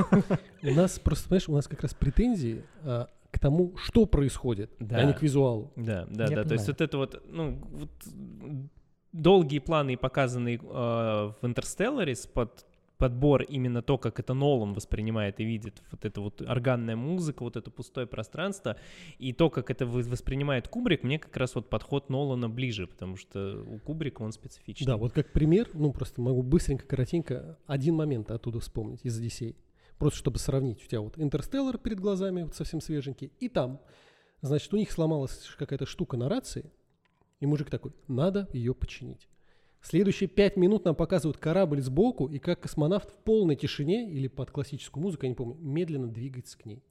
[0.62, 4.97] У нас просто, понимаешь, у нас как раз претензии а, к тому, что происходит, Да.
[4.97, 5.70] а не к визуалу.
[5.76, 6.45] Да, да, Я да.
[6.45, 6.66] То есть понимаю.
[6.66, 7.91] вот это вот, ну, вот
[9.12, 12.64] долгие планы, показанные э, в «Интерстелларе», с под
[12.99, 17.57] подбор именно то, как это Нолан воспринимает и видит, вот эта вот органная музыка, вот
[17.57, 18.76] это пустое пространство,
[19.18, 23.62] и то, как это воспринимает Кубрик, мне как раз вот подход Нолана ближе, потому что
[23.68, 24.87] у Кубрика он специфичный.
[24.87, 29.57] Да, вот как пример, ну просто могу быстренько, коротенько один момент оттуда вспомнить из Одиссей.
[29.99, 30.84] Просто чтобы сравнить.
[30.84, 33.80] У тебя вот Интерстеллар перед глазами, вот совсем свеженький, и там,
[34.42, 36.70] значит, у них сломалась какая-то штука на рации,
[37.40, 39.28] и мужик такой, надо ее починить.
[39.80, 44.51] Следующие пять минут нам показывают корабль сбоку, и как космонавт в полной тишине, или под
[44.51, 46.82] классическую музыку, я не помню, медленно двигается к ней.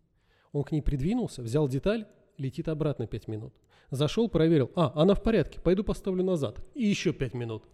[0.52, 3.54] Он к ней придвинулся, взял деталь, летит обратно пять минут.
[3.92, 6.60] Зашел, проверил, а, она в порядке, пойду поставлю назад.
[6.74, 7.66] И еще пять минут.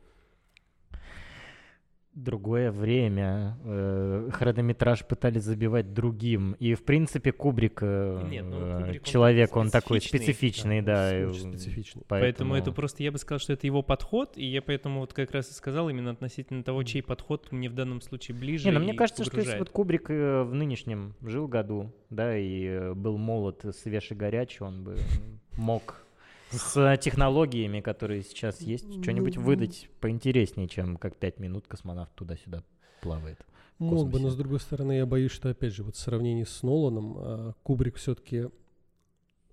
[2.13, 3.57] Другое время.
[3.63, 6.57] э, Хронометраж пытались забивать другим.
[6.59, 11.17] И, в принципе, Кубрик, э, Нет, ну, Кубрик, он человек, он такой специфичный, да.
[11.17, 12.03] и, Очень специфичный.
[12.07, 15.31] Поэтому это просто, я бы сказал, что это его подход, и я поэтому вот как
[15.31, 18.65] раз и сказал именно относительно того, чей подход мне в данном случае ближе.
[18.67, 19.59] Не, ну мне кажется, что если погружает.
[19.59, 24.63] вот Кубрик э, в нынешнем жил году, да, и э, был молод, свеж и горячий,
[24.63, 24.97] он бы
[25.57, 26.05] мог
[26.51, 32.13] с э, технологиями, которые сейчас есть, что-нибудь Ну, выдать поинтереснее, чем как пять минут космонавт
[32.15, 32.63] туда-сюда
[33.01, 33.39] плавает.
[33.79, 36.43] в Мог бы, но с другой стороны, я боюсь, что, опять же, вот в сравнении
[36.43, 38.49] с Ноланом, а, Кубрик все-таки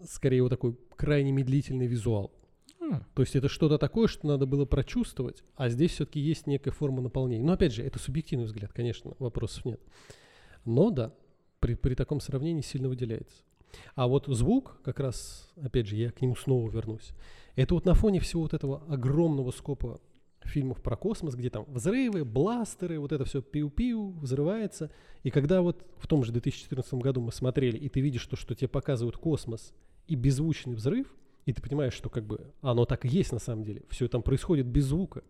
[0.04, 2.32] скорее вот такой крайне медлительный визуал.
[2.80, 6.70] М, То есть это что-то такое, что надо было прочувствовать, а здесь все-таки есть некая
[6.70, 7.44] форма наполнения.
[7.44, 9.80] Но опять же, это субъективный взгляд, конечно, вопросов нет.
[10.64, 11.12] Но да,
[11.60, 13.42] при, при таком сравнении сильно выделяется.
[13.94, 17.10] А вот звук, как раз, опять же, я к нему снова вернусь.
[17.56, 20.00] Это вот на фоне всего вот этого огромного скопа
[20.44, 24.90] фильмов про космос, где там взрывы, бластеры, вот это все пиу-пиу, взрывается.
[25.22, 28.54] И когда вот в том же 2014 году мы смотрели, и ты видишь то, что
[28.54, 29.72] тебе показывают космос
[30.06, 31.14] и беззвучный взрыв,
[31.46, 33.82] и ты понимаешь, что как бы оно так и есть на самом деле.
[33.88, 35.22] Все там происходит без звука.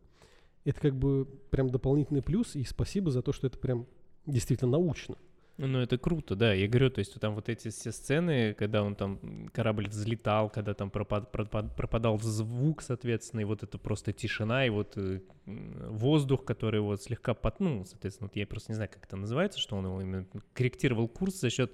[0.65, 3.87] Это как бы прям дополнительный плюс, и спасибо за то, что это прям
[4.27, 5.17] действительно научно.
[5.59, 6.53] Ну, это круто, да.
[6.53, 10.73] Я говорю, то есть там вот эти все сцены, когда он там, корабль взлетал, когда
[10.73, 16.45] там пропад- пропад- пропадал звук, соответственно, и вот это просто тишина, и вот э, воздух,
[16.45, 19.77] который вот слегка под, ну, соответственно, вот я просто не знаю, как это называется, что
[19.77, 21.73] он его именно корректировал курс за счет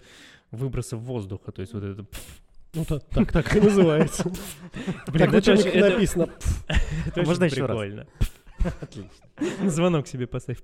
[0.51, 2.07] выбросов воздуха, то есть вот это...
[2.73, 4.25] Ну так, так, так и называется.
[5.09, 6.31] Блин, Так это написано.
[7.07, 8.07] это очень Можно еще раз?
[8.81, 9.71] Отлично.
[9.71, 10.63] Звонок себе поставь.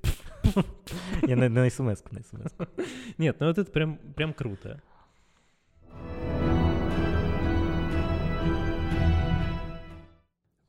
[1.22, 2.52] Я на, на смс на смс.
[3.18, 4.82] Нет, ну вот это прям, прям круто.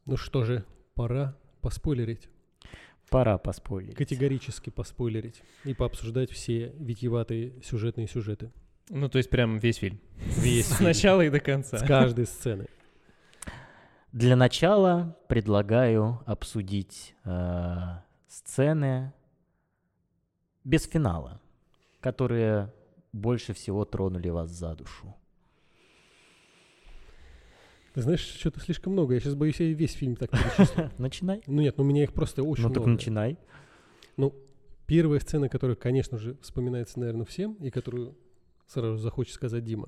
[0.06, 2.28] Ну что же, пора поспойлерить.
[3.10, 3.96] Пора поспорить.
[3.96, 5.42] Категорически поспойлерить.
[5.66, 8.52] И пообсуждать все витьеватые сюжетные сюжеты.
[8.90, 10.00] Ну, то есть прям весь фильм.
[10.18, 10.90] Весь С фильм.
[10.90, 11.78] начала и до конца.
[11.78, 12.68] С каждой сцены.
[14.12, 19.14] Для начала предлагаю обсудить э, сцены
[20.66, 21.40] без финала,
[22.02, 22.74] которые
[23.14, 25.16] больше всего тронули вас за душу.
[27.94, 29.14] Ты знаешь, что-то слишком много.
[29.14, 30.92] Я сейчас боюсь, я весь фильм так перечислю.
[30.98, 31.42] Начинай.
[31.48, 32.92] Ну нет, ну у меня их просто очень ну так много.
[32.92, 33.38] начинай.
[34.92, 38.18] Первая сцена, которая, конечно же, вспоминается, наверное, всем, и которую
[38.68, 39.88] сразу захочет сказать Дима,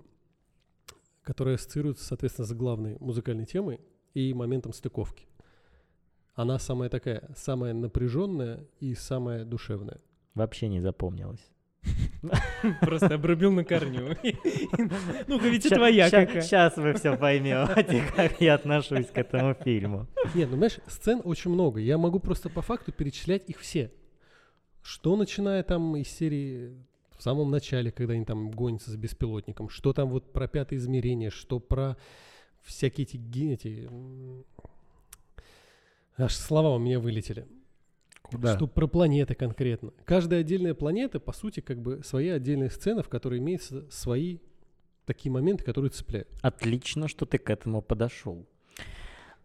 [1.23, 3.81] которая ассоциируется, соответственно, с главной музыкальной темой
[4.13, 5.25] и моментом стыковки.
[6.35, 9.99] Она самая такая, самая напряженная и самая душевная.
[10.33, 11.51] Вообще не запомнилось.
[12.81, 14.15] Просто обрубил на корню.
[15.27, 16.41] Ну-ка, ведь и твоя какая.
[16.41, 20.07] Сейчас вы все поймете, как я отношусь к этому фильму.
[20.33, 21.79] Нет, ну знаешь, сцен очень много.
[21.79, 23.91] Я могу просто по факту перечислять их все.
[24.81, 26.73] Что начиная там из серии
[27.17, 31.29] в самом начале, когда они там гонятся с беспилотником, что там вот про пятое измерение,
[31.29, 31.97] что про
[32.63, 33.89] всякие эти, эти
[36.17, 37.47] Аж слова у меня вылетели.
[38.21, 38.55] Куда?
[38.55, 39.91] Что про планеты конкретно.
[40.05, 44.37] Каждая отдельная планета, по сути, как бы своя отдельная сцена, в которой имеются свои
[45.05, 46.27] такие моменты, которые цепляют.
[46.41, 48.45] Отлично, что ты к этому подошел.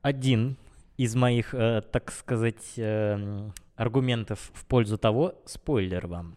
[0.03, 0.57] Один
[0.97, 6.37] из моих, э, так сказать, э, аргументов в пользу того, спойлер вам,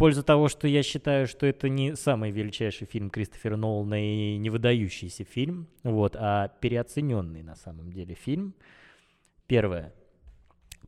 [0.00, 4.48] пользу того, что я считаю, что это не самый величайший фильм Кристофера Нолана и не
[4.48, 8.54] выдающийся фильм, вот, а переоцененный на самом деле фильм.
[9.46, 9.92] Первое.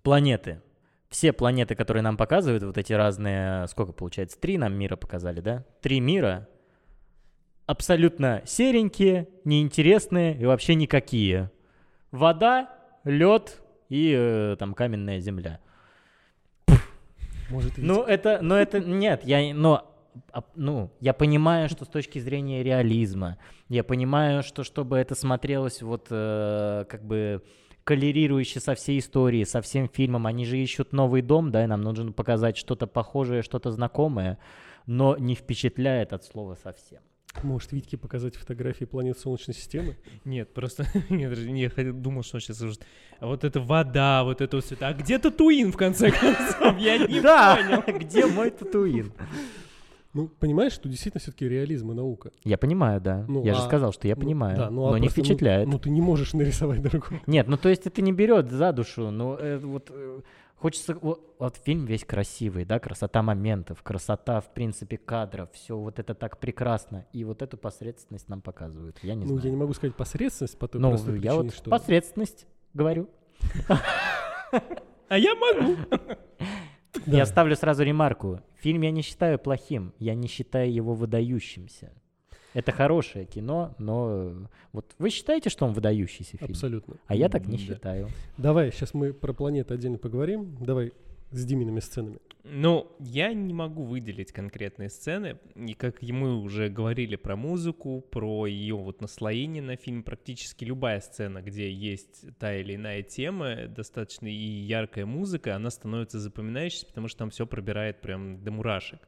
[0.02, 0.62] Планеты.
[1.10, 5.66] Все планеты, которые нам показывают, вот эти разные, сколько получается, три нам мира показали, да?
[5.82, 6.48] Три мира,
[7.66, 11.50] абсолютно серенькие, неинтересные и вообще никакие.
[12.12, 12.70] Вода,
[13.04, 13.60] лед
[13.90, 15.60] и э, там каменная земля.
[17.52, 17.74] Может?
[17.76, 19.94] Ну это, но это нет, я, но,
[20.32, 23.36] а, ну, я понимаю, что с точки зрения реализма,
[23.68, 27.42] я понимаю, что чтобы это смотрелось вот э, как бы
[27.84, 31.82] коллерирующе со всей историей, со всем фильмом, они же ищут новый дом, да, и нам
[31.82, 34.38] нужно показать что-то похожее, что-то знакомое,
[34.86, 37.00] но не впечатляет от слова совсем.
[37.42, 39.96] Может, Витьке показать фотографии планет Солнечной системы?
[40.24, 42.78] Нет, просто я даже не хотел- думал, что сейчас уже...
[43.20, 44.64] А вот это вода, вот это вот.
[44.80, 46.78] А где Татуин, в конце концов?
[46.78, 47.98] Я не понял.
[47.98, 49.12] Где мой татуин?
[50.14, 52.32] Ну, понимаешь, что действительно все-таки реализм и наука.
[52.44, 53.24] Я понимаю, да.
[53.28, 55.20] Ну, я же а- сказал, что я Ну, понимаю, да, ну, а но не просто,
[55.20, 55.68] ну, впечатляет.
[55.68, 57.20] Ну, ты не можешь нарисовать другую.
[57.26, 60.20] Нет, ну то есть это не берет за душу, но э, вот э,
[60.62, 65.98] хочется, вот, вот фильм весь красивый, да, красота моментов, красота, в принципе, кадров, все вот
[65.98, 69.44] это так прекрасно, и вот эту посредственность нам показывают, я не ну, знаю.
[69.44, 71.70] я не могу сказать посредственность по той ну, простой я причине, вот что...
[71.70, 73.08] посредственность говорю.
[75.08, 75.76] А я могу.
[77.06, 78.40] Я ставлю сразу ремарку.
[78.60, 81.92] Фильм я не считаю плохим, я не считаю его выдающимся.
[82.54, 84.34] Это хорошее кино, но э,
[84.72, 86.50] вот вы считаете, что он выдающийся фильм?
[86.50, 86.96] Абсолютно.
[87.06, 87.62] А я так не Да.
[87.62, 88.08] считаю.
[88.36, 90.56] Давай, сейчас мы про планеты отдельно поговорим.
[90.60, 90.92] Давай
[91.30, 92.18] с Димиными сценами.
[92.44, 98.46] Ну, я не могу выделить конкретные сцены, и как мы уже говорили про музыку, про
[98.46, 104.26] ее вот наслоение на фильм, практически любая сцена, где есть та или иная тема, достаточно
[104.26, 109.00] и яркая музыка, она становится запоминающейся, потому что там все пробирает прям до мурашек.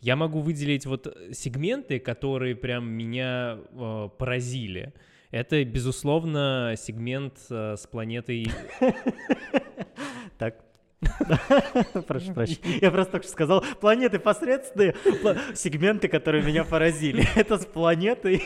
[0.00, 4.92] Я могу выделить вот сегменты, которые прям меня э, поразили.
[5.30, 8.48] Это, безусловно, сегмент э, с планетой
[10.38, 10.56] Так.
[12.06, 12.78] Прошу прощения.
[12.80, 14.94] Я просто только что сказал, планеты посредственные,
[15.54, 17.24] сегменты, которые меня поразили.
[17.36, 18.42] Это с планетой.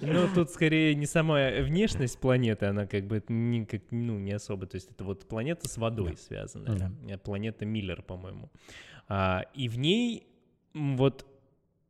[0.00, 4.66] Ну, тут скорее не сама внешность планеты, она как бы не, как, ну, не особо.
[4.66, 6.92] То есть это вот планета с водой связанная.
[7.08, 8.48] Э, Планета Миллер, по-моему.
[9.08, 10.27] А, и в ней
[10.96, 11.26] вот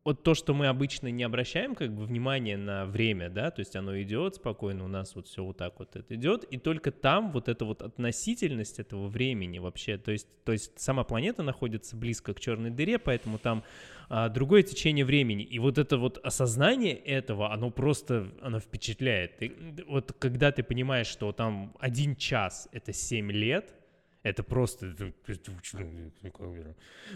[0.08, 3.76] вот то, что мы обычно не обращаем как бы внимания на время, да, то есть
[3.76, 7.30] оно идет спокойно, у нас вот все вот так вот это идет, и только там
[7.30, 12.32] вот эта вот относительность этого времени вообще, то есть, то есть сама планета находится близко
[12.32, 13.64] к черной дыре, поэтому там
[14.08, 19.36] а, другое течение времени, и вот это вот осознание этого, оно просто, оно впечатляет.
[19.36, 19.54] Ты-
[19.86, 23.74] вот когда ты понимаешь, что там один час— это 7 лет,
[24.22, 24.94] это просто...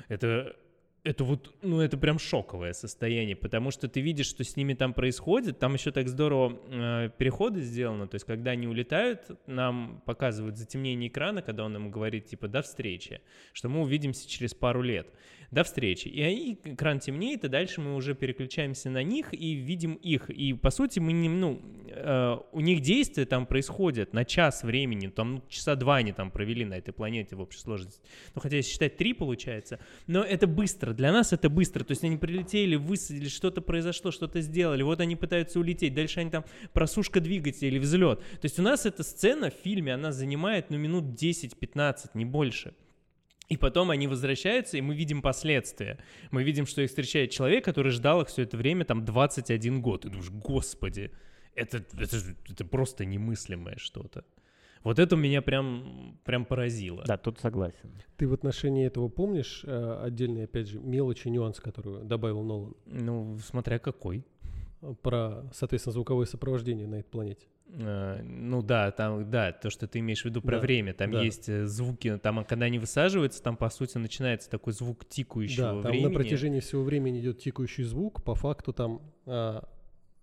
[0.09, 0.57] Это,
[1.05, 4.95] это вот, ну, это прям шоковое состояние, потому что ты видишь, что с ними там
[4.95, 5.59] происходит.
[5.59, 8.07] Там еще так здорово э, переходы сделаны.
[8.07, 12.63] То есть, когда они улетают, нам показывают затемнение экрана, когда он нам говорит, типа, до
[12.63, 13.21] встречи,
[13.53, 15.09] что мы увидимся через пару лет.
[15.53, 16.09] До встречи.
[16.09, 20.31] И они, экран темнеет, и дальше мы уже переключаемся на них и видим их.
[20.31, 25.09] И, по сути, мы не, ну, э, у них действия там происходят на час времени,
[25.09, 28.01] там ну, часа два они там провели на этой планете в общей сложности.
[28.35, 29.79] Ну, хотя если считать три, получается.
[30.07, 31.85] Но это быстро, для нас это быстро.
[31.85, 36.31] То есть они прилетели, высадили, что-то произошло, что-то сделали, вот они пытаются улететь, дальше они
[36.31, 38.21] там просушка двигателя или взлет.
[38.21, 42.73] То есть у нас эта сцена в фильме, она занимает, ну, минут 10-15, не больше.
[43.53, 45.99] И потом они возвращаются, и мы видим последствия.
[46.31, 50.07] Мы видим, что их встречает человек, который ждал их все это время, там, 21 год.
[50.07, 51.11] И думаешь, господи,
[51.55, 52.17] это, это,
[52.49, 54.25] это просто немыслимое что-то.
[54.85, 57.05] Вот это меня прям, прям поразило.
[57.07, 57.93] Да, тут согласен.
[58.17, 62.75] Ты в отношении этого помнишь э, отдельный, опять же, мелочи, нюанс, которую добавил Нолан?
[62.87, 64.25] Ну, смотря какой.
[65.03, 67.47] Про, соответственно, звуковое сопровождение на этой планете.
[67.75, 70.95] Э, Ну да, там, да, то, что ты имеешь в виду про Да, время.
[70.95, 71.23] Там да.
[71.23, 75.66] есть э, звуки, там, а когда они высаживаются, там, по сути, начинается такой звук тикающего
[75.77, 76.07] Да, там времени.
[76.09, 78.23] на протяжении всего времени идет тикающий звук.
[78.23, 79.68] По факту там а,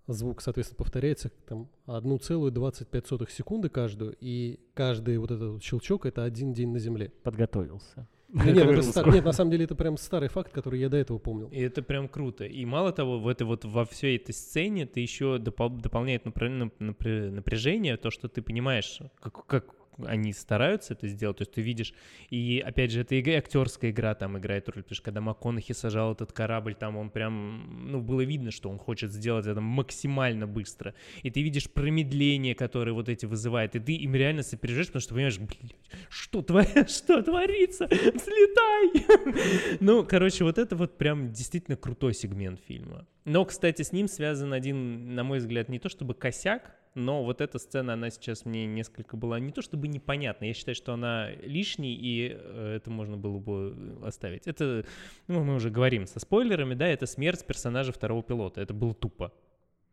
[0.07, 6.69] звук, соответственно, повторяется там 1,25 секунды каждую, и каждый вот этот щелчок— это один день
[6.71, 7.11] на Земле.
[7.23, 8.07] Подготовился.
[8.31, 11.17] Нет, это ста- нет, на самом деле это прям старый факт, который я до этого
[11.17, 11.49] помнил.
[11.49, 12.45] И это прям круто.
[12.45, 16.49] И мало того, в этой вот во всей этой сцене ты еще допол- дополняет напр-
[16.49, 19.65] нап- напр- напряжение, то, что ты понимаешь, как, как,
[20.05, 21.93] они стараются это сделать, то есть ты видишь,
[22.29, 26.13] и опять же, это и актерская игра там играет роль, потому что когда МакКонахи сажал
[26.13, 30.93] этот корабль, там он прям, ну, было видно, что он хочет сделать это максимально быстро,
[31.23, 35.13] и ты видишь промедление, которое вот эти вызывает, и ты им реально сопереживаешь, потому что
[35.13, 35.75] понимаешь, блядь,
[36.09, 36.65] что, твор...
[36.87, 39.77] что творится, взлетай!
[39.79, 43.07] ну, короче, вот это вот прям действительно крутой сегмент фильма.
[43.25, 47.41] Но, кстати, с ним связан один, на мой взгляд, не то чтобы косяк, но вот
[47.41, 51.29] эта сцена, она сейчас мне несколько была не то чтобы непонятна, я считаю, что она
[51.31, 54.47] лишней, и э, это можно было бы оставить.
[54.47, 54.85] Это,
[55.27, 59.31] ну, мы уже говорим со спойлерами, да, это смерть персонажа второго пилота, это было тупо.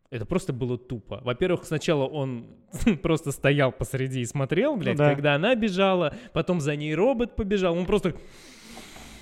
[0.09, 1.19] Это просто было тупо.
[1.23, 2.47] Во-первых, сначала он
[3.03, 5.13] просто стоял посреди и смотрел, блядь, ну, да.
[5.13, 8.15] когда она бежала, потом за ней робот побежал, он просто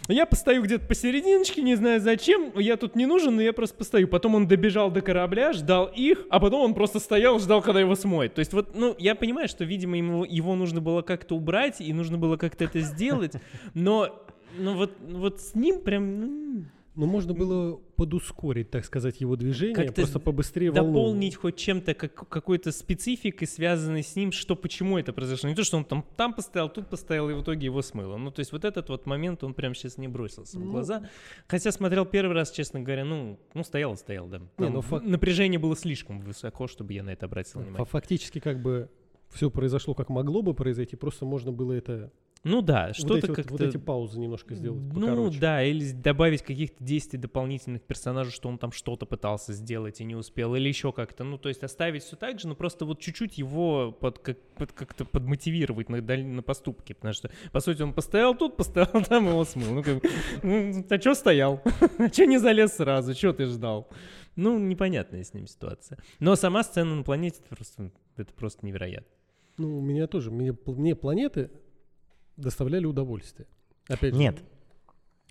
[0.07, 4.07] я постою где-то посерединочке, не знаю зачем, я тут не нужен, но я просто постою.
[4.07, 7.95] Потом он добежал до корабля, ждал их, а потом он просто стоял, ждал, когда его
[7.95, 8.33] смоет.
[8.35, 11.91] То есть вот, ну, я понимаю, что, видимо, ему, его нужно было как-то убрать, и
[11.93, 13.33] нужно было как-то это сделать,
[13.73, 14.23] но,
[14.57, 19.75] ну вот, вот с ним прям, ну, ну, можно было подускорить, так сказать, его движение,
[19.75, 21.41] как просто побыстрее дополнить волну.
[21.41, 25.49] хоть чем-то, как, какой-то спецификой, связанной с ним, что почему это произошло.
[25.49, 28.17] Не то, что он там, там постоял, тут постоял, и в итоге его смыло.
[28.17, 31.09] Ну, то есть вот этот вот момент, он прям сейчас не бросился ну, в глаза.
[31.47, 34.41] Хотя смотрел первый раз, честно говоря, ну, ну стоял и стоял, да.
[34.57, 35.03] Не, ну, фак...
[35.03, 37.85] Напряжение было слишком высоко, чтобы я на это обратил внимание.
[37.85, 38.89] Фактически как бы
[39.33, 42.11] все произошло, как могло бы произойти, просто можно было это
[42.45, 43.51] ну да, что-то вот как-то...
[43.53, 48.59] Вот эти паузы немножко сделать Ну да, или добавить каких-то действий дополнительных персонажей, что он
[48.59, 51.23] там что-то пытался сделать и не успел, или еще как-то.
[51.23, 54.73] Ну то есть оставить все так же, но просто вот чуть-чуть его под, как, под,
[54.73, 59.43] как-то подмотивировать на, на поступки, потому что, по сути, он постоял тут, постоял там, его
[59.43, 59.73] смыл.
[59.73, 60.03] Ну, как,
[60.43, 61.63] ну а что стоял?
[61.97, 63.15] а что не залез сразу?
[63.15, 63.89] Что ты ждал?
[64.35, 65.97] Ну, непонятная с ним ситуация.
[66.19, 69.09] Но сама сцена на планете, это просто, это просто невероятно.
[69.57, 71.49] Ну, у меня тоже, мне, мне планеты
[72.37, 73.47] доставляли удовольствие.
[73.87, 74.19] Опять же.
[74.19, 74.43] Нет.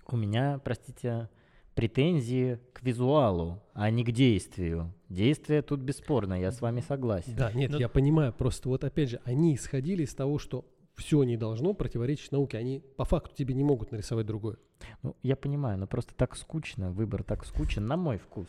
[0.07, 1.29] У меня, простите,
[1.73, 4.93] претензии к визуалу, а не к действию.
[5.09, 7.35] Действие тут бесспорно, я с вами согласен.
[7.35, 7.79] Да, нет, Но...
[7.79, 12.31] я понимаю, просто вот опять же, они исходили из того, что все не должно противоречить
[12.31, 12.57] науке.
[12.57, 14.57] Они по факту тебе не могут нарисовать другое.
[15.03, 18.47] Ну, я понимаю, но просто так скучно, выбор так скучен, на мой вкус.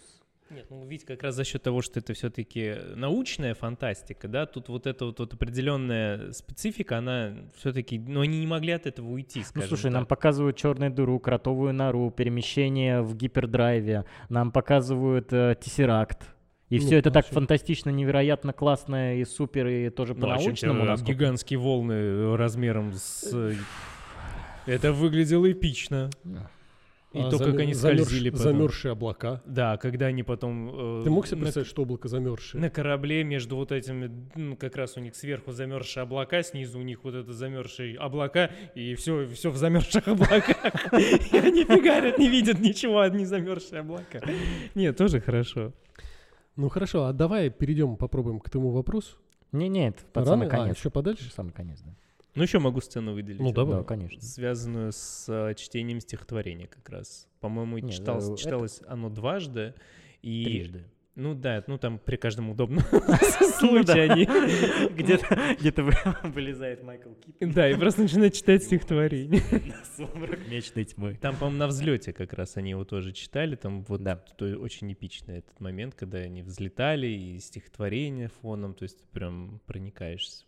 [0.50, 4.68] Нет, ну ведь как раз за счет того, что это все-таки научная фантастика, да, тут
[4.68, 9.42] вот эта вот, вот определенная специфика, она все-таки, ну они не могли от этого уйти,
[9.54, 9.92] ну, слушай, так.
[9.92, 16.28] нам показывают черную дыру, кротовую нору, перемещение в гипердрайве, нам показывают э, тессеракт,
[16.68, 20.92] и ну, все это так фантастично, невероятно классно и супер, и тоже ну, по-научному.
[20.92, 23.54] А гигантские волны размером с...
[24.66, 26.10] Это выглядело эпично.
[27.16, 27.50] И а, то, зам...
[27.50, 28.44] как они скользили потом.
[28.44, 29.42] Замерзшие облака.
[29.46, 31.00] Да, когда они потом...
[31.00, 31.70] Э, Ты мог себе представить, на...
[31.70, 32.60] что облако замерзшее?
[32.60, 36.82] На корабле между вот этими, ну, как раз у них сверху замерзшие облака, снизу у
[36.82, 40.92] них вот это замерзшие облака, и все, все в замерзших облаках.
[40.92, 44.20] И они фигарят, не видят ничего, одни замерзшие облака.
[44.74, 45.72] Нет, тоже хорошо.
[46.56, 49.16] Ну хорошо, а давай перейдем, попробуем к тому вопросу.
[49.52, 50.76] Не, нет, под самый конец.
[50.76, 51.30] А, еще подальше?
[51.32, 51.94] Самый конец, да.
[52.36, 53.40] Ну, еще могу сцену выделить.
[53.40, 53.78] Ну, давай.
[53.78, 54.20] Да, конечно.
[54.20, 57.26] Связанную с uh, чтением стихотворения как раз.
[57.40, 58.36] По-моему, Нет, читалось, это...
[58.36, 59.74] читалось оно дважды.
[60.22, 60.44] И...
[60.44, 60.84] Трижды.
[61.14, 62.84] Ну да, ну там при каждом удобном
[63.58, 64.26] случае они...
[64.94, 65.82] Где-то
[66.24, 67.54] вылезает Майкл Киппинг.
[67.54, 69.40] Да, и просто начинает читать стихотворение.
[69.96, 71.14] Сумрак вечной тьмы.
[71.14, 73.56] Там, по-моему, на взлете как раз они его тоже читали.
[73.56, 74.02] Там вот
[74.42, 80.45] очень эпичный этот момент, когда они взлетали, и стихотворение фоном, то есть прям проникаешься.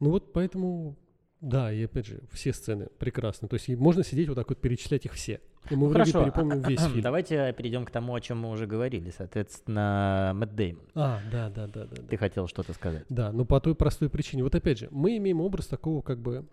[0.00, 0.96] Ну вот поэтому,
[1.40, 3.48] да, и опять же, все сцены прекрасны.
[3.48, 5.40] То есть можно сидеть вот так вот перечислять их все.
[5.70, 6.22] И мы ну, Хорошо.
[6.22, 7.02] перепомним весь фильм.
[7.02, 9.10] Давайте перейдем к тому, о чем мы уже говорили.
[9.10, 10.84] Соответственно, Мэтт Дэймон.
[10.94, 12.02] А, да, да, да, да.
[12.02, 13.04] Ты хотел что-то сказать.
[13.08, 14.42] Да, но по той простой причине.
[14.42, 16.46] Вот опять же, мы имеем образ такого как бы,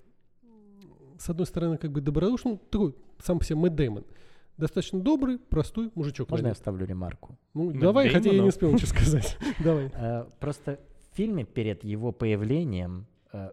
[1.19, 4.05] с одной стороны, как бы добродушный, такой сам по себе Мэтт Дэймон.
[4.57, 6.29] Достаточно добрый, простой мужичок.
[6.29, 7.37] Можно я вставлю ремарку?
[7.53, 8.23] Ну, Мэтт давай, Дэймону?
[8.23, 9.37] хотя я не успел ничего сказать.
[9.63, 9.91] Давай.
[9.93, 10.79] Э, просто
[11.11, 13.07] в фильме перед его появлением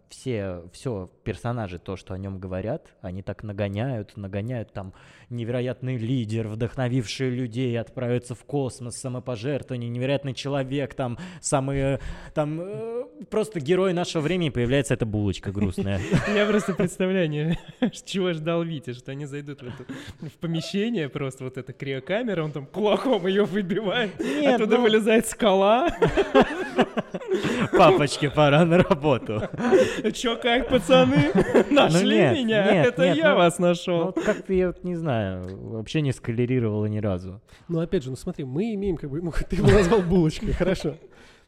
[0.09, 4.93] все, все персонажи, то, что о нем говорят, они так нагоняют, нагоняют там
[5.29, 11.99] невероятный лидер, вдохновивший людей отправиться в космос, самопожертвование, невероятный человек, там самый,
[12.33, 15.99] там э, просто герой нашего времени появляется эта булочка грустная.
[16.35, 17.57] Я просто представляю,
[18.05, 19.61] чего ждал Витя, что они зайдут
[20.19, 24.11] в помещение, просто вот эта криокамера, он там кулаком ее выбивает,
[24.45, 25.89] оттуда ну вылезает скала.
[27.71, 29.41] Папочке, пора на работу.
[30.13, 31.31] Чё, как, пацаны?
[31.71, 32.85] Нашли ну, меня?
[32.85, 34.13] Это я ну, вас нашел.
[34.15, 37.41] Ну, как-то я не знаю, вообще не скалерировала ни разу.
[37.67, 40.95] Ну, опять же, ну смотри, мы имеем как бы, ну, ты его назвал булочкой, хорошо.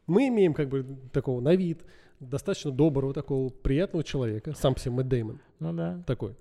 [0.07, 1.81] Мы имеем как бы такого на вид
[2.19, 6.35] достаточно доброго такого, приятного человека, сам по себе Мэтт Дэймон Ну да, такой.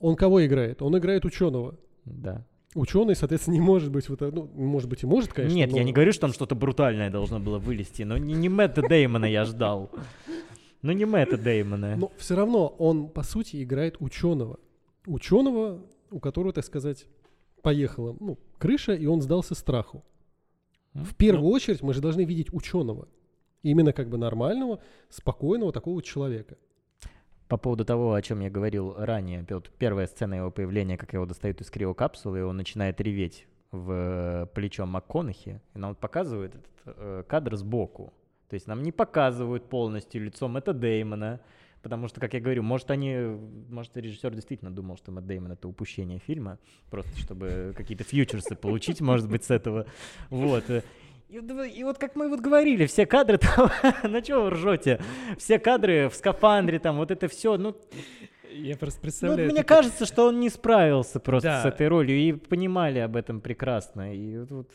[0.00, 0.82] Он кого играет?
[0.82, 1.76] Он играет ученого.
[2.04, 2.44] да.
[2.74, 5.56] Ученый, соответственно, не может быть вот, ну, может быть и может, конечно.
[5.56, 8.50] Нет, но- я не говорю, что там что-то брутальное должно было вылезти, но не, не
[8.50, 9.90] Мэтта Деймона я ждал.
[10.86, 11.96] Ну не Мэтта Деймона.
[11.96, 14.60] Но все равно он, по сути, играет ученого.
[15.04, 17.06] Ученого, у которого, так сказать,
[17.60, 20.04] поехала ну, крыша, и он сдался страху.
[20.94, 23.08] В первую очередь мы же должны видеть ученого.
[23.64, 24.78] Именно как бы нормального,
[25.08, 26.56] спокойного такого человека.
[27.48, 31.26] По поводу того, о чем я говорил ранее, вот первая сцена его появления, как его
[31.26, 36.96] достают из криокапсулы, и он начинает реветь в э, плечо МакКонахи, и нам показывают этот
[36.96, 38.12] э, кадр сбоку.
[38.48, 41.40] То есть нам не показывают полностью лицо Мэтта Деймона,
[41.82, 43.16] потому что, как я говорю, может они,
[43.68, 46.58] может режиссер действительно думал, что Мэтт Деймон это упущение фильма,
[46.90, 49.86] просто чтобы какие-то фьючерсы получить, может быть, с этого.
[50.30, 50.64] Вот.
[51.28, 53.68] И, вот- и вот как мы вот говорили, все кадры там,
[54.04, 55.00] ну чего вы ржете?
[55.38, 57.76] Все кадры в скафандре, там, вот это все, ну,
[58.52, 59.50] Я просто ну, представляю...
[59.50, 61.62] мне это кажется, что он не справился просто Да.
[61.62, 64.70] с этой ролью, и понимали об этом прекрасно, и вот, вот,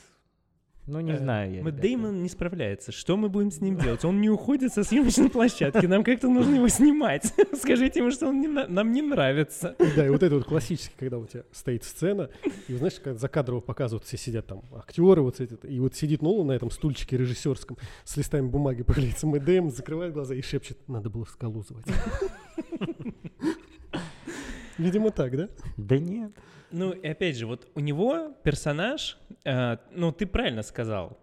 [0.87, 1.63] ну, не Э, знаю я.
[1.71, 2.91] Деймон не справляется.
[2.91, 4.03] Что мы будем с ним делать?
[4.03, 5.85] Он не уходит со съемочной площадки.
[5.85, 7.33] Нам как-то нужно его снимать.
[7.55, 9.75] Скажите ему, что он не на- нам не нравится.
[9.95, 12.29] Да, и вот это вот классический, когда у тебя стоит сцена,
[12.67, 16.21] и знаешь, когда за кадрово показывают, все сидят там, актеры вот эти, и вот сидит
[16.21, 20.77] Нолан на этом стульчике режиссерском с листами бумаги появляется Мэтт Дэймон, закрывает глаза и шепчет,
[20.87, 21.85] надо было скалу звать.
[24.77, 25.49] Видимо, так, да?
[25.77, 26.31] Да нет.
[26.71, 31.17] Ну, и опять же, вот у него персонаж, э, ну, ты правильно сказал.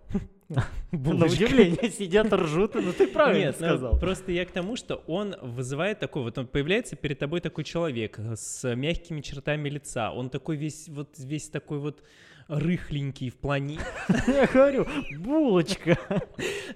[0.92, 3.98] На удивление сидят, ржут, ну ты правильно ну, сказал.
[3.98, 8.18] просто я к тому, что он вызывает такой, вот он появляется перед тобой такой человек
[8.34, 12.02] с мягкими чертами лица, он такой весь, вот весь такой вот
[12.48, 13.78] рыхленький в плане...
[14.26, 14.86] Я говорю,
[15.18, 15.98] булочка.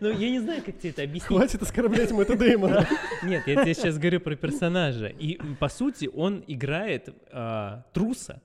[0.00, 1.24] Ну, я не знаю, как тебе это объяснить.
[1.24, 2.86] Хватит оскорблять Мэтта Дэймона.
[3.22, 5.06] Нет, я тебе сейчас говорю про персонажа.
[5.06, 8.42] И, по сути, он играет а, труса.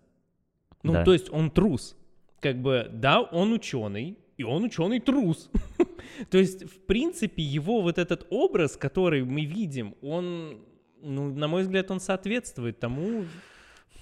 [0.88, 1.04] Ну, Да.
[1.06, 1.96] то есть он трус.
[2.40, 5.50] Как бы, да, он ученый, и он ученый трус.
[6.30, 10.60] То есть, в принципе, его вот этот образ, который мы видим, он,
[11.02, 13.26] ну, на мой взгляд, он соответствует тому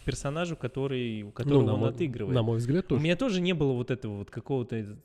[0.05, 2.36] персонажу, который, у которого Ну, он мой- отыгрывает.
[2.36, 3.03] На мой взгляд, У тоже.
[3.03, 4.97] меня тоже не было вот этого вот какого-то...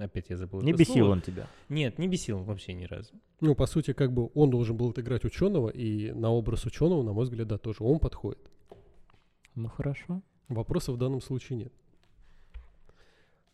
[0.00, 0.60] Опять я забыл.
[0.62, 1.10] Не это бесил слово.
[1.12, 1.48] он тебя.
[1.68, 3.14] Нет, не бесил вообще ни разу.
[3.40, 7.12] Ну, по сути, как бы он должен был отыграть ученого, и на образ ученого, на
[7.12, 8.38] мой взгляд, да, тоже он подходит.
[9.58, 10.22] Ну хорошо.
[10.48, 11.72] Вопросов в данном случае нет.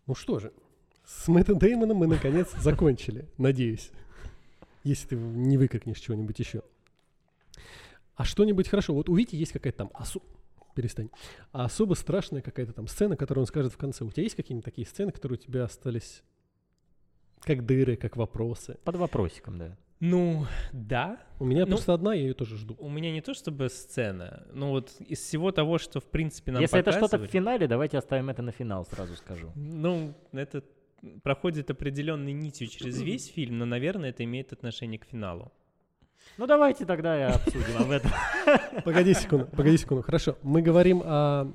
[0.06, 0.52] Ну что же,
[1.06, 3.90] с Мэттом Деймоном мы наконец закончили, надеюсь.
[4.82, 6.62] Если ты не выкрикнешь чего-нибудь еще.
[8.16, 8.92] А что-нибудь хорошо.
[8.92, 10.22] Вот у Вити есть какая-то там осо-
[10.74, 11.08] Перестань.
[11.52, 14.04] А особо страшная какая-то там сцена, которую он скажет в конце.
[14.04, 16.22] У тебя есть какие-нибудь такие сцены, которые у тебя остались
[17.40, 18.76] как дыры, как вопросы?
[18.84, 19.78] Под вопросиком, да.
[20.00, 22.76] Ну, да, У меня Ну, просто одна, я ее тоже жду.
[22.78, 26.60] У меня не то чтобы сцена, ну вот из всего того, что в принципе нам
[26.60, 29.50] Если это что-то в показывали, финале, давайте оставим это на финал, сразу скажу.
[29.54, 30.62] ну это
[31.22, 35.52] проходит определенной нитью через весь фильм, но, наверное, это имеет отношение к финалу.
[36.38, 38.10] Ну давайте тогда и обсудим об этом.
[38.84, 40.02] Погоди секунду, погоди секунду.
[40.02, 41.52] Хорошо, мы говорим о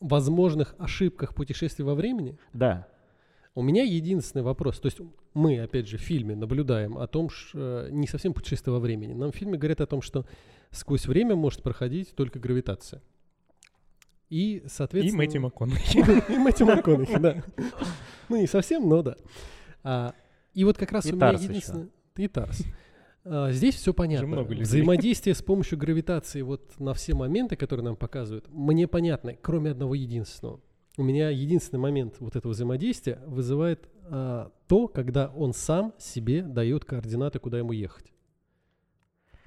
[0.00, 2.38] возможных ошибках путешествий во времени.
[2.52, 2.86] Да.
[3.54, 4.78] У меня единственный вопрос.
[4.78, 5.00] То есть
[5.34, 9.12] мы, опять же, в фильме наблюдаем о том, что не совсем путешествие во времени.
[9.12, 10.24] Нам в фильме говорят о том, что
[10.70, 13.02] сквозь время может проходить только гравитация.
[14.28, 15.18] И, соответственно...
[15.40, 15.98] МакКонахи.
[16.32, 17.42] И Мэтью МакКонахи, да.
[18.28, 19.16] Ну, не совсем, но да.
[19.82, 20.14] А,
[20.54, 21.88] И вот как раз И у меня Тарс единственное...
[22.16, 22.62] И Тарс.
[23.24, 24.42] А, Здесь все понятно.
[24.44, 29.96] Взаимодействие с помощью гравитации вот на все моменты, которые нам показывают, мне понятно, кроме одного
[29.96, 30.60] единственного.
[31.00, 36.84] У меня единственный момент вот этого взаимодействия вызывает а, то, когда он сам себе дает
[36.84, 38.12] координаты, куда ему ехать.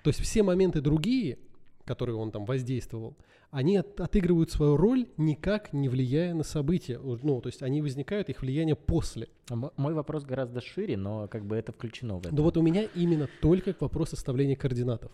[0.04, 1.38] То есть все моменты другие,
[1.86, 3.16] которые он там воздействовал,
[3.52, 6.98] они от- отыгрывают свою роль, никак не влияя на события.
[6.98, 9.28] Ну, то есть они возникают, их влияние после.
[9.48, 12.34] А мо- Мой вопрос гораздо шире, но как бы это включено в это.
[12.34, 15.12] Но вот у меня именно только вопрос составления координатов.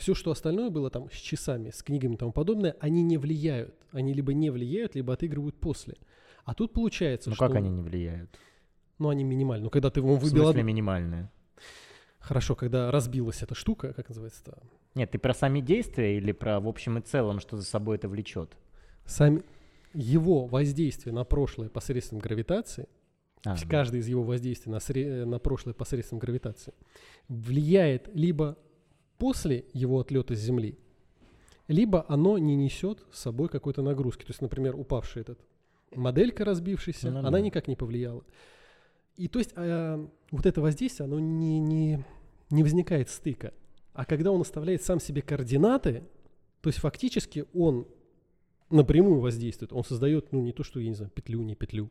[0.00, 3.74] Все, что остальное было там с часами, с книгами и тому подобное, они не влияют.
[3.92, 5.94] Они либо не влияют, либо отыгрывают после.
[6.46, 7.46] А тут получается, Ну что...
[7.46, 8.30] как они не влияют?
[8.98, 9.64] Ну, они минимальны.
[9.64, 11.30] Ну, когда ты В выбил смысле одну- минимальные?
[12.18, 14.58] Хорошо, когда разбилась эта штука, как называется-то?
[14.94, 18.08] Нет, ты про сами действия или про в общем и целом, что за собой это
[18.08, 18.56] влечет?
[19.04, 19.42] Сами...
[19.92, 22.88] Его воздействие на прошлое посредством гравитации,
[23.44, 23.68] А, ну.
[23.68, 26.72] каждое из его воздействий на, сре- на прошлое посредством гравитации
[27.28, 28.56] влияет либо
[29.20, 30.78] после его отлета с Земли,
[31.68, 34.22] либо оно не несет с собой какой-то нагрузки.
[34.22, 35.38] То есть, например, упавший этот
[35.94, 38.24] моделька разбившаяся, Ну она никак не повлияла.
[39.16, 42.04] И то есть э, вот это воздействие, оно не, не,
[42.50, 43.52] не возникает стыка.
[43.92, 46.02] А когда он оставляет сам себе координаты,
[46.62, 47.86] то есть фактически он
[48.70, 49.72] напрямую воздействует.
[49.72, 51.90] Он создает, ну, не то, что, я не знаю, петлю, не петлю.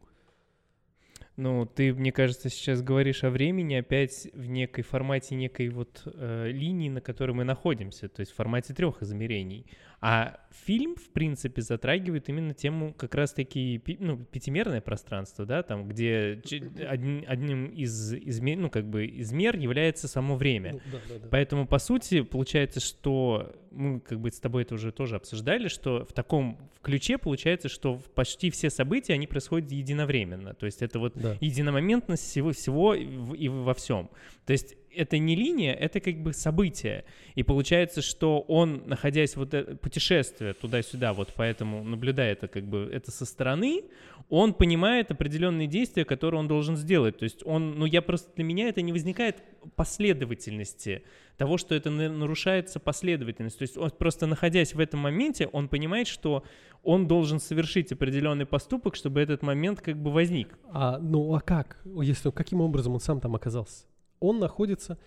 [1.40, 6.50] Ну, ты, мне кажется, сейчас говоришь о времени опять в некой формате некой вот э,
[6.52, 9.66] линии, на которой мы находимся, то есть в формате трех измерений.
[10.02, 16.42] А фильм, в принципе, затрагивает именно тему как раз-таки ну, пятимерное пространство, да, там, где
[16.88, 20.74] одним из измер, ну, как бы измер является само время.
[20.74, 21.28] Ну, да, да, да.
[21.30, 26.06] Поэтому, по сути, получается, что мы как бы с тобой это уже тоже обсуждали, что
[26.06, 30.54] в таком ключе получается, что почти все события, они происходят единовременно.
[30.54, 31.38] То есть это вот да.
[31.42, 34.10] единомоментность всего, всего и во всем.
[34.46, 37.06] То есть это не линия, это как бы событие.
[37.36, 42.90] И получается, что он, находясь вот это путешествие туда-сюда, вот поэтому наблюдая это как бы
[42.92, 43.84] это со стороны,
[44.30, 47.18] он понимает определенные действия, которые он должен сделать.
[47.18, 49.44] То есть он, ну я просто для меня это не возникает
[49.76, 51.04] последовательности
[51.38, 53.58] того, что это нарушается последовательность.
[53.58, 56.44] То есть он просто находясь в этом моменте, он понимает, что
[56.84, 60.58] он должен совершить определенный поступок, чтобы этот момент как бы возник.
[60.72, 61.82] А, ну а как?
[61.86, 63.86] Если каким образом он сам там оказался?
[64.20, 64.98] Он находится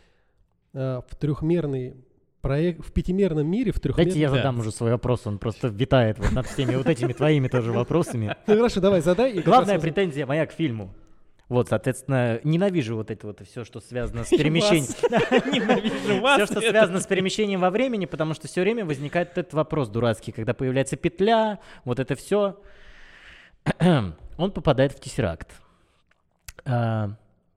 [0.73, 1.95] э, в трехмерной
[2.43, 4.05] проект, в пятимерном мире, в трехмерном...
[4.07, 7.49] Дайте я задам уже свой вопрос, он просто витает вот над всеми вот этими твоими
[7.49, 8.37] тоже вопросами.
[8.47, 9.41] Ну хорошо, давай задай.
[9.41, 10.93] Главная претензия моя к фильму.
[11.49, 14.91] Вот, соответственно, ненавижу вот это вот все, что связано с перемещением.
[15.53, 16.43] Ненавижу вас.
[16.43, 20.33] Все, что связано с перемещением во времени, потому что все время возникает этот вопрос дурацкий,
[20.33, 22.59] когда появляется петля, вот это все.
[23.81, 25.51] Он попадает в тессеракт.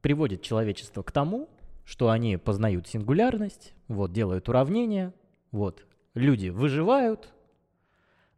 [0.06, 1.49] Приводит человечество к тому,
[1.84, 5.15] что они познают сингулярность, вот, делают уравнения,
[5.49, 5.84] вот,
[6.14, 7.34] люди выживают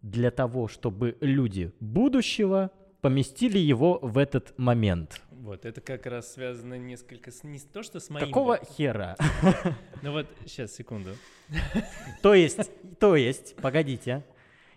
[0.02, 2.72] для того, чтобы люди будущего
[3.02, 5.22] поместили его в этот момент.
[5.30, 8.28] Вот, это как раз связано несколько с не то, что с моим.
[8.28, 9.18] Какого хера?
[10.02, 11.10] Ну вот, сейчас, секунду.
[12.22, 14.24] То есть, то есть, погодите,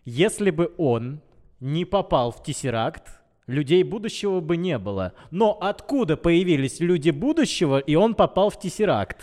[0.04, 1.20] если бы он
[1.60, 3.19] не попал в Тессеракт,
[3.51, 5.12] людей будущего бы не было.
[5.31, 9.22] Но откуда появились люди будущего, и он попал в Тессеракт?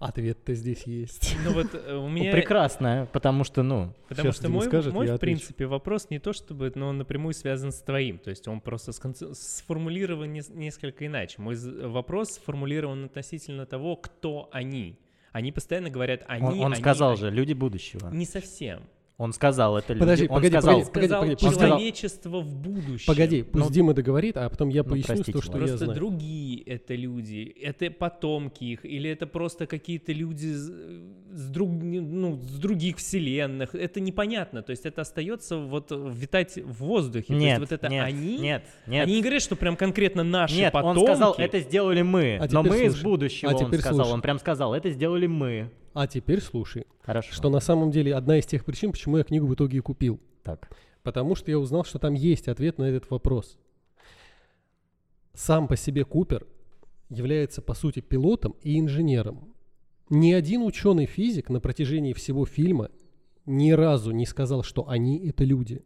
[0.00, 1.34] Ответ-то здесь есть.
[1.44, 2.32] Ну вот э, у меня...
[2.32, 3.94] Прекрасно, потому что, ну...
[4.08, 7.72] Потому что мой, скажет, мой в принципе, вопрос не то, чтобы, но он напрямую связан
[7.72, 8.18] с твоим.
[8.18, 11.40] То есть он просто сформулирован несколько иначе.
[11.40, 14.98] Мой вопрос сформулирован относительно того, кто они.
[15.32, 17.20] Они постоянно говорят «они», Он, он они, сказал они.
[17.20, 18.08] же «люди будущего».
[18.10, 18.82] Не совсем.
[19.16, 20.32] Он сказал это Подожди, люди.
[20.32, 21.56] Он погоди, сказал, погоди, погоди, погоди, погоди.
[21.56, 23.06] Человечество в будущем.
[23.06, 25.94] Погоди, пусть ну, Дима договорит, а потом я ну, поясню то, что просто я знаю.
[25.94, 32.58] другие это люди, это потомки их, или это просто какие-то люди с, друг, ну, с
[32.58, 33.76] других вселенных.
[33.76, 34.62] Это непонятно.
[34.62, 37.34] То есть это остается вот витать в воздухе.
[37.34, 39.04] Нет, вот это нет, они, нет, нет.
[39.04, 40.98] Они не говорят, что прям конкретно наши нет, потомки.
[40.98, 42.38] он сказал, это сделали мы.
[42.40, 42.86] А но мы слушай.
[42.86, 43.94] из будущего, а он сказал.
[43.94, 44.12] Слушай.
[44.12, 45.70] Он прям сказал, это сделали мы.
[45.94, 46.86] А теперь слушай.
[47.02, 47.32] Хорошо.
[47.32, 50.20] Что на самом деле одна из тех причин, почему я книгу в итоге и купил.
[50.42, 50.68] Так.
[51.04, 53.56] Потому что я узнал, что там есть ответ на этот вопрос.
[55.34, 56.46] Сам по себе Купер
[57.08, 59.54] является, по сути, пилотом и инженером.
[60.10, 62.90] Ни один ученый-физик на протяжении всего фильма
[63.46, 65.84] ни разу не сказал, что они— это люди.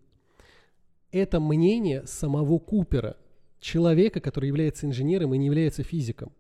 [1.12, 3.16] Это мнение самого Купера,
[3.60, 6.32] человека, который является инженером и не является физиком.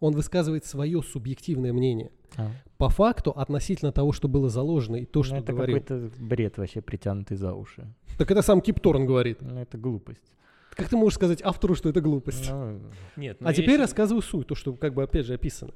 [0.00, 2.50] Он высказывает свое субъективное мнение– а.
[2.78, 5.76] По факту, относительно того, что было заложено, и то, ну, что это говорил.
[5.76, 7.86] Это какой-то бред вообще притянутый за уши.
[8.18, 9.40] Так это сам Кип Торн говорит.
[9.40, 10.22] Ну, это глупость.
[10.70, 12.50] Как ты можешь сказать автору, что это глупость?
[12.50, 12.80] Ну,
[13.16, 13.82] Нет, ну, а теперь еще...
[13.82, 15.72] рассказываю суть, то, что как бы опять же описано.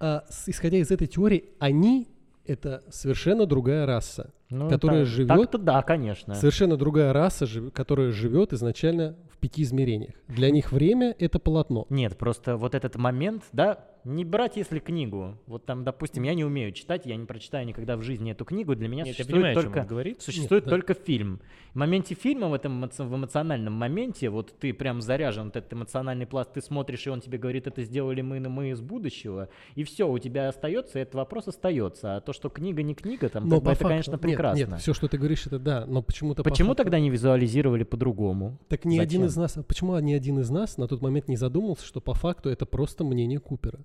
[0.00, 2.08] А, с, исходя из этой теории, они
[2.44, 5.28] это совершенно другая раса, ну, которая так, живет.
[5.28, 6.34] Так-то да, конечно.
[6.34, 10.14] Совершенно другая раса, которая живет изначально в пяти измерениях.
[10.28, 11.86] Для них время это полотно.
[11.88, 15.36] Нет, просто вот этот момент, да, не брать, если книгу.
[15.46, 18.74] Вот там, допустим, я не умею читать, я не прочитаю никогда в жизни эту книгу.
[18.74, 20.22] Для меня Нет, существует понимаю, только говорит.
[20.22, 21.00] существует Нет, только да.
[21.00, 21.40] фильм.
[21.72, 26.26] В моменте фильма, в этом в эмоциональном моменте, вот ты прям заряжен, вот этот эмоциональный
[26.26, 30.08] пласт, ты смотришь, и он тебе говорит, это сделали мы, мы из будущего, и все,
[30.08, 32.16] у тебя остается, и этот вопрос остается.
[32.16, 34.39] А то, что книга не книга, там, но это, факту, конечно, прекрасно.
[34.39, 36.42] Нет, нет, все, что ты говоришь, это да, но почему-то...
[36.42, 38.58] Почему по тогда не визуализировали по-другому?
[38.68, 39.02] Так ни Зачем?
[39.02, 42.14] один из нас, почему ни один из нас на тот момент не задумался, что по
[42.14, 43.80] факту это просто мнение Купера?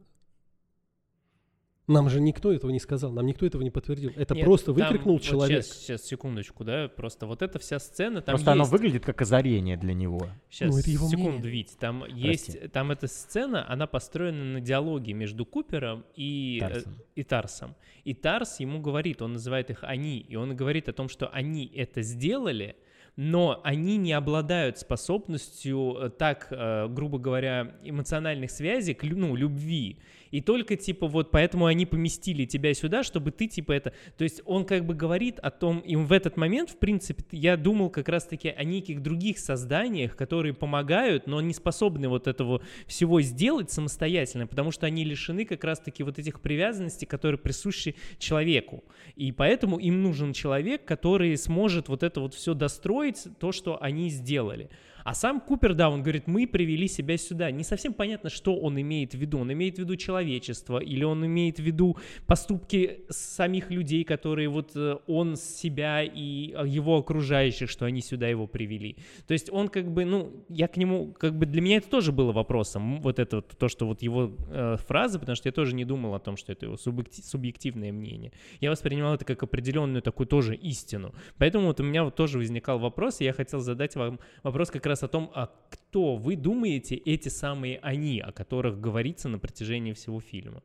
[1.87, 4.11] Нам же никто этого не сказал, нам никто этого не подтвердил.
[4.15, 5.57] Это Нет, просто выкрикнул там, человек.
[5.57, 8.61] Вот сейчас, сейчас, секундочку, да, просто вот эта вся сцена, там Просто есть...
[8.61, 10.27] оно выглядит как озарение для него.
[10.49, 11.51] Сейчас, ну, это его секунду, мнение.
[11.51, 12.19] Вить, там Прости.
[12.19, 16.97] есть, там эта сцена, она построена на диалоге между Купером и э, Тарсом.
[17.13, 17.75] и Тарсом.
[18.03, 21.67] И Тарс ему говорит, он называет их «они», и он говорит о том, что они
[21.67, 22.75] это сделали,
[23.15, 29.99] но они не обладают способностью э, так, э, грубо говоря, эмоциональных связей к ну, любви.
[30.35, 33.93] И только, типа, вот поэтому они поместили тебя сюда, чтобы ты, типа, это...
[34.17, 37.55] То есть он как бы говорит о том, и в этот момент, в принципе, я
[37.55, 43.21] думал как раз-таки о неких других созданиях, которые помогают, но не способны вот этого всего
[43.21, 48.83] сделать самостоятельно, потому что они лишены как раз-таки вот этих привязанностей, которые присущи человеку.
[49.15, 54.09] И поэтому им нужен человек, который сможет вот это вот все достроить, то, что они
[54.09, 54.69] сделали.
[55.05, 57.51] А сам Купер, да, он говорит, мы привели себя сюда.
[57.51, 59.37] Не совсем понятно, что он имеет в виду.
[59.37, 61.95] Он имеет в виду человечество, или он имеет в виду
[62.25, 68.27] поступки самих людей, которые вот э, он себя и э, его окружающих, что они сюда
[68.27, 68.97] его привели.
[69.27, 72.11] То есть он как бы, ну, я к нему, как бы для меня это тоже
[72.11, 75.75] было вопросом, вот это вот, то, что вот его э, фразы, потому что я тоже
[75.75, 78.31] не думал о том, что это его субъекти- субъективное мнение.
[78.59, 81.13] Я воспринимал это как определенную такую тоже истину.
[81.37, 84.83] Поэтому вот у меня вот тоже возникал вопрос, и я хотел задать вам вопрос как
[84.87, 89.93] раз о том, а кто вы думаете эти самые они, о которых говорится на протяжении
[89.93, 90.61] всего фильма?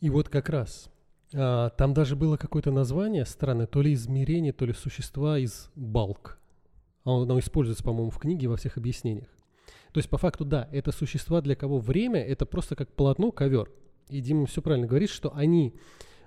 [0.00, 0.90] И вот как раз
[1.34, 6.38] а, там даже было какое-то название странное, то ли измерение, то ли существа из балк.
[7.04, 9.28] А Оно используется, по-моему, в книге во всех объяснениях.
[9.92, 13.70] То есть, по факту, да, это существа, для кого время— это просто как полотно, ковер.
[14.08, 15.74] И Дима все правильно говорит, что они,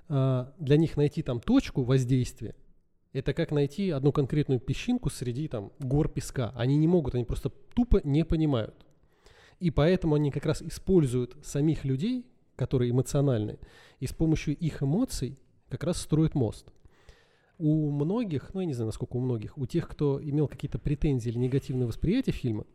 [0.07, 2.55] а, для них найти там точку воздействия,
[3.15, 6.51] это как найти одну конкретную песчинку среди там гор песка.
[6.55, 8.75] Они не могут, они просто тупо не понимают.
[9.59, 12.25] И поэтому они как раз используют самих людей,
[12.57, 13.57] которые эмоциональны,
[13.99, 15.39] и с помощью их эмоций
[15.69, 16.73] как раз строят мост.
[17.57, 21.29] У многих, ну я не знаю, насколько у многих, у тех, кто имел какие-то претензии
[21.29, 22.65] или негативное восприятие фильма,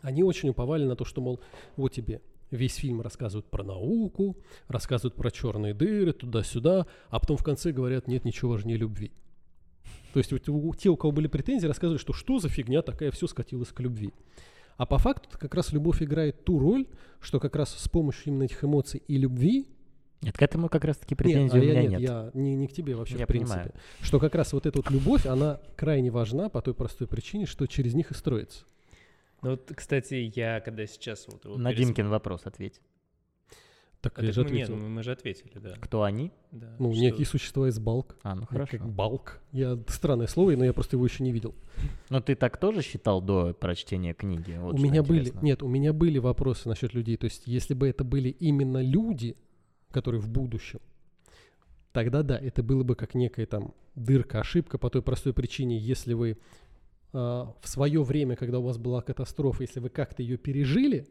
[0.00, 1.40] они очень уповали на то, что, мол,
[1.76, 2.20] вот тебе
[2.50, 4.36] весь фильм рассказывают про науку,
[4.66, 9.12] рассказывают про черные дыры, туда-сюда, а потом в конце говорят, нет ничего важнее любви.
[10.12, 13.10] То есть вот у- те, у кого были претензии, рассказывали, что что за фигня такая,
[13.10, 14.12] все скатилось к любви.
[14.76, 16.86] А по факту как раз любовь играет ту роль,
[17.20, 19.66] что как раз с помощью именно этих эмоций и любви
[20.22, 22.00] Нет, к этому как раз-таки нет, претензий а у я меня нет, нет.
[22.00, 23.54] я не, не к тебе вообще Я в принципе.
[23.60, 23.74] понимаю.
[24.00, 27.66] Что как раз вот эта вот любовь, она крайне важна по той простой причине, что
[27.66, 28.64] через них и строится.
[29.42, 31.44] Ну вот, кстати, я когда сейчас вот...
[31.44, 32.80] его На перес- Димкин вопрос ответь.
[34.02, 34.82] Так А я так же мы, нет, ответил.
[34.82, 35.74] мы, мы же ответили, да.
[35.80, 36.32] Кто они?
[36.50, 38.16] да Ну, что- некие существа из балк.
[38.24, 38.78] А, ну хорошо.
[38.78, 39.40] Как балк.
[39.52, 41.54] Я странное слово, но я просто его еще не видел.
[42.10, 44.58] Но ты так тоже считал до прочтения книги?
[44.60, 45.44] Вот у меня были, интересно.
[45.46, 47.16] нет, у меня были вопросы насчет людей.
[47.16, 49.36] То есть, если бы это были именно люди,
[49.92, 50.80] которые в будущем,
[51.92, 56.14] тогда да, это было бы как некая там дырка, ошибка по той простой причине, если
[56.14, 56.38] вы
[57.12, 61.06] а, в свое время, когда у вас была катастрофа, если вы как-то ее пережили,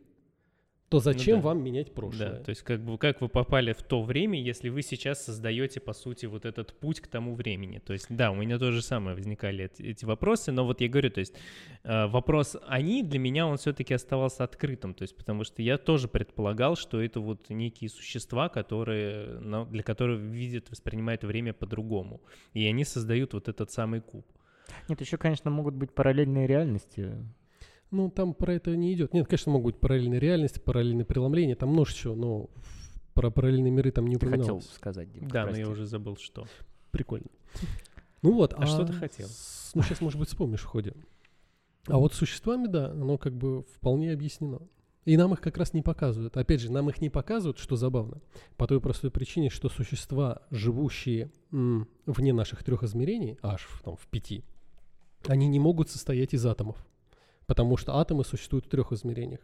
[0.91, 1.47] то зачем Ну да.
[1.47, 2.31] вам менять прошлое?
[2.31, 5.79] Да, то есть как бы как вы попали в то время, если вы сейчас создаете,
[5.79, 7.79] по сути, вот этот путь к тому времени.
[7.79, 10.89] То есть, да, у меня то же самое возникали эти, эти вопросы, но вот я
[10.89, 11.33] говорю, то есть
[11.83, 16.09] э, вопрос «они» для меня, он все-таки оставался открытым, то есть потому что я тоже
[16.09, 22.19] предполагал, что это вот некие существа, которые, ну, для которых видят, воспринимают время по-другому,
[22.51, 24.25] и они создают вот этот самый куб.
[24.89, 27.13] Нет, еще, конечно, могут быть параллельные реальности.
[27.91, 29.13] Ну, там про это не идет.
[29.13, 32.49] Нет, конечно, могут быть параллельные реальности, параллельные преломления, там множество, но
[33.13, 34.69] про параллельные миры там не Ты хотел упоминалось.
[34.73, 35.27] сказать, Дим.
[35.27, 36.45] Да, но я уже забыл, что.
[36.91, 37.27] Прикольно.
[38.21, 38.53] Ну вот.
[38.57, 39.27] А что ты хотел?
[39.27, 40.93] с- Ну, сейчас, может быть, вспомнишь в ходе.
[41.87, 44.59] А вот с существами, да, оно как бы вполне объяснено.
[45.03, 46.37] И нам их как раз не показывают.
[46.37, 48.21] Опять же, нам их не показывают, что забавно,
[48.55, 53.95] по той простой причине, что существа, живущие м, вне наших трех измерений, аж в, там,
[53.97, 54.43] в пяти,
[55.27, 56.77] они не могут состоять из атомов,
[57.51, 59.41] потому что атомы существуют в трех измерениях.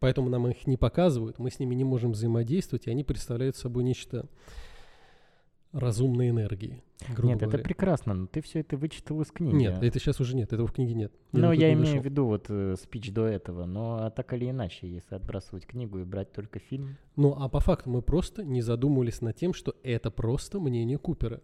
[0.00, 3.84] Поэтому нам их не показывают, мы с ними не можем взаимодействовать, и они представляют собой
[3.84, 4.28] нечто
[5.70, 7.62] разумной энергии, грубо Нет, это говоря.
[7.62, 9.54] прекрасно, но ты все это вычитал из книги.
[9.54, 11.12] Нет, это сейчас уже нет, этого в книге нет.
[11.30, 14.32] Ну, тут я не имею в виду вот э, спич до этого, но а так
[14.32, 18.42] или иначе, если отбрасывать книгу и брать только фильм, Ну, а по факту мы просто
[18.42, 21.40] не задумывались над тем, что это просто мнение Купера.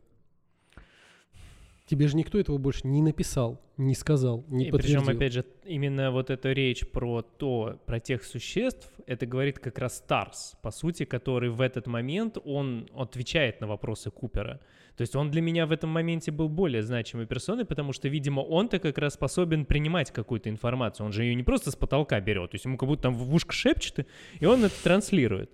[1.90, 5.00] Тебе же никто этого больше не написал, не сказал, не И подтвердил.
[5.00, 9.76] причем, опять же, именно вот эта речь про то, про тех существ, это говорит как
[9.80, 14.60] раз Старс, по сути, который в этот момент, он отвечает на вопросы Купера.
[14.96, 18.38] То есть он для меня в этом моменте был более значимой персоной, потому что, видимо,
[18.38, 21.06] он-то как раз способен принимать какую-то информацию.
[21.06, 23.34] Он же ее не просто с потолка берет, то есть ему как будто там в
[23.34, 24.06] ушко шепчет,
[24.38, 25.50] и он это транслирует.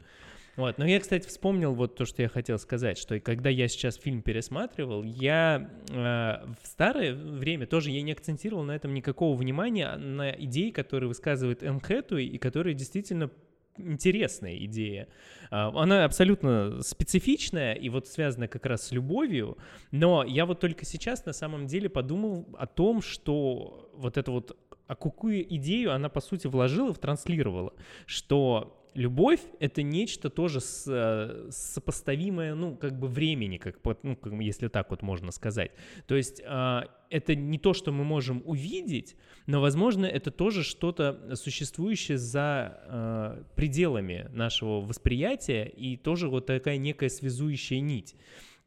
[0.57, 0.79] Вот.
[0.79, 4.23] Но я, кстати, вспомнил вот то, что я хотел сказать, что когда я сейчас фильм
[4.23, 10.31] пересматривал, я э, в старое время тоже я не акцентировал на этом никакого внимания, на
[10.31, 11.81] идеи, которые высказывает Энн
[12.19, 13.31] и которые действительно
[13.79, 15.09] интересная идея.
[15.51, 19.59] А, Она абсолютно специфичная и вот связана как раз с любовью,
[19.91, 24.57] но я вот только сейчас на самом деле подумал о том, что вот это вот,
[24.87, 27.75] а какую идею она по сути вложила, транслировала,
[28.07, 34.33] что любовь— это нечто тоже с, э, сопоставимое, ну, как бы времени, как, ну, как
[34.41, 35.71] если так вот можно сказать.
[36.07, 39.17] То есть а, это не то, что мы можем увидеть,
[39.47, 46.79] но, возможно, это тоже что-то существующее за э, пределами нашего восприятия и тоже вот такая
[46.79, 48.17] некая связующая нить.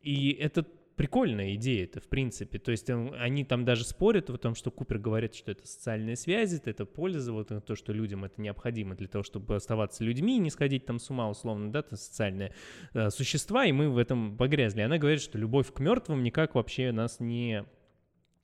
[0.02, 0.66] И это
[1.00, 2.60] прикольная идея это в принципе.
[2.60, 6.62] То есть они там даже спорят о том, что Купер говорит, что это социальные связи,
[6.66, 10.40] это польза, вот э, то, что людям это необходимо для того, чтобы оставаться людьми и
[10.40, 12.54] не сходить там с ума условно, да, это социальные
[12.94, 14.82] э, существа, и мы в этом погрязли.
[14.82, 17.64] Она говорит, что любовь к мертвым никак вообще нас не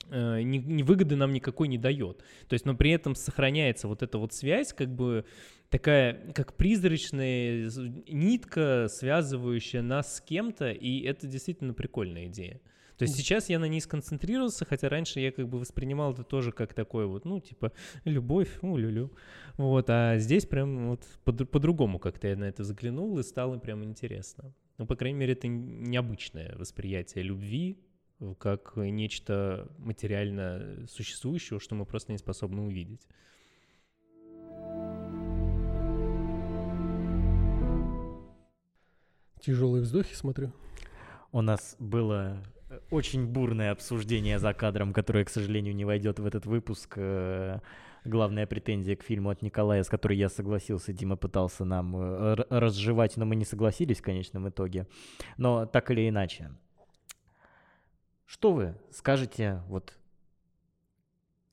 [0.10, 2.24] ни, ни выгоды нам никакой не дает.
[2.48, 5.26] То есть, но при этом сохраняется вот эта вот связь, как бы
[5.70, 7.70] такая, как призрачная
[8.08, 12.62] нитка, связывающая нас с кем-то, и это действительно прикольная идея.
[12.98, 16.54] То есть сейчас я на ней сконцентрировался, хотя раньше я как бы воспринимал это тоже
[16.54, 17.74] как такое вот, ну, типа,
[18.06, 19.12] любовь, ну, люлю.
[19.58, 23.84] Вот, а здесь прям вот по- по-другому как-то я на это заглянул, и стало прям
[23.84, 24.54] интересно.
[24.78, 27.95] Ну, по крайней мере, это необычное восприятие любви, э,
[28.40, 33.08] как нечто материально существующего, что мы просто не способны увидеть.
[39.42, 40.52] Тяжелые вздохи смотрю.
[41.32, 46.26] У нас было э, очень бурное обсуждение за кадром, которое, к сожалению, не войдет в
[46.26, 46.94] этот выпуск.
[46.98, 47.60] Э,
[48.06, 53.18] Главная претензия к фильму от Николая, с которой я согласился, Дима пытался нам э, разжевать,
[53.18, 54.88] но мы не согласились в конечном итоге.
[55.38, 56.52] Но так или иначе.
[58.26, 59.94] Что вы скажете, вот,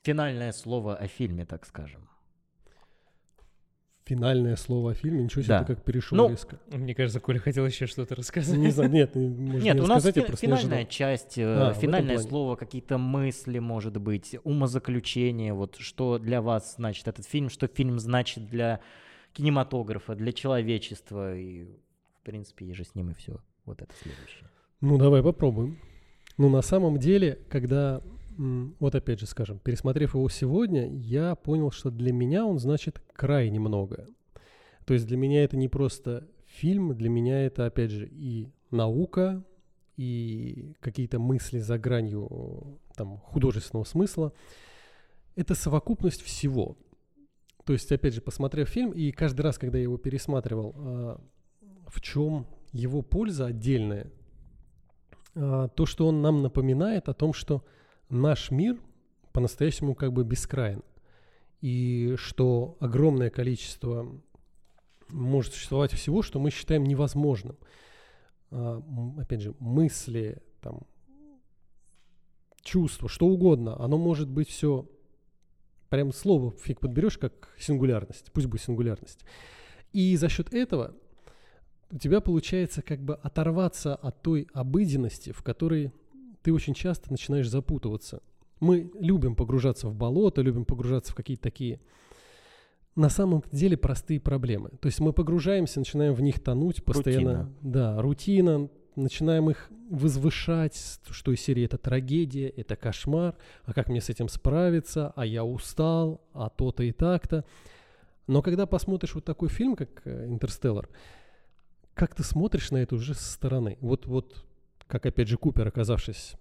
[0.02, 2.08] финальное слово о фильме, так скажем?
[4.04, 5.22] Финальное слово о фильме.
[5.22, 5.64] Ничего себе, Да.
[5.64, 6.58] ты как перешел Ну, резко.
[6.72, 8.58] Мне кажется, Коля хотел еще что-то рассказать.
[8.58, 11.72] Не знаю, нет, не- можно Нет, не у нас я фи- финальная часть, э, А,
[11.72, 17.68] финальное слово, какие-то мысли, может быть, умозаключение, вот что для вас значит этот фильм, что
[17.68, 18.80] фильм значит для
[19.34, 21.64] кинематографа, для человечества, и,
[22.18, 23.38] в принципе, и же с ним и все.
[23.66, 24.50] Вот это следующее.
[24.80, 25.78] Ну, давай попробуем.
[26.38, 28.00] Ну, на самом деле, когда,
[28.36, 33.60] вот опять же, скажем, пересмотрев его сегодня, я понял, что для меня он значит крайне
[33.60, 34.06] многое.
[34.84, 39.44] То есть для меня это не просто фильм, для меня это, опять же, и наука,
[39.96, 44.32] и какие-то мысли за гранью там, художественного смысла.
[45.36, 46.76] Это совокупность всего.
[47.64, 51.20] То есть, опять же, посмотрев фильм, и каждый раз, когда я его пересматривал, а,
[51.86, 54.10] в чем его польза отдельная,
[55.34, 57.64] то, что он нам напоминает о том, что
[58.08, 58.78] наш мир
[59.32, 60.82] по-настоящему как бы бескрайен.
[61.60, 64.06] И что огромное количество
[65.08, 67.56] может существовать всего, что мы считаем невозможным.
[68.50, 68.82] А,
[69.18, 70.82] опять же, мысли, там,
[72.62, 73.76] чувства, что угодно.
[73.82, 74.88] Оно может быть все,
[75.88, 78.32] прям слово фиг подберешь, как сингулярность.
[78.32, 79.24] Пусть будет сингулярность.
[79.92, 80.94] И за счет этого
[81.92, 85.92] у тебя получается как бы оторваться от той обыденности, в которой
[86.42, 88.22] ты очень часто начинаешь запутываться.
[88.60, 91.80] Мы любим погружаться в болото, любим погружаться в какие-то такие
[92.96, 94.70] на самом деле простые проблемы.
[94.80, 97.30] То есть мы погружаемся, начинаем в них тонуть постоянно.
[97.30, 97.52] Рутина.
[97.62, 104.00] Да, рутина, начинаем их возвышать, что из серии это трагедия, это кошмар, а как мне
[104.00, 107.44] с этим справиться, а я устал, а то-то и так-то.
[108.26, 110.88] Но когда посмотришь вот такой фильм, как э, «Интерстеллар»,
[111.94, 113.78] как ты смотришь на это уже со стороны.
[113.80, 114.44] Вот, вот
[114.86, 116.34] как опять же Купер, оказавшись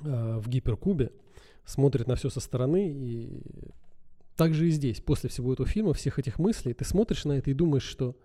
[0.00, 1.12] э, в гиперкубе,
[1.64, 3.42] смотрит на все со стороны и
[4.36, 7.50] так же и здесь, после всего этого фильма, всех этих мыслей, ты смотришь на это
[7.50, 8.16] и думаешь, что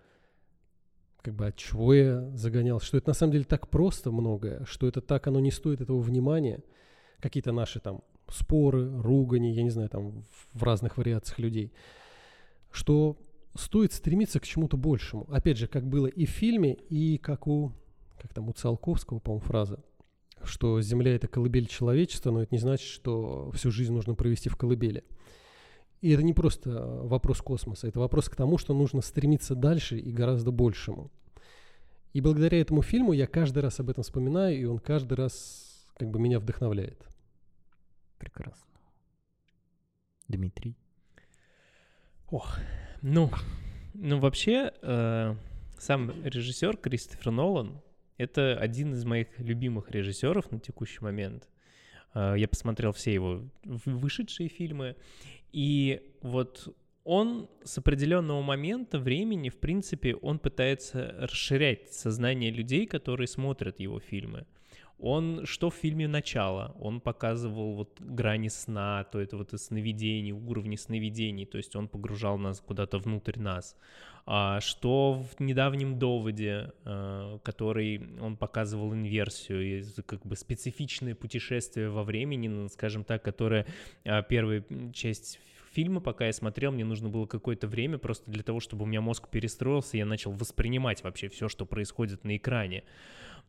[1.24, 4.88] как бы от чего я загонял, что это на самом деле так просто многое, что
[4.88, 6.64] это так, оно не стоит этого внимания,
[7.20, 11.74] какие-то наши там споры, ругани, я не знаю, там в разных вариациях людей,
[12.72, 13.18] что
[13.56, 15.28] стоит стремиться к чему-то большему.
[15.32, 17.72] Опять же, как было и в фильме, и как у,
[18.20, 19.84] как там, у Циолковского, по-моему, фраза,
[20.44, 24.56] что Земля— это колыбель человечества, но это не значит, что всю жизнь нужно провести в
[24.56, 25.04] колыбели.
[26.02, 26.70] И это не просто
[27.04, 31.12] вопрос космоса, это вопрос к тому, что нужно стремиться дальше и гораздо большему.
[32.12, 36.10] И благодаря этому фильму я каждый раз об этом вспоминаю, и он каждый раз как
[36.10, 37.08] бы меня вдохновляет.
[38.18, 38.68] Прекрасно.
[40.28, 40.76] Дмитрий.
[43.06, 43.30] Ну,
[43.94, 45.36] ну вообще, э,
[45.78, 47.82] сам режиссер Кристофер Нолан
[48.18, 51.50] это один из моих любимых режиссеров на текущий момент.
[52.16, 54.96] Э, я посмотрел все его вышедшие фильмы,
[55.52, 56.74] и вот
[57.04, 64.00] он с определенного момента времени, в принципе, он пытается расширять сознание людей, которые смотрят его
[64.00, 64.46] фильмы.
[65.06, 70.78] Он, что в фильме «Начало», он показывал вот грани сна, то это вот сновидений, уровни
[70.78, 73.76] сновидений, то есть он погружал нас куда-то внутрь нас.
[74.26, 82.04] А что в недавнем доводе, э, который он показывал инверсию, как бы специфичное путешествие во
[82.04, 83.66] времени, ну, скажем так, которое
[84.06, 84.64] э, первая
[84.94, 85.38] часть
[85.74, 89.02] фильма, пока я смотрел, мне нужно было какое-то время просто для того, чтобы у меня
[89.02, 92.86] мозг перестроился, я начал воспринимать вообще все, что происходит на экране.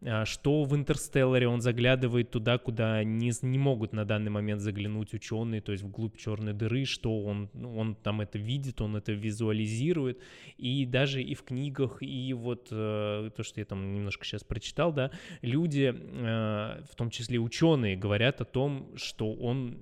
[0.02, 5.14] А, что в «Интерстелларе» он заглядывает туда, куда не, не могут на данный момент заглянуть
[5.14, 9.12] ученые, то есть вглубь черной дыры, что он, ну, он там это видит, он это
[9.12, 10.18] визуализирует,
[10.58, 14.92] и даже и в книгах, и вот э, то, что я там немножко сейчас прочитал,
[14.92, 15.10] да,
[15.40, 19.78] люди, э, в том числе ученые, говорят о том, что он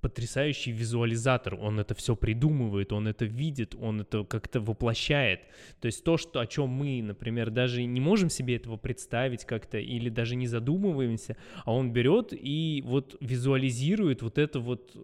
[0.00, 5.40] потрясающий визуализатор, он это все придумывает, он это видит, он это как-то воплощает.
[5.80, 9.78] То есть то, что, о чем мы, например, даже не можем себе этого представить как-то
[9.78, 14.96] или даже не задумываемся, а он берет и вот визуализирует вот это вот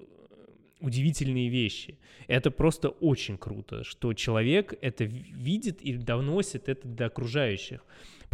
[0.80, 1.98] удивительные вещи.
[2.26, 7.84] Это просто очень круто, что человек это видит и доносит это до окружающих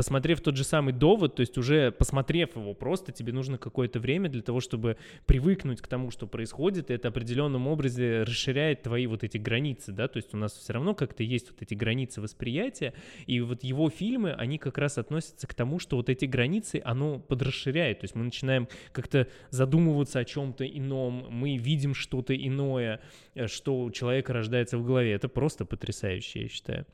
[0.01, 4.31] посмотрев тот же самый довод, то есть уже посмотрев его, просто тебе нужно какое-то время
[4.31, 4.97] для того, чтобы
[5.27, 10.09] привыкнуть к тому, что происходит, и это определенном образе расширяет твои вот эти границы, да,
[10.09, 12.94] то есть у нас все равно как-то есть вот эти границы восприятия,
[13.27, 17.18] и вот его фильмы, они как раз относятся к тому, что вот эти границы, оно
[17.18, 23.02] подрасширяет, то есть мы начинаем как-то задумываться о чем-то ином, мы видим что-то иное,
[23.35, 26.86] э, что у человека рождается в голове, это просто потрясающе, я считаю.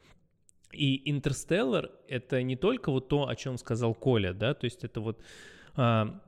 [0.73, 5.01] И «Интерстеллар»— это не только вот то, о чем сказал Коля, да, то есть это
[5.01, 5.21] вот
[5.75, 6.21] а,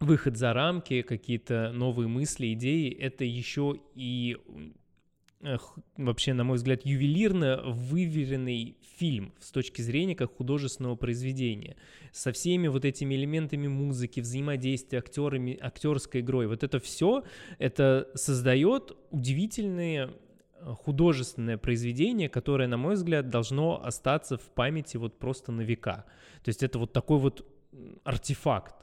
[0.00, 4.36] выход за рамки, какие-то новые мысли, идеи, это еще и
[5.96, 11.76] вообще, на мой взгляд, ювелирно выверенный фильм с точки зрения как художественного произведения,
[12.12, 16.46] со всеми вот этими элементами музыки, взаимодействия актерами, актерской игрой.
[16.46, 17.24] Вот это все,
[17.58, 20.14] это создает удивительные
[20.74, 26.04] художественное произведение, которое, на мой взгляд, должно остаться в памяти вот просто на века.
[26.42, 27.46] То есть это вот такой вот
[28.04, 28.74] артефакт.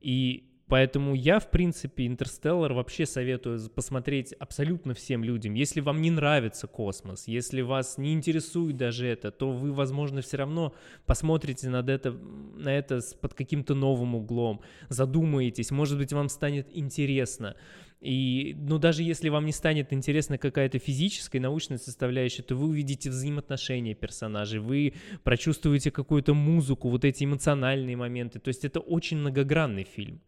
[0.00, 5.54] И Поэтому я, в принципе, «Интерстеллар» вообще советую посмотреть абсолютно всем людям.
[5.54, 10.36] Если вам не нравится космос, если вас не интересует даже это, то вы, возможно, все
[10.36, 10.74] равно
[11.06, 17.56] посмотрите над это, на это под каким-то новым углом, задумаетесь, может быть, вам станет интересно.
[18.00, 23.10] И, ну, даже если вам не станет интересна какая-то физическая, научная составляющая, то вы увидите
[23.10, 24.94] взаимоотношения персонажей, вы
[25.24, 28.38] прочувствуете какую-то музыку, вот эти эмоциональные моменты.
[28.38, 30.20] То есть это очень многогранный фильм.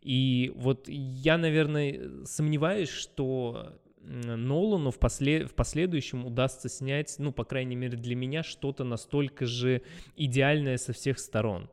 [0.00, 7.44] И вот я, наверное, сомневаюсь, что Нолану в, после, в последующем удастся снять, ну, по
[7.44, 9.82] крайней мере, для меня что-то настолько же
[10.16, 11.68] идеальное со всех сторон.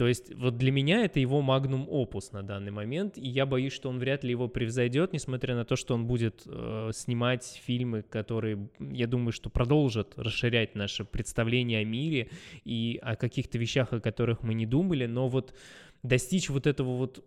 [0.00, 3.74] То есть вот для меня это его магнум опус на данный момент, и я боюсь,
[3.74, 8.00] что он вряд ли его превзойдет, несмотря на то, что он будет э, снимать фильмы,
[8.00, 12.30] которые, я думаю, что продолжат расширять наше представление о мире
[12.64, 15.54] и о каких-то вещах, о которых мы не думали, но вот
[16.02, 17.22] достичь вот этого вот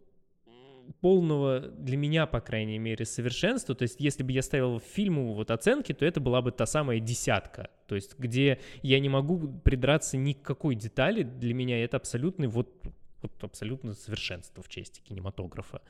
[1.01, 3.75] полного для меня, по крайней мере, совершенства.
[3.75, 6.99] То есть, если бы я ставил фильму вот оценки, то это была бы та самая
[6.99, 7.69] десятка.
[7.87, 11.23] То есть, где я не могу придраться ни к какой детали.
[11.23, 12.69] Для меня это абсолютный вот,
[13.21, 15.81] вот абсолютно совершенство в части кинематографа.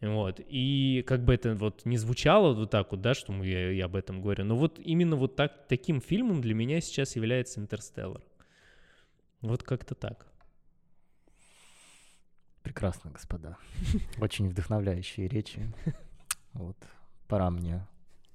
[0.00, 0.40] Вот.
[0.46, 3.86] И как бы это вот не звучало вот так вот, да, что мы, я, я
[3.86, 8.22] об этом говорю, но вот именно вот так, таким фильмом для меня сейчас является «Интерстеллар».
[9.40, 10.26] Вот как-то так.
[12.62, 13.56] Прекрасно, господа.
[14.20, 15.72] Очень вдохновляющие речи.
[16.52, 16.76] Вот.
[17.28, 17.86] Пора мне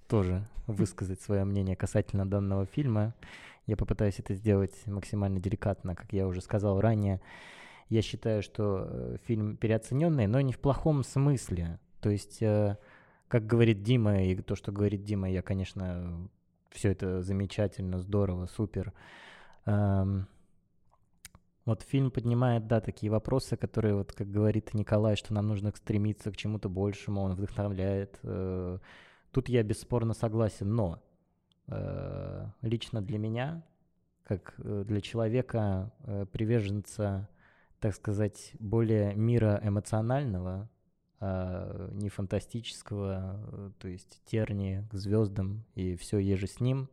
[0.08, 3.14] тоже высказать свое мнение касательно данного фильма.
[3.66, 7.22] Я попытаюсь это сделать максимально деликатно, как я уже сказал ранее.
[7.90, 11.80] Я считаю, что э, фильм переоцененный, но не в плохом смысле.
[12.02, 12.78] То есть, э,
[13.28, 16.30] как говорит Дима, и то, что говорит Дима, я, конечно,
[16.72, 18.94] все это замечательно, здорово, супер.
[19.66, 20.28] Эм,
[21.66, 26.32] вот фильм поднимает, да, такие вопросы, которые, вот как говорит Николай, что нам нужно стремиться
[26.32, 28.20] к чему-то большему, он вдохновляет.
[28.24, 28.80] Э,
[29.32, 31.02] тут я бесспорно согласен, но
[31.68, 33.64] э, лично для меня,
[34.24, 35.94] как э, для человека,
[36.34, 37.30] приверженца,
[37.80, 40.70] так сказать, более мира эмоционального,
[41.20, 46.90] а не фантастического, то есть терни к звездам и все еже с ним,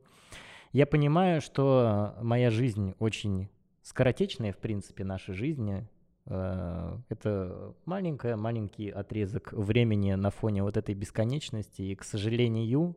[0.72, 3.48] я понимаю, что моя жизнь очень
[3.90, 5.84] скоротечная, в принципе, наша жизнь.
[6.26, 11.82] Э, это маленький-маленький отрезок времени на фоне вот этой бесконечности.
[11.82, 12.96] И, к сожалению,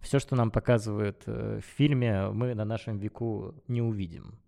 [0.00, 4.38] все, что нам показывают э, в фильме, мы на нашем веку не увидим.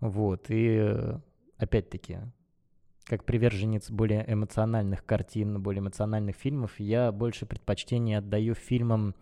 [0.00, 1.18] Вот, и э,
[1.58, 2.20] опять-таки,
[3.04, 9.14] как приверженец более эмоциональных картин, более эмоциональных фильмов, я больше предпочтение отдаю фильмам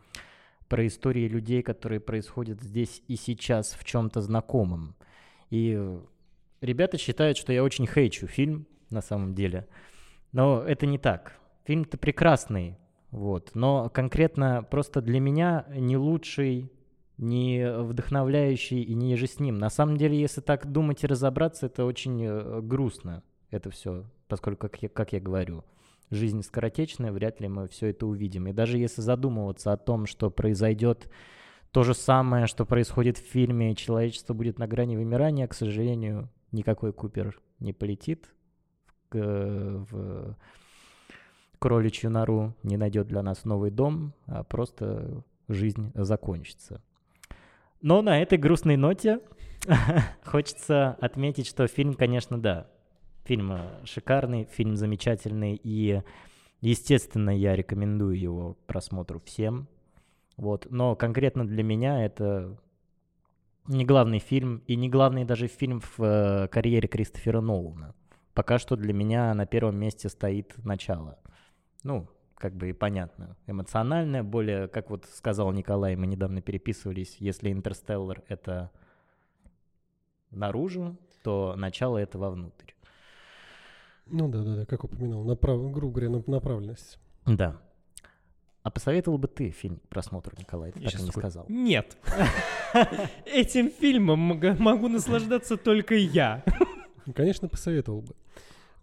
[0.68, 4.94] про истории людей, которые происходят здесь и сейчас в чем-то знакомом.
[5.50, 5.98] И
[6.60, 9.66] ребята считают, что я очень хейчу фильм на самом деле.
[10.32, 11.38] Но это не так.
[11.64, 12.76] Фильм-то прекрасный,
[13.10, 13.52] вот.
[13.54, 16.70] Но конкретно просто для меня не лучший,
[17.16, 19.58] не вдохновляющий и не еже с ним.
[19.58, 24.68] На самом деле, если так думать и разобраться, это очень э, грустно, это все, поскольку,
[24.68, 25.64] как я, как я говорю,
[26.10, 28.46] жизнь скоротечная, вряд ли мы все это увидим.
[28.46, 31.10] И даже если задумываться о том, что произойдет
[31.72, 36.92] то же самое, что происходит в фильме, человечество будет на грани вымирания, к сожалению, никакой
[36.92, 38.32] Купер не полетит
[39.10, 40.36] в, в
[41.58, 46.82] кроличью нору, не найдет для нас новый дом, а просто жизнь закончится.
[47.80, 49.20] Но на этой грустной ноте
[50.24, 52.68] хочется отметить, что фильм, конечно, да,
[53.24, 56.02] фильм э, шикарный, фильм замечательный, и,
[56.60, 59.68] естественно, я рекомендую его к просмотру всем.
[60.38, 60.68] Вот.
[60.70, 62.56] Но конкретно для меня это
[63.66, 67.94] не главный фильм, и не главный даже фильм в э, карьере Кристофера Нолана.
[68.32, 71.18] Пока что для меня на первом месте стоит «Начало».
[71.82, 73.36] Ну, как бы и понятно.
[73.46, 78.70] Эмоциональное, более, как вот сказал Николай, мы недавно переписывались, если «Интерстеллар»— это
[80.30, 82.72] наружу, то начало— это вовнутрь.
[84.06, 85.72] Ну да, да, да, как упоминал, направ...
[85.72, 86.98] грубо говоря, направленность.
[87.26, 87.60] Да.
[88.62, 90.72] А посоветовал бы ты фильм к просмотру, Николай?
[90.72, 91.46] Ты Я так и не такой, сказал.
[91.48, 91.96] Нет.
[93.26, 96.44] Этим фильмом мог- могу наслаждаться только я.
[97.14, 98.14] Конечно, посоветовал бы.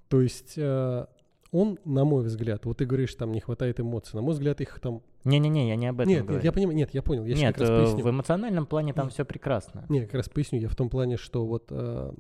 [0.08, 1.06] То есть э,
[1.52, 4.16] он, на мой взгляд, вот ты говоришь, там не хватает эмоций.
[4.18, 5.02] На мой взгляд, их там...
[5.24, 6.36] Не-не-не, я не об этом Нет, говорю.
[6.38, 7.26] нет, я понимаю, нет, я понял.
[7.26, 8.04] Я Нет, как раз э, поясню.
[8.04, 9.14] в эмоциональном плане там Нет.
[9.14, 9.86] все прекрасно.
[9.90, 10.60] Не, как раз поясню.
[10.60, 12.12] Я в том плане, что вот, э,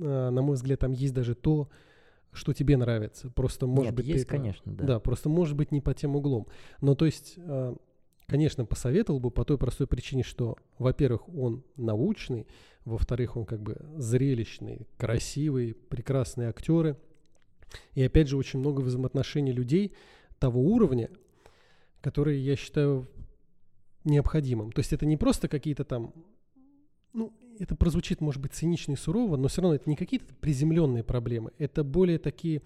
[0.00, 1.68] э, на мой взгляд, там есть даже то,
[2.32, 3.30] что тебе нравится.
[3.30, 4.84] Просто, может Нет, быть, ты есть, это- конечно, да.
[4.84, 6.46] Да, просто может быть не по тем углом.
[6.80, 7.74] Но то есть, э,
[8.26, 12.46] конечно, посоветовал бы по той простой причине, что, во-первых, он научный,
[12.84, 16.96] во-вторых, он как бы зрелищный, красивый, прекрасные актеры.
[17.94, 19.92] И опять же, очень много взаимоотношений людей
[20.38, 21.10] того уровня,
[22.00, 23.08] которые я считаю
[24.04, 24.72] необходимым.
[24.72, 26.14] То есть это не просто какие-то там,
[27.12, 31.04] ну, это прозвучит, может быть, цинично и сурово, но все равно это не какие-то приземленные
[31.04, 31.50] проблемы.
[31.58, 32.62] Это более такие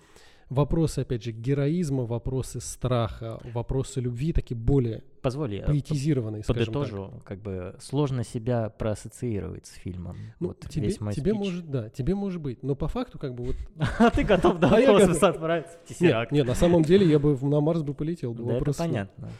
[0.50, 6.54] вопросы, опять же, героизма, вопросы страха, вопросы любви, такие более Позволь, я поэтизированные, так.
[6.54, 10.16] подытожу, как бы сложно себя проассоциировать с фильмом.
[10.40, 11.44] Ну, вот тебе, весь мой тебе спич.
[11.44, 13.56] может, да, тебе может быть, но по факту как бы вот...
[13.98, 15.34] А ты готов до А я космоса готов.
[15.34, 16.30] отправиться в Нет, Тессеракт.
[16.32, 18.34] нет, на самом деле я бы на Марс бы полетел.
[18.34, 19.30] Да, это понятно.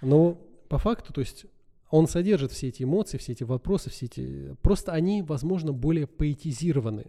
[0.00, 1.46] Но по факту, то есть
[1.92, 4.56] он содержит все эти эмоции, все эти вопросы, все эти...
[4.62, 7.04] Просто они, возможно, более поэтизированы.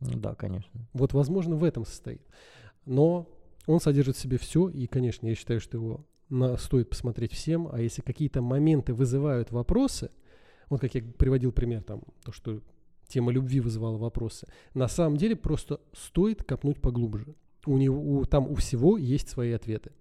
[0.00, 0.88] Ну да, конечно.
[0.92, 2.20] Вот, возможно, в этом состоит.
[2.84, 3.30] Но
[3.66, 7.68] он содержит в себе все, и, конечно, я считаю, что его на- стоит посмотреть всем.
[7.70, 10.10] А если какие-то моменты вызывают вопросы,
[10.68, 12.60] вот как я приводил пример, там, то, что
[13.06, 17.36] тема любви вызывала вопросы, на самом деле просто стоит копнуть поглубже.
[17.66, 19.92] У него, у- там у всего есть свои ответы.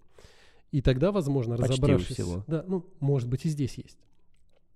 [0.72, 2.16] И тогда, возможно, Почти разобравшись...
[2.16, 2.44] всего.
[2.48, 4.00] Да, ну, может быть, и здесь есть.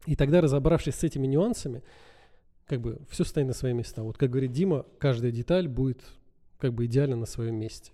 [0.07, 1.84] И тогда, разобравшись с этими нюансами,
[2.65, 4.03] как бы все станет на свои места.
[4.03, 6.01] Вот как говорит Дима, каждая деталь будет
[6.59, 7.91] как бы идеально на своем месте.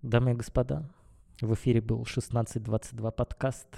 [0.00, 0.90] Дамы и господа,
[1.42, 3.68] в эфире был 1622 подкаст.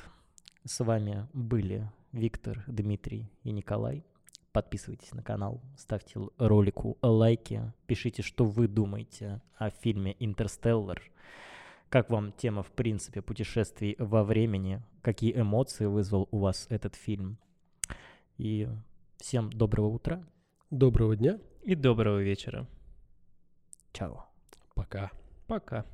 [0.65, 4.05] С вами были Виктор, Дмитрий и Николай.
[4.53, 11.03] Подписывайтесь на канал, ставьте ролику лайки, пишите, что вы думаете о фильме «Интерстеллар»,
[11.89, 17.39] как вам тема, в принципе, путешествий во времени, какие эмоции вызвал у вас этот фильм.
[18.37, 18.69] И
[19.19, 20.23] всем доброго утра.
[20.71, 21.39] Доброго дня.
[21.63, 22.67] И доброго вечера.
[23.93, 24.27] Чао.
[24.75, 25.11] Пока.
[25.47, 25.85] Пока.